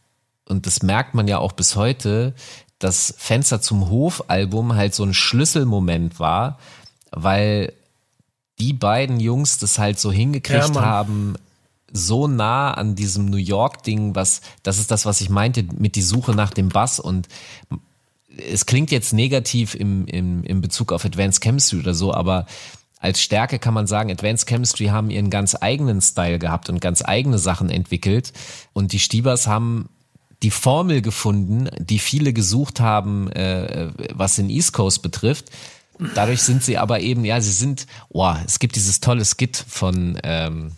[0.48, 2.34] und das merkt man ja auch bis heute,
[2.78, 6.58] das Fenster zum Hof-Album halt so ein Schlüsselmoment war,
[7.10, 7.72] weil
[8.58, 11.34] die beiden Jungs das halt so hingekriegt ja, haben,
[11.92, 16.02] so nah an diesem New York-Ding, was, das ist das, was ich meinte mit die
[16.02, 17.28] Suche nach dem Bass und
[18.36, 22.46] es klingt jetzt negativ im, im, im Bezug auf Advanced Chemistry oder so, aber
[23.04, 27.04] als Stärke kann man sagen, Advanced Chemistry haben ihren ganz eigenen Style gehabt und ganz
[27.04, 28.32] eigene Sachen entwickelt.
[28.72, 29.90] Und die Stiebers haben
[30.42, 35.50] die Formel gefunden, die viele gesucht haben, äh, was den East Coast betrifft.
[36.14, 40.18] dadurch sind sie aber eben, ja, sie sind, oh, es gibt dieses tolle Skit von
[40.22, 40.72] ähm,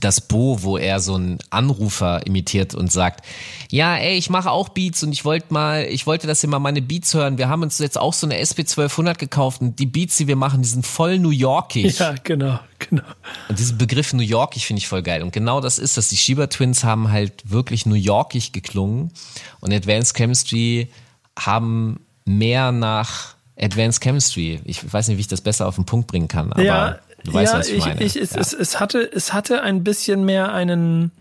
[0.00, 3.24] das Bo, wo er so einen Anrufer imitiert und sagt,
[3.70, 6.58] ja, ey, ich mache auch Beats und ich wollte mal, ich wollte, dass ihr mal
[6.58, 7.38] meine Beats hören.
[7.38, 10.34] Wir haben uns jetzt auch so eine SP 1200 gekauft und die Beats, die wir
[10.34, 11.98] machen, die sind voll New Yorkig.
[11.98, 13.04] Ja, genau, genau.
[13.48, 15.22] Und diesen Begriff New Yorkig finde ich voll geil.
[15.22, 16.08] Und genau das ist das.
[16.08, 19.12] Die Schieber Twins haben halt wirklich New Yorkig geklungen
[19.60, 20.90] und Advanced Chemistry
[21.38, 24.60] haben mehr nach Advanced Chemistry.
[24.64, 27.34] Ich weiß nicht, wie ich das besser auf den Punkt bringen kann, aber ja, du
[27.34, 28.02] weißt, ja, was ich meine.
[28.02, 28.40] Ich, es, ja.
[28.40, 31.12] es, es, hatte, es hatte ein bisschen mehr einen,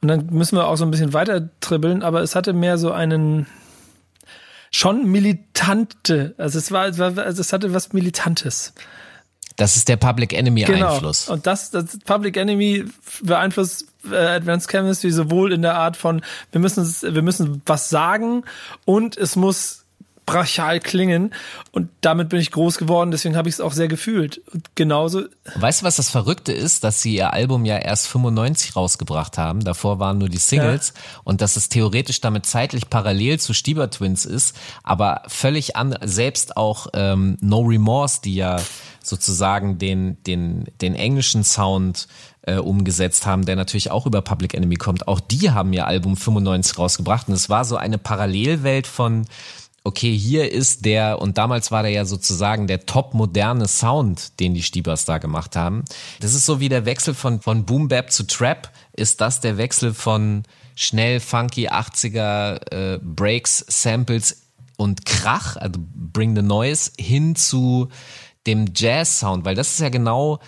[0.00, 2.92] und dann müssen wir auch so ein bisschen weiter tribbeln, aber es hatte mehr so
[2.92, 3.46] einen
[4.70, 8.74] schon militante, also es war, es war also es hatte was Militantes.
[9.56, 10.94] Das ist der Public Enemy Genau.
[10.94, 11.28] Einfluss.
[11.30, 12.84] Und das, das Public Enemy
[13.22, 16.20] beeinflusst äh, Advanced Chemistry sowohl in der Art von,
[16.52, 18.44] wir müssen, wir müssen was sagen
[18.84, 19.85] und es muss
[20.26, 21.32] brachial klingen.
[21.70, 24.42] Und damit bin ich groß geworden, deswegen habe ich es auch sehr gefühlt.
[24.52, 25.22] Und genauso,
[25.54, 29.64] Weißt du, was das Verrückte ist, dass sie ihr Album ja erst 95 rausgebracht haben.
[29.64, 30.92] Davor waren nur die Singles
[31.24, 36.56] und dass es theoretisch damit zeitlich parallel zu Stieber Twins ist, aber völlig an, selbst
[36.56, 38.60] auch ähm, No Remorse, die ja
[39.02, 42.08] sozusagen den den den englischen Sound
[42.42, 45.06] äh, umgesetzt haben, der natürlich auch über Public Enemy kommt.
[45.06, 49.26] Auch die haben ihr Album 95 rausgebracht und es war so eine Parallelwelt von
[49.86, 54.52] okay, hier ist der, und damals war der ja sozusagen der top moderne Sound, den
[54.52, 55.84] die Stiebers da gemacht haben.
[56.20, 59.58] Das ist so wie der Wechsel von, von Boom Bap zu Trap, ist das der
[59.58, 60.42] Wechsel von
[60.74, 64.42] schnell, funky 80er äh, Breaks, Samples
[64.76, 67.88] und Krach, also Bring the Noise, hin zu
[68.46, 70.40] dem Jazz-Sound, weil das ist ja genau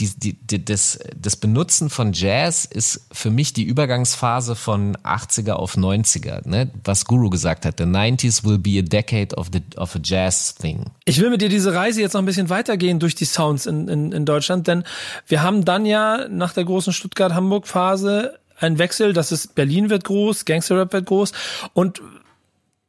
[0.00, 5.52] die, die, die, das, das Benutzen von Jazz ist für mich die Übergangsphase von 80er
[5.52, 6.70] auf 90er, ne?
[6.84, 7.74] was Guru gesagt hat.
[7.78, 10.86] The 90s will be a decade of, the, of a jazz thing.
[11.04, 13.88] ich will mit dir diese Reise jetzt noch ein bisschen weitergehen durch die Sounds in,
[13.88, 14.84] in, in Deutschland, denn
[15.26, 20.44] wir haben dann ja nach der großen Stuttgart-Hamburg-Phase einen Wechsel, das ist Berlin wird groß,
[20.44, 21.32] Gangster-Rap wird groß
[21.74, 22.02] und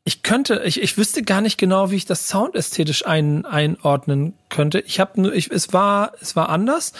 [0.03, 4.79] ich könnte, ich, ich wüsste gar nicht genau, wie ich das soundästhetisch ein, einordnen könnte.
[4.79, 6.93] Ich habe nur, ich, es war, es war anders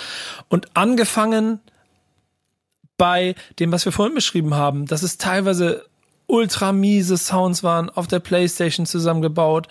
[0.49, 1.59] und angefangen
[2.97, 5.85] bei dem, was wir vorhin beschrieben haben, dass es teilweise
[6.27, 9.67] ultra miese Sounds waren, auf der Playstation zusammengebaut,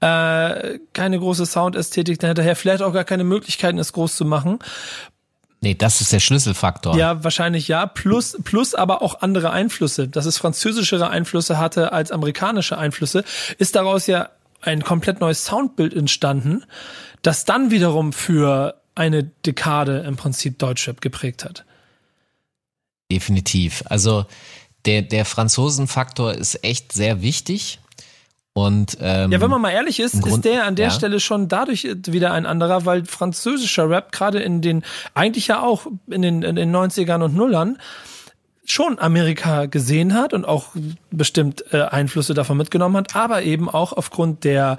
[0.00, 4.58] äh, keine große Soundästhetik dahinterher, vielleicht auch gar keine Möglichkeiten, es groß zu machen.
[5.62, 6.96] Nee, das ist der Schlüsselfaktor.
[6.96, 7.86] Ja, wahrscheinlich ja.
[7.86, 10.08] Plus, plus aber auch andere Einflüsse.
[10.08, 13.22] Dass es französischere Einflüsse hatte als amerikanische Einflüsse,
[13.58, 16.64] ist daraus ja ein komplett neues Soundbild entstanden,
[17.22, 21.64] das dann wiederum für eine Dekade im Prinzip Deutschrap geprägt hat.
[23.12, 23.84] Definitiv.
[23.86, 24.26] Also
[24.84, 27.78] der, der Franzosenfaktor ist echt sehr wichtig.
[28.54, 30.90] Und ähm, Ja, wenn man mal ehrlich ist, im ist Grund- der an der ja.
[30.90, 34.82] Stelle schon dadurch wieder ein anderer, weil französischer Rap gerade in den,
[35.14, 37.78] eigentlich ja auch in den, in den 90ern und Nullern,
[38.64, 40.68] schon Amerika gesehen hat und auch
[41.10, 44.76] bestimmt äh, Einflüsse davon mitgenommen hat, aber eben auch aufgrund der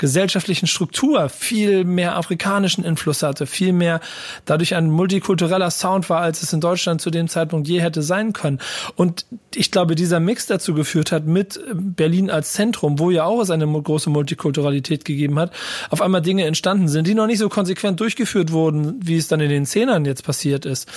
[0.00, 4.00] gesellschaftlichen Struktur viel mehr afrikanischen Einfluss hatte, viel mehr
[4.46, 8.32] dadurch ein multikultureller Sound war, als es in Deutschland zu dem Zeitpunkt je hätte sein
[8.32, 8.60] können.
[8.96, 13.42] Und ich glaube, dieser Mix dazu geführt hat, mit Berlin als Zentrum, wo ja auch
[13.42, 15.52] es eine große Multikulturalität gegeben hat,
[15.90, 19.40] auf einmal Dinge entstanden sind, die noch nicht so konsequent durchgeführt wurden, wie es dann
[19.40, 20.88] in den Zehnern jetzt passiert ist.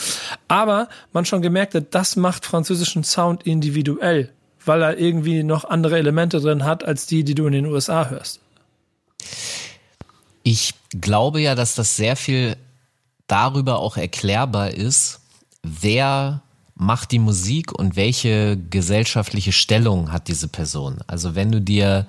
[0.48, 4.30] Aber man schon gemerkt hat, das macht französischen Sound individuell,
[4.66, 8.10] weil er irgendwie noch andere Elemente drin hat, als die, die du in den USA
[8.10, 8.43] hörst.
[10.44, 12.58] Ich glaube ja, dass das sehr viel
[13.28, 15.22] darüber auch erklärbar ist,
[15.64, 16.42] wer
[16.76, 21.00] macht die Musik und welche gesellschaftliche Stellung hat diese Person.
[21.08, 22.08] Also wenn du dir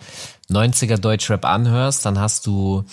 [0.50, 2.84] 90er Deutschrap anhörst, dann hast du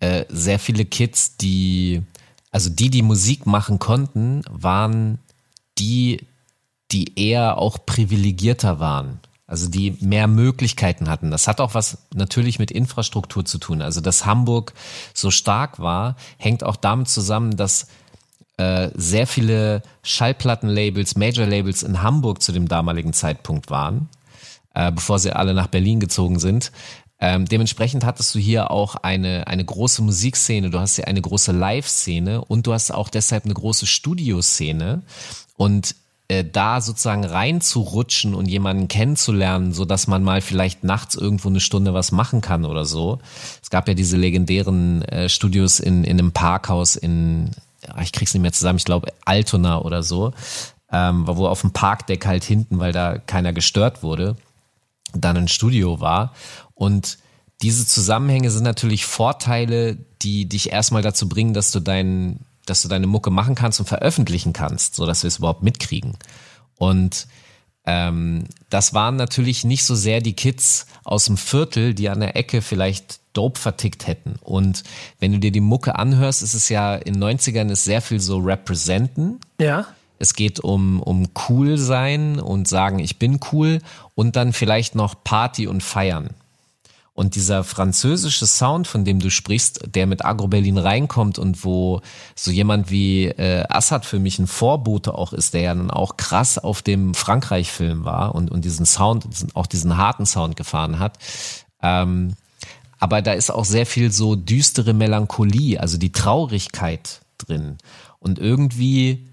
[0.00, 2.02] äh, sehr viele Kids, die,
[2.50, 5.18] also die, die Musik machen konnten, waren
[5.78, 6.26] die,
[6.90, 9.20] die eher auch privilegierter waren.
[9.46, 11.30] Also die mehr Möglichkeiten hatten.
[11.30, 13.80] Das hat auch was natürlich mit Infrastruktur zu tun.
[13.80, 14.72] Also dass Hamburg
[15.14, 17.86] so stark war, hängt auch damit zusammen, dass
[18.56, 24.08] äh, sehr viele Schallplattenlabels, Major-Labels in Hamburg zu dem damaligen Zeitpunkt waren,
[24.74, 26.72] äh, bevor sie alle nach Berlin gezogen sind.
[27.18, 31.52] Ähm, dementsprechend hattest du hier auch eine, eine große Musikszene, du hast hier eine große
[31.52, 35.02] Live-Szene und du hast auch deshalb eine große Studioszene.
[35.56, 35.94] Und
[36.28, 41.60] äh, da sozusagen reinzurutschen und jemanden kennenzulernen, so dass man mal vielleicht nachts irgendwo eine
[41.60, 43.20] Stunde was machen kann oder so.
[43.62, 47.50] Es gab ja diese legendären äh, Studios in, in einem Parkhaus in,
[47.86, 50.32] ja, ich krieg's nicht mehr zusammen, ich glaube Altona oder so,
[50.90, 54.36] ähm, wo auf dem Parkdeck halt hinten, weil da keiner gestört wurde,
[55.14, 56.34] dann ein Studio war
[56.74, 57.18] und
[57.62, 62.88] diese Zusammenhänge sind natürlich Vorteile, die dich erstmal dazu bringen, dass du dein, dass du
[62.88, 66.16] deine Mucke machen kannst und veröffentlichen kannst, so dass wir es überhaupt mitkriegen.
[66.76, 67.26] Und
[67.86, 72.36] ähm, das waren natürlich nicht so sehr die Kids aus dem Viertel, die an der
[72.36, 74.36] Ecke vielleicht Dope vertickt hätten.
[74.42, 74.82] Und
[75.20, 78.38] wenn du dir die Mucke anhörst, ist es ja in 90ern ist sehr viel so
[78.38, 79.38] representen.
[79.60, 79.86] Ja.
[80.18, 83.80] Es geht um, um cool sein und sagen, ich bin cool
[84.14, 86.30] und dann vielleicht noch Party und feiern.
[87.16, 92.02] Und dieser französische Sound, von dem du sprichst, der mit Agro Berlin reinkommt und wo
[92.34, 96.18] so jemand wie äh, Assad für mich ein Vorbote auch ist, der ja dann auch
[96.18, 99.24] krass auf dem Frankreich-Film war und, und diesen Sound,
[99.54, 101.18] auch diesen harten Sound gefahren hat.
[101.82, 102.34] Ähm,
[102.98, 107.78] aber da ist auch sehr viel so düstere Melancholie, also die Traurigkeit drin.
[108.18, 109.26] Und irgendwie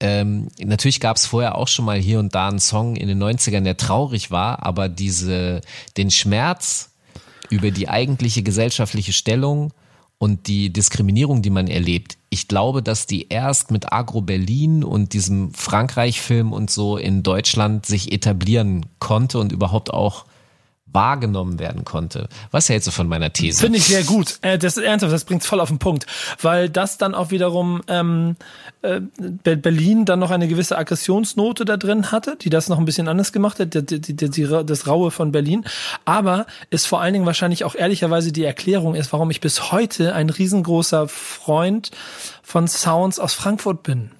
[0.00, 3.22] ähm, natürlich gab es vorher auch schon mal hier und da einen Song in den
[3.22, 5.62] 90ern, der traurig war, aber diese,
[5.96, 6.90] den Schmerz
[7.48, 9.72] über die eigentliche gesellschaftliche Stellung
[10.18, 15.14] und die Diskriminierung, die man erlebt, ich glaube, dass die erst mit Agro Berlin und
[15.14, 20.25] diesem Frankreich-Film und so in Deutschland sich etablieren konnte und überhaupt auch
[20.96, 22.30] wahrgenommen werden konnte.
[22.50, 23.60] Was hältst du von meiner These?
[23.60, 24.38] Finde ich sehr gut.
[24.40, 26.06] Äh, das ist ernsthaft, das bringt voll auf den Punkt,
[26.40, 28.36] weil das dann auch wiederum ähm,
[28.80, 29.00] äh,
[29.56, 33.34] Berlin dann noch eine gewisse Aggressionsnote da drin hatte, die das noch ein bisschen anders
[33.34, 35.66] gemacht hat, die, die, die, das Raue von Berlin.
[36.06, 40.14] Aber ist vor allen Dingen wahrscheinlich auch ehrlicherweise die Erklärung ist, warum ich bis heute
[40.14, 41.90] ein riesengroßer Freund
[42.42, 44.12] von Sounds aus Frankfurt bin.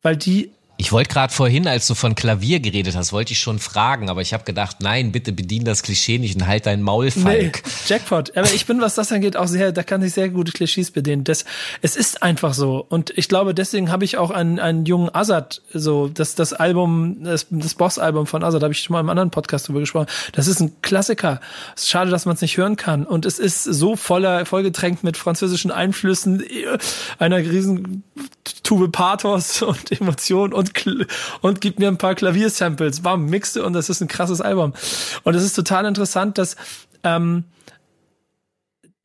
[0.00, 3.58] Weil die ich wollte gerade vorhin, als du von Klavier geredet hast, wollte ich schon
[3.58, 7.10] fragen, aber ich habe gedacht, nein, bitte bedien das Klischee nicht und halt deinen Maul,
[7.10, 7.62] Falk.
[7.64, 8.36] Nee, Jackpot.
[8.36, 11.24] Aber ich bin, was das angeht, auch sehr, da kann ich sehr gute Klischees bedienen.
[11.24, 11.46] Das,
[11.80, 12.84] es ist einfach so.
[12.88, 17.24] Und ich glaube, deswegen habe ich auch einen, einen jungen Azad, so, das, das Album,
[17.24, 20.08] das, das Boss-Album von Azad, habe ich schon mal im anderen Podcast drüber gesprochen.
[20.32, 21.40] Das ist ein Klassiker.
[21.74, 23.06] Es ist schade, dass man es nicht hören kann.
[23.06, 26.44] Und es ist so voller, vollgetränkt mit französischen Einflüssen,
[27.18, 28.02] einer riesen
[28.62, 31.06] Tube Pathos und Emotionen und und,
[31.40, 33.00] und gib mir ein paar Klaviersamples.
[33.00, 34.72] Bam, mixte und das ist ein krasses Album.
[35.24, 36.56] Und es ist total interessant, dass
[37.04, 37.44] ähm,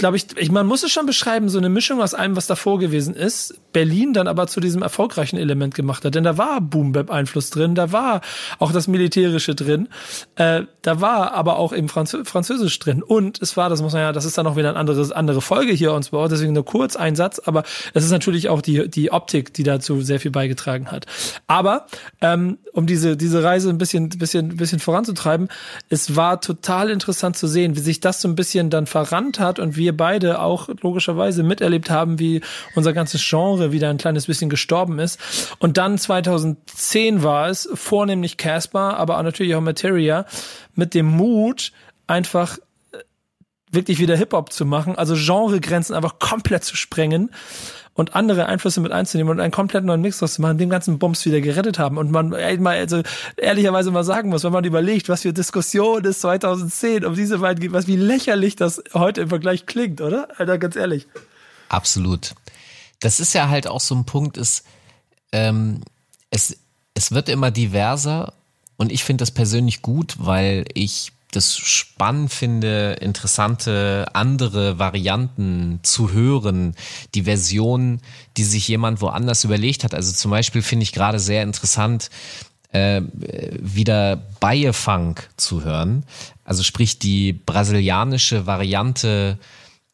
[0.02, 2.80] glaube ich, ich, man muss es schon beschreiben, so eine Mischung aus allem, was davor
[2.80, 6.16] gewesen ist, Berlin dann aber zu diesem erfolgreichen Element gemacht hat.
[6.16, 8.22] Denn da war Boom-Bap-Einfluss drin, da war
[8.58, 9.90] auch das Militärische drin,
[10.38, 13.04] äh, da war aber auch eben Franzö Französisch drin.
[13.04, 15.40] Und es war, das muss man ja, das ist dann auch wieder eine andere, andere
[15.40, 17.62] Folge hier uns bei deswegen nur kurz ein Satz, aber
[17.94, 21.06] es ist natürlich auch die, die Optik, die dazu sehr viel beigetragen hat.
[21.46, 21.86] Aber
[22.22, 25.48] ähm, um diese, diese Reise ein bisschen, bisschen, bisschen voranzutreiben,
[25.90, 29.60] es war total interessant zu sehen, wie sich das so ein bisschen dann verrannt hat
[29.60, 32.42] und wie wir beide auch logischerweise miterlebt haben, wie
[32.76, 35.20] unser ganzes Genre wieder ein kleines bisschen gestorben ist.
[35.60, 40.26] Und dann 2010 war es vornehmlich Casper, aber auch natürlich auch Materia
[40.76, 41.72] mit dem Mut,
[42.08, 42.58] einfach
[42.92, 42.98] äh,
[43.72, 47.32] wirklich wieder Hip-Hop zu machen, also Genregrenzen einfach komplett zu sprengen
[48.02, 51.00] und andere Einflüsse mit einzunehmen und einen komplett neuen Mix draus zu machen, den ganzen
[51.00, 51.98] Bums wieder gerettet haben.
[51.98, 53.02] Und man mal, also
[53.38, 57.62] ehrlicherweise mal sagen muss, wenn man überlegt, was für Diskussion es 2010 um diese beiden
[57.62, 60.28] gibt, was wie lächerlich das heute im Vergleich klingt, oder?
[60.38, 61.08] Alter, ganz ehrlich.
[61.70, 62.34] Absolut.
[63.00, 64.66] Das ist ja halt auch so ein Punkt, ist,
[65.32, 65.82] ähm,
[66.32, 66.58] es,
[66.94, 68.34] es wird immer diverser
[68.78, 76.12] und ich finde das persönlich gut, weil ich das spannend finde, interessante andere Varianten zu
[76.12, 76.76] hören,
[77.16, 78.02] die Version,
[78.38, 79.94] die sich jemand woanders überlegt hat.
[79.94, 82.10] Also zum Beispiel finde ich gerade sehr interessant,
[82.72, 86.04] äh, wieder Baie Funk zu hören.
[86.44, 89.38] Also sprich die brasilianische Variante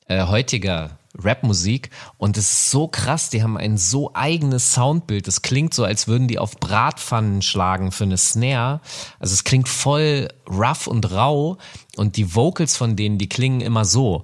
[0.08, 5.28] äh, heutiger Rapmusik und es ist so krass, die haben ein so eigenes Soundbild.
[5.28, 8.82] Das klingt so, als würden die auf Bratpfannen schlagen für eine Snare.
[9.20, 11.58] Also es klingt voll rough und rau
[11.96, 14.24] und die Vocals von denen, die klingen immer so.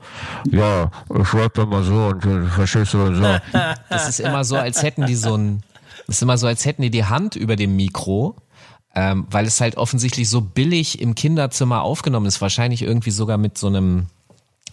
[0.49, 3.24] Ja, ich rappe immer so und verstehst du so.
[3.90, 5.64] Das ist immer so, als hätten die so ein,
[6.07, 8.36] das ist immer so, als hätten die die Hand über dem Mikro.
[8.95, 13.57] Ähm, weil es halt offensichtlich so billig im Kinderzimmer aufgenommen ist, wahrscheinlich irgendwie sogar mit
[13.57, 14.06] so einem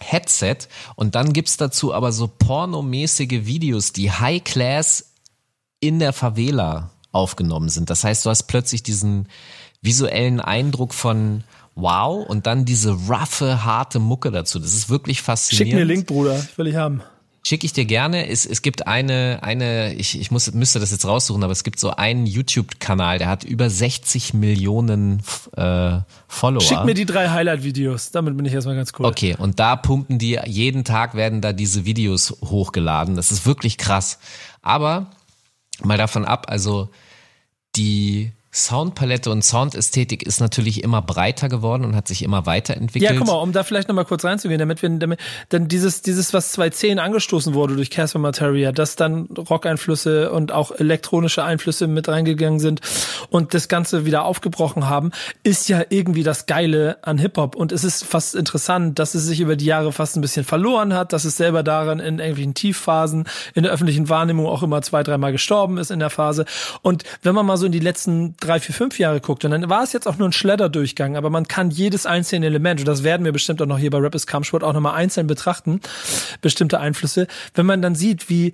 [0.03, 0.57] Headset
[0.95, 5.13] und dann gibt's dazu aber so pornomäßige Videos, die High Class
[5.79, 7.89] in der Favela aufgenommen sind.
[7.89, 9.27] Das heißt, du hast plötzlich diesen
[9.81, 11.43] visuellen Eindruck von
[11.75, 14.59] wow und dann diese roughe, harte Mucke dazu.
[14.59, 15.71] Das ist wirklich faszinierend.
[15.71, 17.01] Schick mir Link, Bruder, ich will ich haben.
[17.43, 18.27] Schicke ich dir gerne.
[18.27, 21.79] Es, es gibt eine, eine, ich, ich muss, müsste das jetzt raussuchen, aber es gibt
[21.79, 25.23] so einen YouTube-Kanal, der hat über 60 Millionen
[25.57, 26.61] äh, Follower.
[26.61, 29.07] Schick mir die drei Highlight-Videos, damit bin ich erstmal ganz cool.
[29.07, 33.15] Okay, und da pumpen die, jeden Tag werden da diese Videos hochgeladen.
[33.15, 34.19] Das ist wirklich krass.
[34.61, 35.07] Aber
[35.81, 36.89] mal davon ab, also
[37.75, 43.09] die Soundpalette und Soundästhetik ist natürlich immer breiter geworden und hat sich immer weiterentwickelt.
[43.09, 45.21] Ja, guck mal, um da vielleicht nochmal kurz reinzugehen, damit wir, damit,
[45.53, 50.71] denn dieses, dieses, was 2010 angestoßen wurde durch Casper Materia, dass dann Rock-Einflüsse und auch
[50.71, 52.81] elektronische Einflüsse mit reingegangen sind
[53.29, 55.11] und das Ganze wieder aufgebrochen haben,
[55.43, 57.55] ist ja irgendwie das Geile an Hip-Hop.
[57.55, 60.93] Und es ist fast interessant, dass es sich über die Jahre fast ein bisschen verloren
[60.93, 65.03] hat, dass es selber daran in irgendwelchen Tiefphasen in der öffentlichen Wahrnehmung auch immer zwei,
[65.03, 66.43] dreimal gestorben ist in der Phase.
[66.81, 69.69] Und wenn man mal so in die letzten drei, vier, fünf Jahre guckt, und dann
[69.69, 73.03] war es jetzt auch nur ein Schledderdurchgang, aber man kann jedes einzelne Element, und das
[73.03, 75.79] werden wir bestimmt auch noch hier bei Rappers Kampfsport auch nochmal einzeln betrachten,
[76.41, 78.53] bestimmte Einflüsse, wenn man dann sieht, wie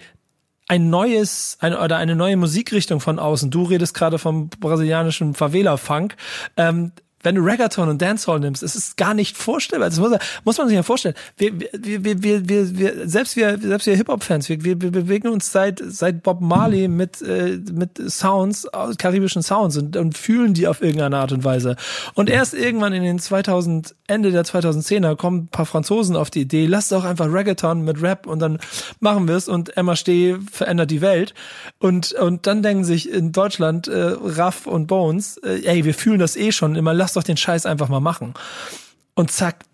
[0.67, 3.49] ein neues ein, oder eine neue Musikrichtung von außen.
[3.49, 6.15] Du redest gerade vom brasilianischen Favela-Funk.
[6.57, 6.91] Ähm,
[7.27, 9.89] wenn du Reggaeton und Dancehall nimmst, es ist gar nicht vorstellbar.
[9.89, 11.15] Das muss, muss man sich ja vorstellen.
[11.35, 11.69] Wir, wir,
[12.05, 15.83] wir, wir, wir, wir selbst wir, selbst wir Hip-Hop-Fans, wir, wir, wir bewegen uns seit,
[15.85, 18.65] seit Bob Marley mit, äh, mit Sounds,
[18.97, 21.75] karibischen Sounds und, und fühlen die auf irgendeine Art und Weise.
[22.13, 26.39] Und erst irgendwann in den 2000, Ende der 2010er kommen ein paar Franzosen auf die
[26.39, 28.57] Idee, lass doch einfach Reggaeton mit Rap und dann
[29.01, 31.33] machen wir es und Emma Steh verändert die Welt.
[31.79, 36.19] Und, und dann denken sich in Deutschland äh, Raff und Bones, äh, ey, wir fühlen
[36.19, 38.33] das eh schon, immer lass doch den Scheiß einfach mal machen.
[39.15, 39.65] Und zack,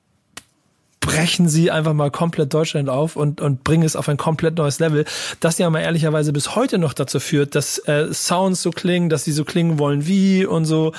[1.03, 4.80] brechen sie einfach mal komplett Deutschland auf und, und bringen es auf ein komplett neues
[4.80, 5.03] Level,
[5.41, 9.26] das ja mal ehrlicherweise bis heute noch dazu führt, dass äh, Sounds so klingen, dass
[9.26, 10.94] sie so klingen wollen wie und so.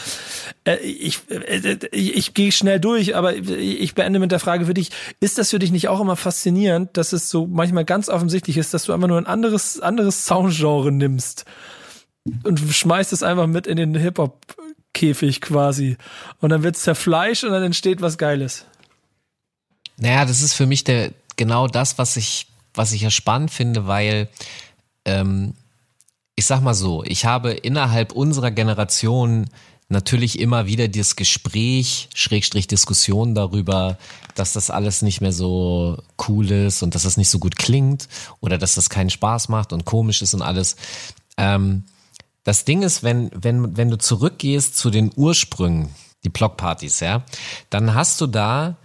[0.64, 4.74] Äh, ich äh, ich, ich gehe schnell durch, aber ich beende mit der Frage für
[4.74, 4.90] dich,
[5.20, 8.74] ist das für dich nicht auch immer faszinierend, dass es so manchmal ganz offensichtlich ist,
[8.74, 11.46] dass du einfach nur ein anderes, anderes Soundgenre nimmst
[12.42, 14.38] und schmeißt es einfach mit in den Hip-Hop
[14.94, 15.98] Käfig quasi.
[16.40, 18.64] Und dann wird's zerfleischt und dann entsteht was Geiles.
[19.98, 23.86] Naja, das ist für mich der, genau das, was ich, was ich ja spannend finde,
[23.86, 24.28] weil,
[25.04, 25.54] ähm,
[26.36, 29.46] ich sag mal so, ich habe innerhalb unserer Generation
[29.88, 33.98] natürlich immer wieder das Gespräch, Schrägstrich Diskussion darüber,
[34.34, 38.08] dass das alles nicht mehr so cool ist und dass das nicht so gut klingt
[38.40, 40.76] oder dass das keinen Spaß macht und komisch ist und alles.
[41.36, 41.84] Ähm,
[42.44, 45.90] das Ding ist, wenn, wenn, wenn du zurückgehst zu den Ursprüngen,
[46.24, 47.24] die Blockpartys, ja,
[47.70, 48.76] dann hast du da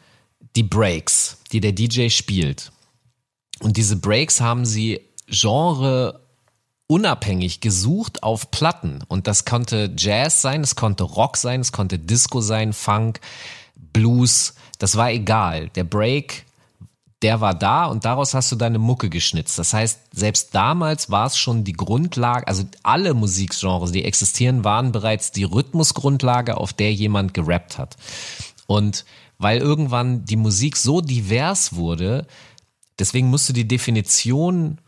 [0.55, 2.71] die Breaks, die der DJ spielt.
[3.59, 6.21] Und diese Breaks haben sie Genre
[6.87, 9.03] unabhängig gesucht auf Platten.
[9.07, 13.19] Und das konnte Jazz sein, es konnte Rock sein, es konnte Disco sein, Funk,
[13.75, 14.55] Blues.
[14.79, 15.69] Das war egal.
[15.69, 16.45] Der Break
[17.21, 19.59] der war da und daraus hast du deine Mucke geschnitzt.
[19.59, 24.91] Das heißt, selbst damals war es schon die Grundlage, also alle Musikgenres, die existieren, waren
[24.91, 27.97] bereits die Rhythmusgrundlage, auf der jemand gerappt hat.
[28.67, 29.05] Und
[29.37, 32.25] weil irgendwann die Musik so divers wurde,
[32.99, 34.79] deswegen musst du die Definition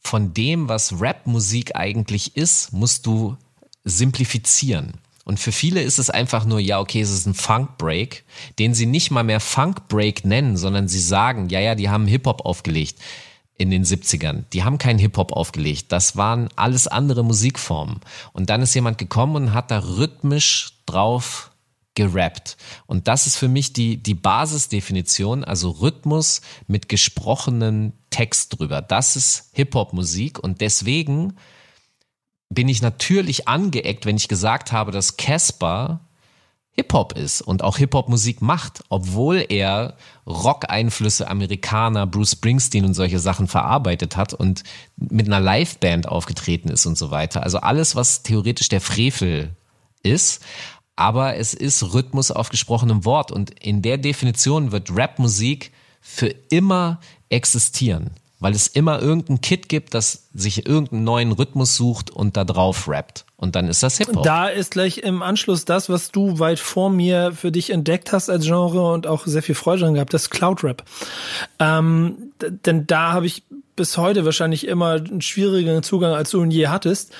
[0.00, 3.36] von dem, was Rapmusik eigentlich ist, musst du
[3.84, 4.94] simplifizieren.
[5.26, 8.24] Und für viele ist es einfach nur, ja, okay, es ist ein Funk Break,
[8.60, 12.06] den sie nicht mal mehr Funk Break nennen, sondern sie sagen, ja, ja, die haben
[12.06, 13.00] Hip-Hop aufgelegt
[13.58, 14.44] in den 70ern.
[14.52, 15.90] Die haben keinen Hip-Hop aufgelegt.
[15.90, 18.02] Das waren alles andere Musikformen.
[18.34, 21.50] Und dann ist jemand gekommen und hat da rhythmisch drauf
[21.96, 22.56] gerappt.
[22.86, 28.80] Und das ist für mich die, die Basisdefinition, also Rhythmus mit gesprochenen Text drüber.
[28.80, 31.32] Das ist Hip-Hop-Musik und deswegen
[32.48, 36.00] bin ich natürlich angeeckt, wenn ich gesagt habe, dass Casper
[36.72, 39.96] Hip-Hop ist und auch Hip-Hop-Musik macht, obwohl er
[40.26, 44.62] Rock-Einflüsse, Amerikaner, Bruce Springsteen und solche Sachen verarbeitet hat und
[44.96, 47.42] mit einer Liveband aufgetreten ist und so weiter.
[47.42, 49.56] Also alles, was theoretisch der Frevel
[50.02, 50.44] ist,
[50.96, 57.00] aber es ist Rhythmus auf gesprochenem Wort und in der Definition wird Rap-Musik für immer
[57.30, 62.44] existieren weil es immer irgendein Kit gibt, das sich irgendeinen neuen Rhythmus sucht und da
[62.44, 63.24] drauf rappt.
[63.36, 64.24] Und dann ist das Hip-Hop.
[64.24, 68.28] Da ist gleich im Anschluss das, was du weit vor mir für dich entdeckt hast
[68.28, 70.84] als Genre und auch sehr viel Freude dran gehabt, das Cloud-Rap.
[71.58, 72.32] Ähm,
[72.64, 73.42] denn da habe ich
[73.74, 77.12] bis heute wahrscheinlich immer einen schwierigeren Zugang, als du ihn je hattest.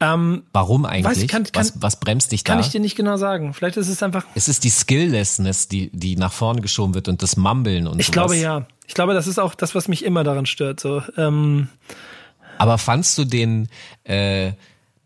[0.00, 1.22] Ähm, Warum eigentlich?
[1.22, 2.52] Weiß, kann, kann, was, was bremst dich da?
[2.52, 3.52] Kann ich dir nicht genau sagen.
[3.52, 4.24] Vielleicht ist es einfach.
[4.34, 8.06] Es ist die Skilllessness, die, die nach vorne geschoben wird und das Mumbeln und Ich
[8.06, 8.12] sowas.
[8.12, 8.66] glaube ja.
[8.88, 10.80] Ich glaube, das ist auch das, was mich immer daran stört.
[10.80, 11.68] So, ähm,
[12.56, 13.68] Aber fandst du den,
[14.04, 14.52] äh,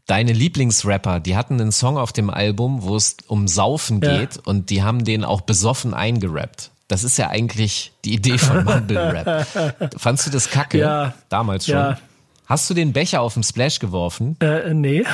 [0.06, 4.42] deine Lieblingsrapper, die hatten einen Song auf dem Album, wo es um Saufen geht ja.
[4.44, 6.70] und die haben den auch besoffen eingerappt.
[6.86, 9.94] Das ist ja eigentlich die Idee von Mumble Rap.
[9.98, 10.78] Fandst du das kacke?
[10.78, 11.14] Ja.
[11.28, 11.74] Damals schon.
[11.74, 11.98] Ja.
[12.46, 14.36] Hast du den Becher auf dem Splash geworfen?
[14.40, 15.04] Äh, nee.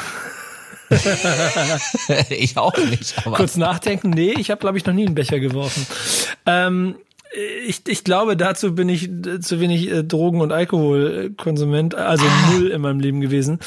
[2.31, 3.15] ich auch nicht.
[3.25, 3.37] Aber.
[3.37, 5.87] Kurz nachdenken, nee, ich habe, glaube ich, noch nie einen Becher geworfen.
[6.47, 6.97] Ähm,
[7.67, 9.11] ich, ich glaube, dazu bin ich
[9.41, 12.51] zu wenig äh, Drogen- und Alkoholkonsument, also Ah.
[12.51, 13.61] null in meinem Leben gewesen,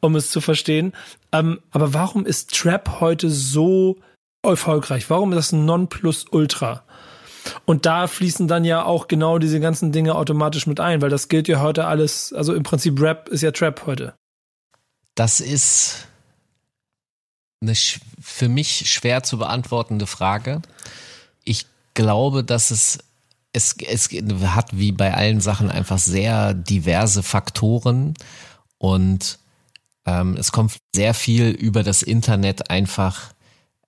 [0.00, 0.92] um es zu verstehen.
[1.32, 3.96] Ähm, aber warum ist Trap heute so
[4.42, 5.10] erfolgreich?
[5.10, 6.84] Warum ist das ein Nonplusultra?
[7.64, 11.28] Und da fließen dann ja auch genau diese ganzen Dinge automatisch mit ein, weil das
[11.28, 14.14] gilt ja heute alles, also im Prinzip Rap ist ja Trap heute.
[15.14, 16.06] Das ist
[17.62, 17.74] eine
[18.20, 20.62] für mich schwer zu beantwortende Frage.
[21.94, 22.98] Glaube, dass es,
[23.52, 24.08] es, es
[24.54, 28.14] hat wie bei allen Sachen einfach sehr diverse Faktoren
[28.78, 29.38] und
[30.06, 33.32] ähm, es kommt sehr viel über das Internet einfach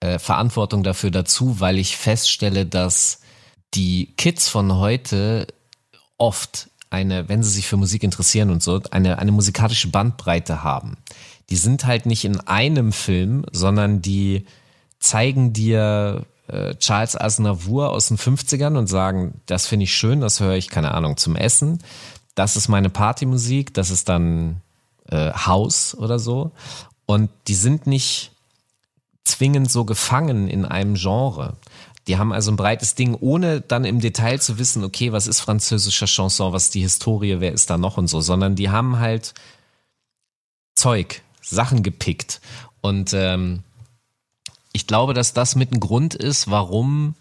[0.01, 3.21] äh, Verantwortung dafür dazu, weil ich feststelle, dass
[3.75, 5.47] die Kids von heute
[6.19, 10.99] oft eine, wenn sie sich für Musik interessieren und so, eine, eine musikalische Bandbreite haben.
[11.49, 14.47] Die sind halt nicht in einem Film, sondern die
[14.99, 20.41] zeigen dir äh, Charles Aznavour aus den 50ern und sagen, das finde ich schön, das
[20.41, 21.83] höre ich, keine Ahnung, zum Essen.
[22.35, 24.61] Das ist meine Partymusik, das ist dann
[25.09, 26.53] äh, House oder so.
[27.07, 28.33] Und die sind nicht
[29.25, 31.57] zwingend so gefangen in einem Genre.
[32.09, 35.41] Die haben also ein breites Ding, ohne dann im Detail zu wissen, okay, was ist
[35.41, 38.99] französischer Chanson, was ist die Historie, wer ist da noch und so, sondern die haben
[38.99, 39.35] halt
[40.75, 42.41] Zeug, Sachen gepickt.
[42.81, 43.63] Und ähm,
[44.73, 47.15] ich glaube, dass das mit ein Grund ist, warum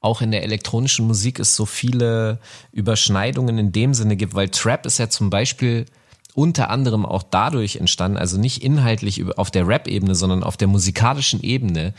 [0.00, 2.38] auch in der elektronischen Musik es so viele
[2.72, 5.86] Überschneidungen in dem Sinne gibt, weil Trap ist ja zum Beispiel
[6.34, 11.42] unter anderem auch dadurch entstanden, also nicht inhaltlich auf der Rap-Ebene, sondern auf der musikalischen
[11.42, 11.94] Ebene,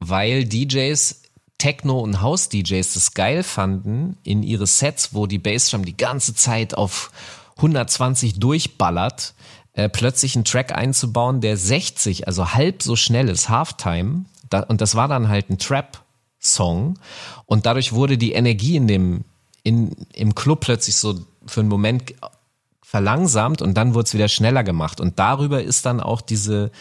[0.00, 1.22] weil DJs,
[1.58, 6.74] Techno- und House-DJs das geil fanden in ihre Sets, wo die Bassdrum die ganze Zeit
[6.74, 7.12] auf
[7.58, 9.34] 120 durchballert,
[9.80, 14.80] äh, plötzlich einen Track einzubauen, der 60, also halb so schnell ist, Halftime, da, und
[14.80, 16.98] das war dann halt ein Trap-Song
[17.46, 19.24] und dadurch wurde die Energie in dem,
[19.62, 22.14] in, im Club plötzlich so für einen Moment
[22.82, 25.00] verlangsamt und dann wurde es wieder schneller gemacht.
[25.00, 26.72] Und darüber ist dann auch diese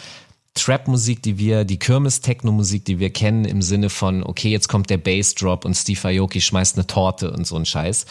[0.56, 4.98] Trap-Musik, die wir, die Kirmes-Techno-Musik, die wir kennen, im Sinne von, okay, jetzt kommt der
[4.98, 8.06] Bass-Drop und Steve Aoki schmeißt eine Torte und so ein Scheiß.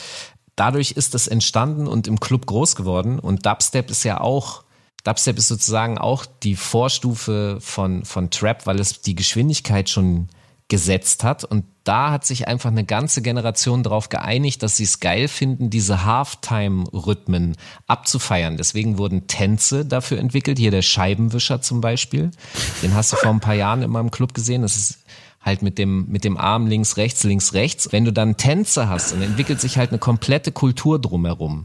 [0.56, 3.18] Dadurch ist es entstanden und im Club groß geworden.
[3.18, 4.62] Und Dubstep ist ja auch,
[5.08, 10.28] Dubstep ist sozusagen auch die Vorstufe von, von Trap, weil es die Geschwindigkeit schon
[10.68, 11.44] gesetzt hat.
[11.44, 15.70] Und da hat sich einfach eine ganze Generation darauf geeinigt, dass sie es geil finden,
[15.70, 17.56] diese Halftime-Rhythmen
[17.86, 18.58] abzufeiern.
[18.58, 20.58] Deswegen wurden Tänze dafür entwickelt.
[20.58, 22.30] Hier der Scheibenwischer zum Beispiel.
[22.82, 24.60] Den hast du vor ein paar Jahren in meinem Club gesehen.
[24.60, 24.98] Das ist
[25.40, 27.90] halt mit dem, mit dem Arm links, rechts, links, rechts.
[27.92, 31.62] Wenn du dann Tänze hast, dann entwickelt sich halt eine komplette Kultur drumherum.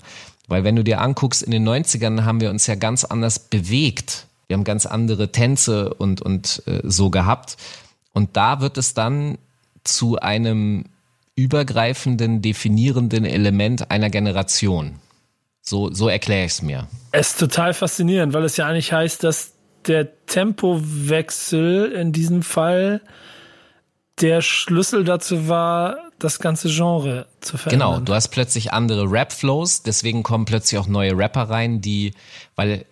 [0.48, 4.28] Weil wenn du dir anguckst, in den 90ern haben wir uns ja ganz anders bewegt.
[4.48, 7.58] Wir haben ganz andere Tänze und, und äh, so gehabt.
[8.14, 9.38] Und da wird es dann
[9.84, 10.86] zu einem
[11.36, 15.00] übergreifenden, definierenden Element einer Generation.
[15.62, 16.88] So, so erkläre ich es mir.
[17.12, 19.54] Es ist total faszinierend, weil es ja eigentlich heißt, dass
[19.88, 23.02] der Tempowechsel in diesem Fall
[24.22, 27.90] der Schlüssel dazu war, das ganze Genre zu verändern.
[27.96, 32.14] Genau, du hast plötzlich andere Rap-Flows, deswegen kommen plötzlich auch neue Rapper rein, die,
[32.56, 32.86] weil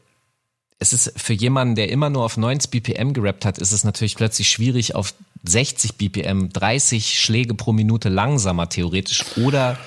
[0.79, 4.15] es ist für jemanden, der immer nur auf 90 BPM gerappt hat, ist es natürlich
[4.15, 5.13] plötzlich schwierig, auf
[5.43, 9.77] 60 BPM 30 Schläge pro Minute langsamer theoretisch oder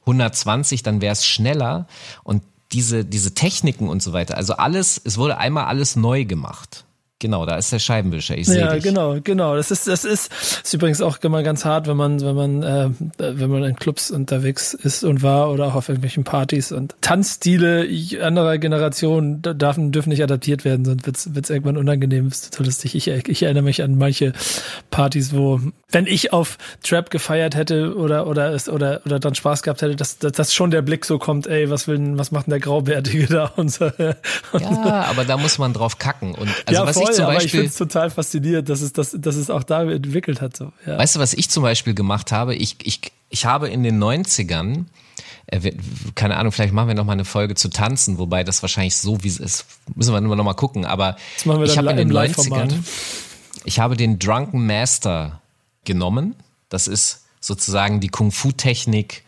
[0.00, 1.86] 120, dann wäre es schneller
[2.24, 2.42] und
[2.72, 6.84] diese, diese Techniken und so weiter, also alles, es wurde einmal alles neu gemacht.
[7.22, 8.36] Genau, da ist der Scheibenwischer.
[8.36, 8.82] Ich sehe Ja, dich.
[8.82, 9.54] genau, genau.
[9.54, 10.32] Das ist, das ist,
[10.64, 14.10] ist übrigens auch immer ganz hart, wenn man, wenn man, äh, wenn man in Clubs
[14.10, 17.86] unterwegs ist und war oder auch auf irgendwelchen Partys und Tanzstile
[18.20, 22.28] anderer Generationen dürfen, dürfen nicht adaptiert werden, sonst wird's, wird's irgendwann unangenehm.
[22.28, 22.96] Das ist total lustig.
[22.96, 24.32] Ich, ich erinnere mich an manche
[24.90, 25.60] Partys, wo,
[25.92, 29.94] wenn ich auf Trap gefeiert hätte oder, oder, es, oder, oder dann Spaß gehabt hätte,
[29.94, 32.50] dass, dass, dass schon der Blick so kommt, ey, was will denn, was macht denn
[32.50, 33.84] der Graubärtige da und so.
[34.58, 36.34] Ja, aber da muss man drauf kacken.
[36.34, 37.60] Und also ja, was voll, ich zum aber ich Beispiel.
[37.60, 40.56] finde es total faszinierend, dass es, dass, dass es auch da entwickelt hat.
[40.56, 40.72] So.
[40.86, 40.98] Ja.
[40.98, 42.54] Weißt du, was ich zum Beispiel gemacht habe?
[42.54, 44.86] Ich, ich, ich habe in den 90ern,
[45.46, 45.72] äh,
[46.14, 49.22] keine Ahnung, vielleicht machen wir noch mal eine Folge zu tanzen, wobei das wahrscheinlich so
[49.22, 51.16] wie es ist, müssen wir nur noch mal gucken, aber
[51.64, 52.72] ich habe in den Live-Format.
[52.72, 52.78] 90ern,
[53.64, 55.40] ich habe den Drunken Master
[55.84, 56.34] genommen.
[56.68, 59.24] Das ist sozusagen die Kung-Fu-Technik,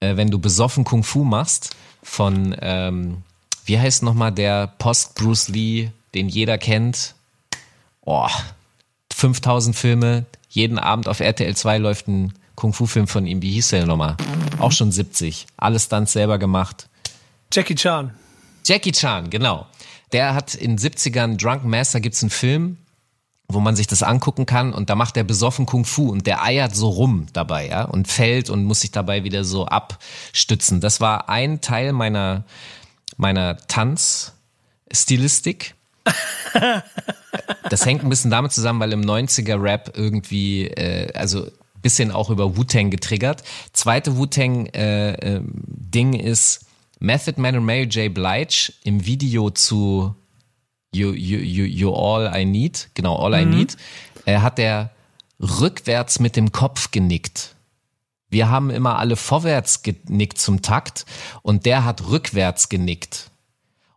[0.00, 3.22] äh, wenn du besoffen Kung-Fu machst, von, ähm,
[3.64, 7.14] wie heißt nochmal der Post-Bruce Lee, den jeder kennt?
[8.02, 8.28] Oh,
[9.12, 13.42] 5000 Filme, jeden Abend auf RTL 2 läuft ein Kung-Fu-Film von ihm.
[13.42, 14.16] Wie hieß der nochmal?
[14.58, 15.46] Auch schon 70.
[15.56, 16.88] Alles Stunts selber gemacht.
[17.52, 18.12] Jackie Chan.
[18.64, 19.66] Jackie Chan, genau.
[20.12, 22.78] Der hat in 70ern Drunken Master gibt's einen Film
[23.50, 26.42] wo man sich das angucken kann und da macht er besoffen Kung Fu und der
[26.42, 30.82] eiert so rum dabei, ja, und fällt und muss sich dabei wieder so abstützen.
[30.82, 32.44] Das war ein Teil meiner,
[33.16, 35.76] meiner Tanzstilistik.
[37.70, 41.46] Das hängt ein bisschen damit zusammen, weil im 90er Rap irgendwie, äh, also
[41.82, 43.42] bisschen auch über Wu-Tang getriggert.
[43.72, 46.66] Zweite Wu-Tang äh, äh, Ding ist
[46.98, 48.12] Method Man und Mary J.
[48.12, 50.14] Blige im Video zu
[50.94, 53.76] You, you, you, you All I Need, genau, All I Need,
[54.24, 54.90] äh, hat er
[55.38, 57.54] rückwärts mit dem Kopf genickt.
[58.30, 61.04] Wir haben immer alle vorwärts genickt zum Takt
[61.42, 63.30] und der hat rückwärts genickt.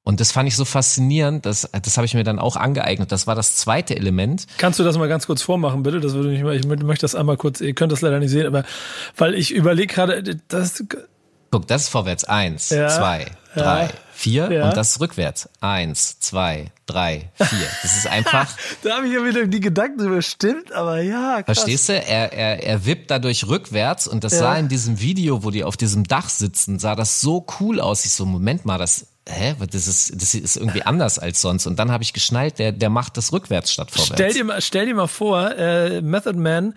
[0.03, 3.11] Und das fand ich so faszinierend, das, das habe ich mir dann auch angeeignet.
[3.11, 4.47] Das war das zweite Element.
[4.57, 5.99] Kannst du das mal ganz kurz vormachen, bitte?
[5.99, 8.47] Das würde mich mal, ich möchte das einmal kurz, ihr könnt das leider nicht sehen,
[8.47, 8.63] aber
[9.15, 10.83] weil ich überlege gerade, das.
[11.51, 12.23] Guck, das ist vorwärts.
[12.23, 14.69] Eins, Ja, zwei, drei, ja, vier ja.
[14.69, 15.49] und das ist rückwärts.
[15.59, 17.67] Eins, zwei, drei, vier.
[17.83, 18.47] Das ist einfach,
[18.83, 21.57] Da habe ich ja wieder die Gedanken drüber, stimmt, aber ja, krass.
[21.59, 21.93] verstehst du?
[21.93, 25.77] Er, er, er wippt dadurch rückwärts und das sah in diesem Video, wo die auf
[25.77, 28.05] diesem Dach sitzen, sah das so cool aus.
[28.05, 31.65] Ich so, Moment mal, das, hä, das ist, das ist irgendwie anders als sonst.
[31.65, 34.13] Und dann habe ich geschnallt, der, der macht das rückwärts statt vorwärts.
[34.15, 36.73] Stell dir mal, stell dir mal vor, äh, Method Man,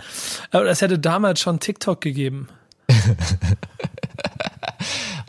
[0.52, 2.48] äh, das hätte damals schon TikTok gegeben.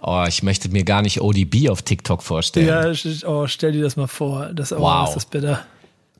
[0.08, 2.68] Oh, ich möchte mir gar nicht ODB auf TikTok vorstellen.
[2.68, 4.54] Ja, oh, stell dir das mal vor.
[4.54, 5.08] Das, oh, Wow.
[5.10, 5.66] ist das bitter.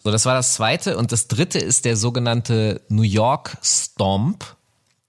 [0.04, 0.98] So, das war das zweite.
[0.98, 4.56] Und das dritte ist der sogenannte New York Stomp.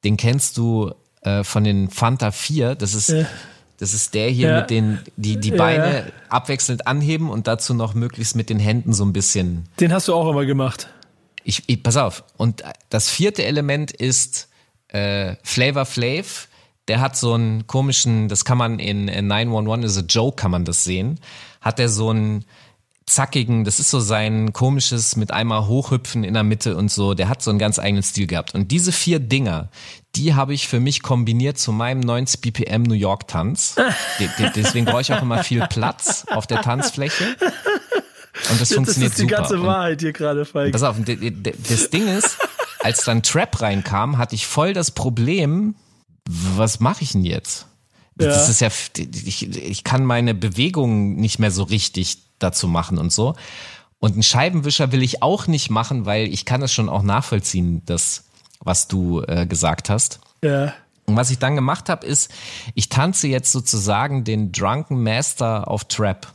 [0.04, 0.92] Den kennst du
[1.22, 2.74] äh, von den Fanta 4.
[2.74, 3.14] Das ist,
[3.78, 4.60] das ist der hier Ja.
[4.60, 6.04] mit den, die, die Beine ja.
[6.28, 9.64] abwechselnd anheben und dazu noch möglichst mit den Händen so ein bisschen.
[9.80, 10.88] Den hast du auch immer gemacht.
[11.44, 12.24] Ich, ich pass auf.
[12.36, 14.48] Und das vierte Element ist
[14.88, 16.48] äh, Flavor Flav.
[16.88, 20.50] Der hat so einen komischen, das kann man in, in 911 is a Joke, kann
[20.52, 21.18] man das sehen.
[21.60, 22.44] Hat er so einen
[23.06, 27.14] zackigen, das ist so sein komisches mit einmal hochhüpfen in der Mitte und so.
[27.14, 28.54] Der hat so einen ganz eigenen Stil gehabt.
[28.54, 29.68] Und diese vier Dinger,
[30.16, 33.74] die habe ich für mich kombiniert zu meinem 90 BPM New York Tanz.
[34.18, 37.36] De, de, deswegen brauche ich auch immer viel Platz auf der Tanzfläche.
[38.50, 39.36] Und das Das funktioniert ist die super.
[39.36, 40.72] ganze Wahrheit hier gerade, Falk.
[40.72, 42.36] Pass auf, das Ding ist,
[42.80, 45.74] als dann Trap reinkam, hatte ich voll das Problem,
[46.28, 47.66] was mache ich denn jetzt?
[48.16, 48.68] Das Ja.
[48.68, 53.34] ist ja, ich, ich kann meine Bewegungen nicht mehr so richtig dazu machen und so.
[53.98, 57.82] Und einen Scheibenwischer will ich auch nicht machen, weil ich kann es schon auch nachvollziehen,
[57.86, 58.24] das,
[58.66, 60.20] was du äh, gesagt hast.
[60.42, 60.74] Ja.
[61.06, 62.30] Und was ich dann gemacht habe, ist,
[62.74, 66.26] ich tanze jetzt sozusagen den Drunken Master auf Trap.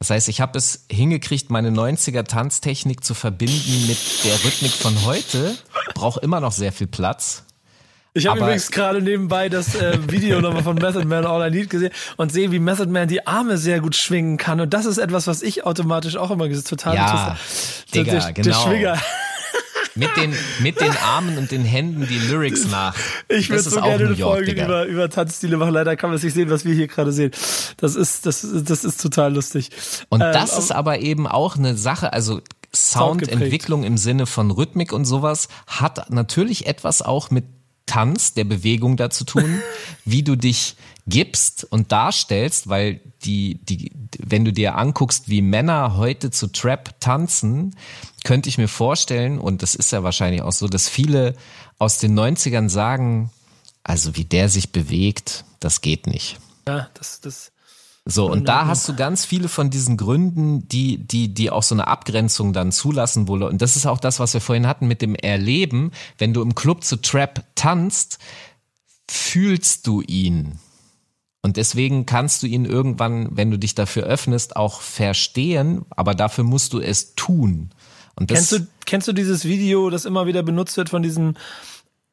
[0.00, 5.04] Das heißt, ich habe es hingekriegt, meine 90er Tanztechnik zu verbinden mit der Rhythmik von
[5.04, 5.56] heute.
[5.94, 7.44] Braucht immer noch sehr viel Platz.
[8.12, 11.70] Ich habe übrigens gerade nebenbei das äh, Video nochmal von Method Man All I Need
[11.70, 14.60] gesehen und sehe, wie Method Man die Arme sehr gut schwingen kann.
[14.60, 17.36] Und das ist etwas, was ich automatisch auch immer total Ja.
[17.94, 18.66] Digga, der, der genau.
[18.66, 18.98] Schwinger.
[19.94, 22.94] Mit den, mit den Armen und den Händen die Lyrics nach.
[23.28, 24.64] Ich würde so gerne eine York, Folge Digga.
[24.64, 25.74] über, über Tanzstile machen.
[25.74, 27.32] Leider kann man es nicht sehen, was wir hier gerade sehen.
[27.76, 29.70] Das ist, das, das ist total lustig.
[30.08, 32.40] Und Ähm, das ist aber eben auch eine Sache, also
[32.74, 37.44] Soundentwicklung im Sinne von Rhythmik und sowas hat natürlich etwas auch mit
[37.90, 39.60] Tanz, der Bewegung da zu tun,
[40.04, 40.76] wie du dich
[41.08, 47.00] gibst und darstellst, weil die, die, wenn du dir anguckst, wie Männer heute zu Trap
[47.00, 47.74] tanzen,
[48.22, 51.34] könnte ich mir vorstellen, und das ist ja wahrscheinlich auch so, dass viele
[51.78, 53.30] aus den 90ern sagen,
[53.82, 56.38] also wie der sich bewegt, das geht nicht.
[56.68, 57.50] ja, das, das,
[58.06, 61.74] So, und da hast du ganz viele von diesen Gründen, die, die, die auch so
[61.74, 65.02] eine Abgrenzung dann zulassen, wo, und das ist auch das, was wir vorhin hatten mit
[65.02, 65.92] dem Erleben.
[66.18, 68.18] Wenn du im Club zu Trap tanzt,
[69.08, 70.58] fühlst du ihn.
[71.42, 76.44] Und deswegen kannst du ihn irgendwann, wenn du dich dafür öffnest, auch verstehen, aber dafür
[76.44, 77.70] musst du es tun.
[78.14, 81.34] Und das, Kennst du, kennst du dieses Video, das immer wieder benutzt wird von diesem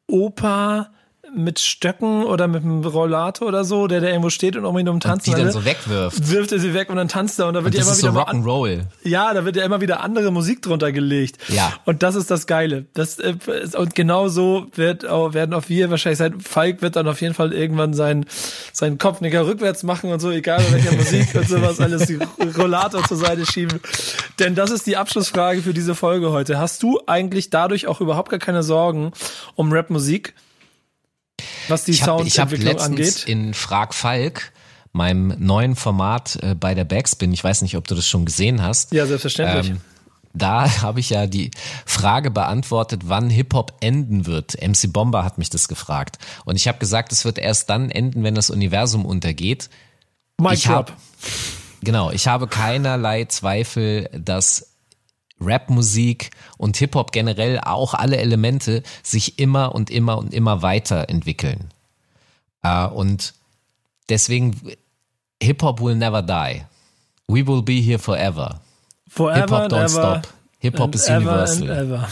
[0.06, 0.90] Opa
[1.36, 4.88] mit Stöcken oder mit einem Rollator oder so, der da irgendwo steht und um ihn
[4.88, 6.30] um und tanzen die dann so wegwirft.
[6.30, 8.00] wirft er sie weg und dann tanzt er und da wird Und ja immer ist
[8.00, 8.80] so wieder an, Rock'n'Roll.
[9.04, 11.38] ja, da wird ja immer wieder andere Musik drunter gelegt.
[11.48, 11.72] Ja.
[11.84, 12.86] Und das ist das Geile.
[12.94, 13.34] Das äh,
[13.76, 16.40] und genau so wird auch, werden auch wir wahrscheinlich sein.
[16.40, 18.26] Falk wird dann auf jeden Fall irgendwann seinen
[18.72, 22.18] seinen Kopfnicker rückwärts machen und so, egal welcher Musik und sowas alles die
[22.56, 23.80] Rollator zur Seite schieben.
[24.38, 26.58] Denn das ist die Abschlussfrage für diese Folge heute.
[26.58, 29.12] Hast du eigentlich dadurch auch überhaupt gar keine Sorgen
[29.54, 30.34] um Rapmusik?
[31.68, 33.24] Was die Ich hab Soundentwicklung letztens angeht?
[33.28, 34.52] in Frag Falk,
[34.92, 38.62] meinem neuen Format äh, bei der Backspin, ich weiß nicht, ob du das schon gesehen
[38.62, 38.92] hast.
[38.92, 39.70] Ja, selbstverständlich.
[39.70, 39.80] Ähm,
[40.34, 41.50] da habe ich ja die
[41.86, 44.56] Frage beantwortet, wann Hip-Hop enden wird.
[44.60, 46.18] MC Bomber hat mich das gefragt.
[46.44, 49.68] Und ich habe gesagt, es wird erst dann enden, wenn das Universum untergeht.
[50.40, 50.96] Mic ich hab-.
[51.82, 54.67] Genau, ich habe keinerlei Zweifel, dass
[55.40, 61.68] Rapmusik und Hip-Hop generell auch alle Elemente sich immer und immer und immer weiterentwickeln.
[62.62, 63.34] Äh, und
[64.08, 64.60] deswegen,
[65.42, 66.62] Hip-Hop will never die.
[67.28, 68.60] We will be here forever.
[69.08, 70.28] Forever Hip-Hop don't stop.
[70.60, 72.08] Hip-Hop is universal.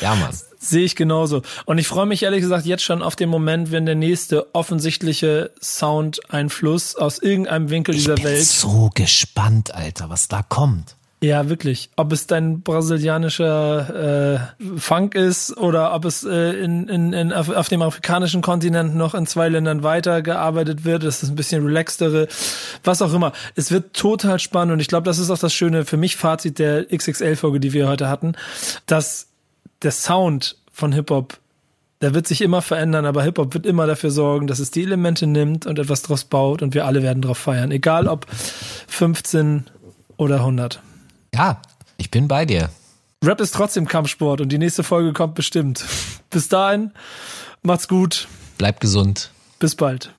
[0.00, 0.30] Ja, Mann.
[0.58, 1.42] Sehe ich genauso.
[1.66, 5.50] Und ich freue mich ehrlich gesagt jetzt schon auf den Moment, wenn der nächste offensichtliche
[5.60, 8.44] Soundeinfluss aus irgendeinem Winkel Ich dieser bin Welt.
[8.44, 10.94] so gespannt, Alter, was da kommt.
[11.22, 11.88] Ja, wirklich.
[11.94, 17.48] Ob es dein brasilianischer äh, Funk ist oder ob es äh, in, in, in, auf,
[17.48, 22.26] auf dem afrikanischen Kontinent noch in zwei Ländern weitergearbeitet wird, das ist ein bisschen relaxtere,
[22.82, 23.32] was auch immer.
[23.54, 26.58] Es wird total spannend und ich glaube, das ist auch das Schöne für mich Fazit
[26.58, 28.34] der XXL-Folge, die wir heute hatten,
[28.86, 29.28] dass
[29.82, 31.38] der Sound von Hip-Hop
[32.00, 35.28] der wird sich immer verändern, aber Hip-Hop wird immer dafür sorgen, dass es die Elemente
[35.28, 37.70] nimmt und etwas draus baut und wir alle werden drauf feiern.
[37.70, 38.26] Egal ob
[38.88, 39.66] 15
[40.16, 40.80] oder 100.
[41.34, 41.62] Ja,
[41.96, 42.70] ich bin bei dir.
[43.24, 45.84] Rap ist trotzdem Kampfsport und die nächste Folge kommt bestimmt.
[46.30, 46.92] Bis dahin,
[47.62, 48.28] macht's gut.
[48.58, 49.30] Bleib gesund.
[49.58, 50.12] Bis bald.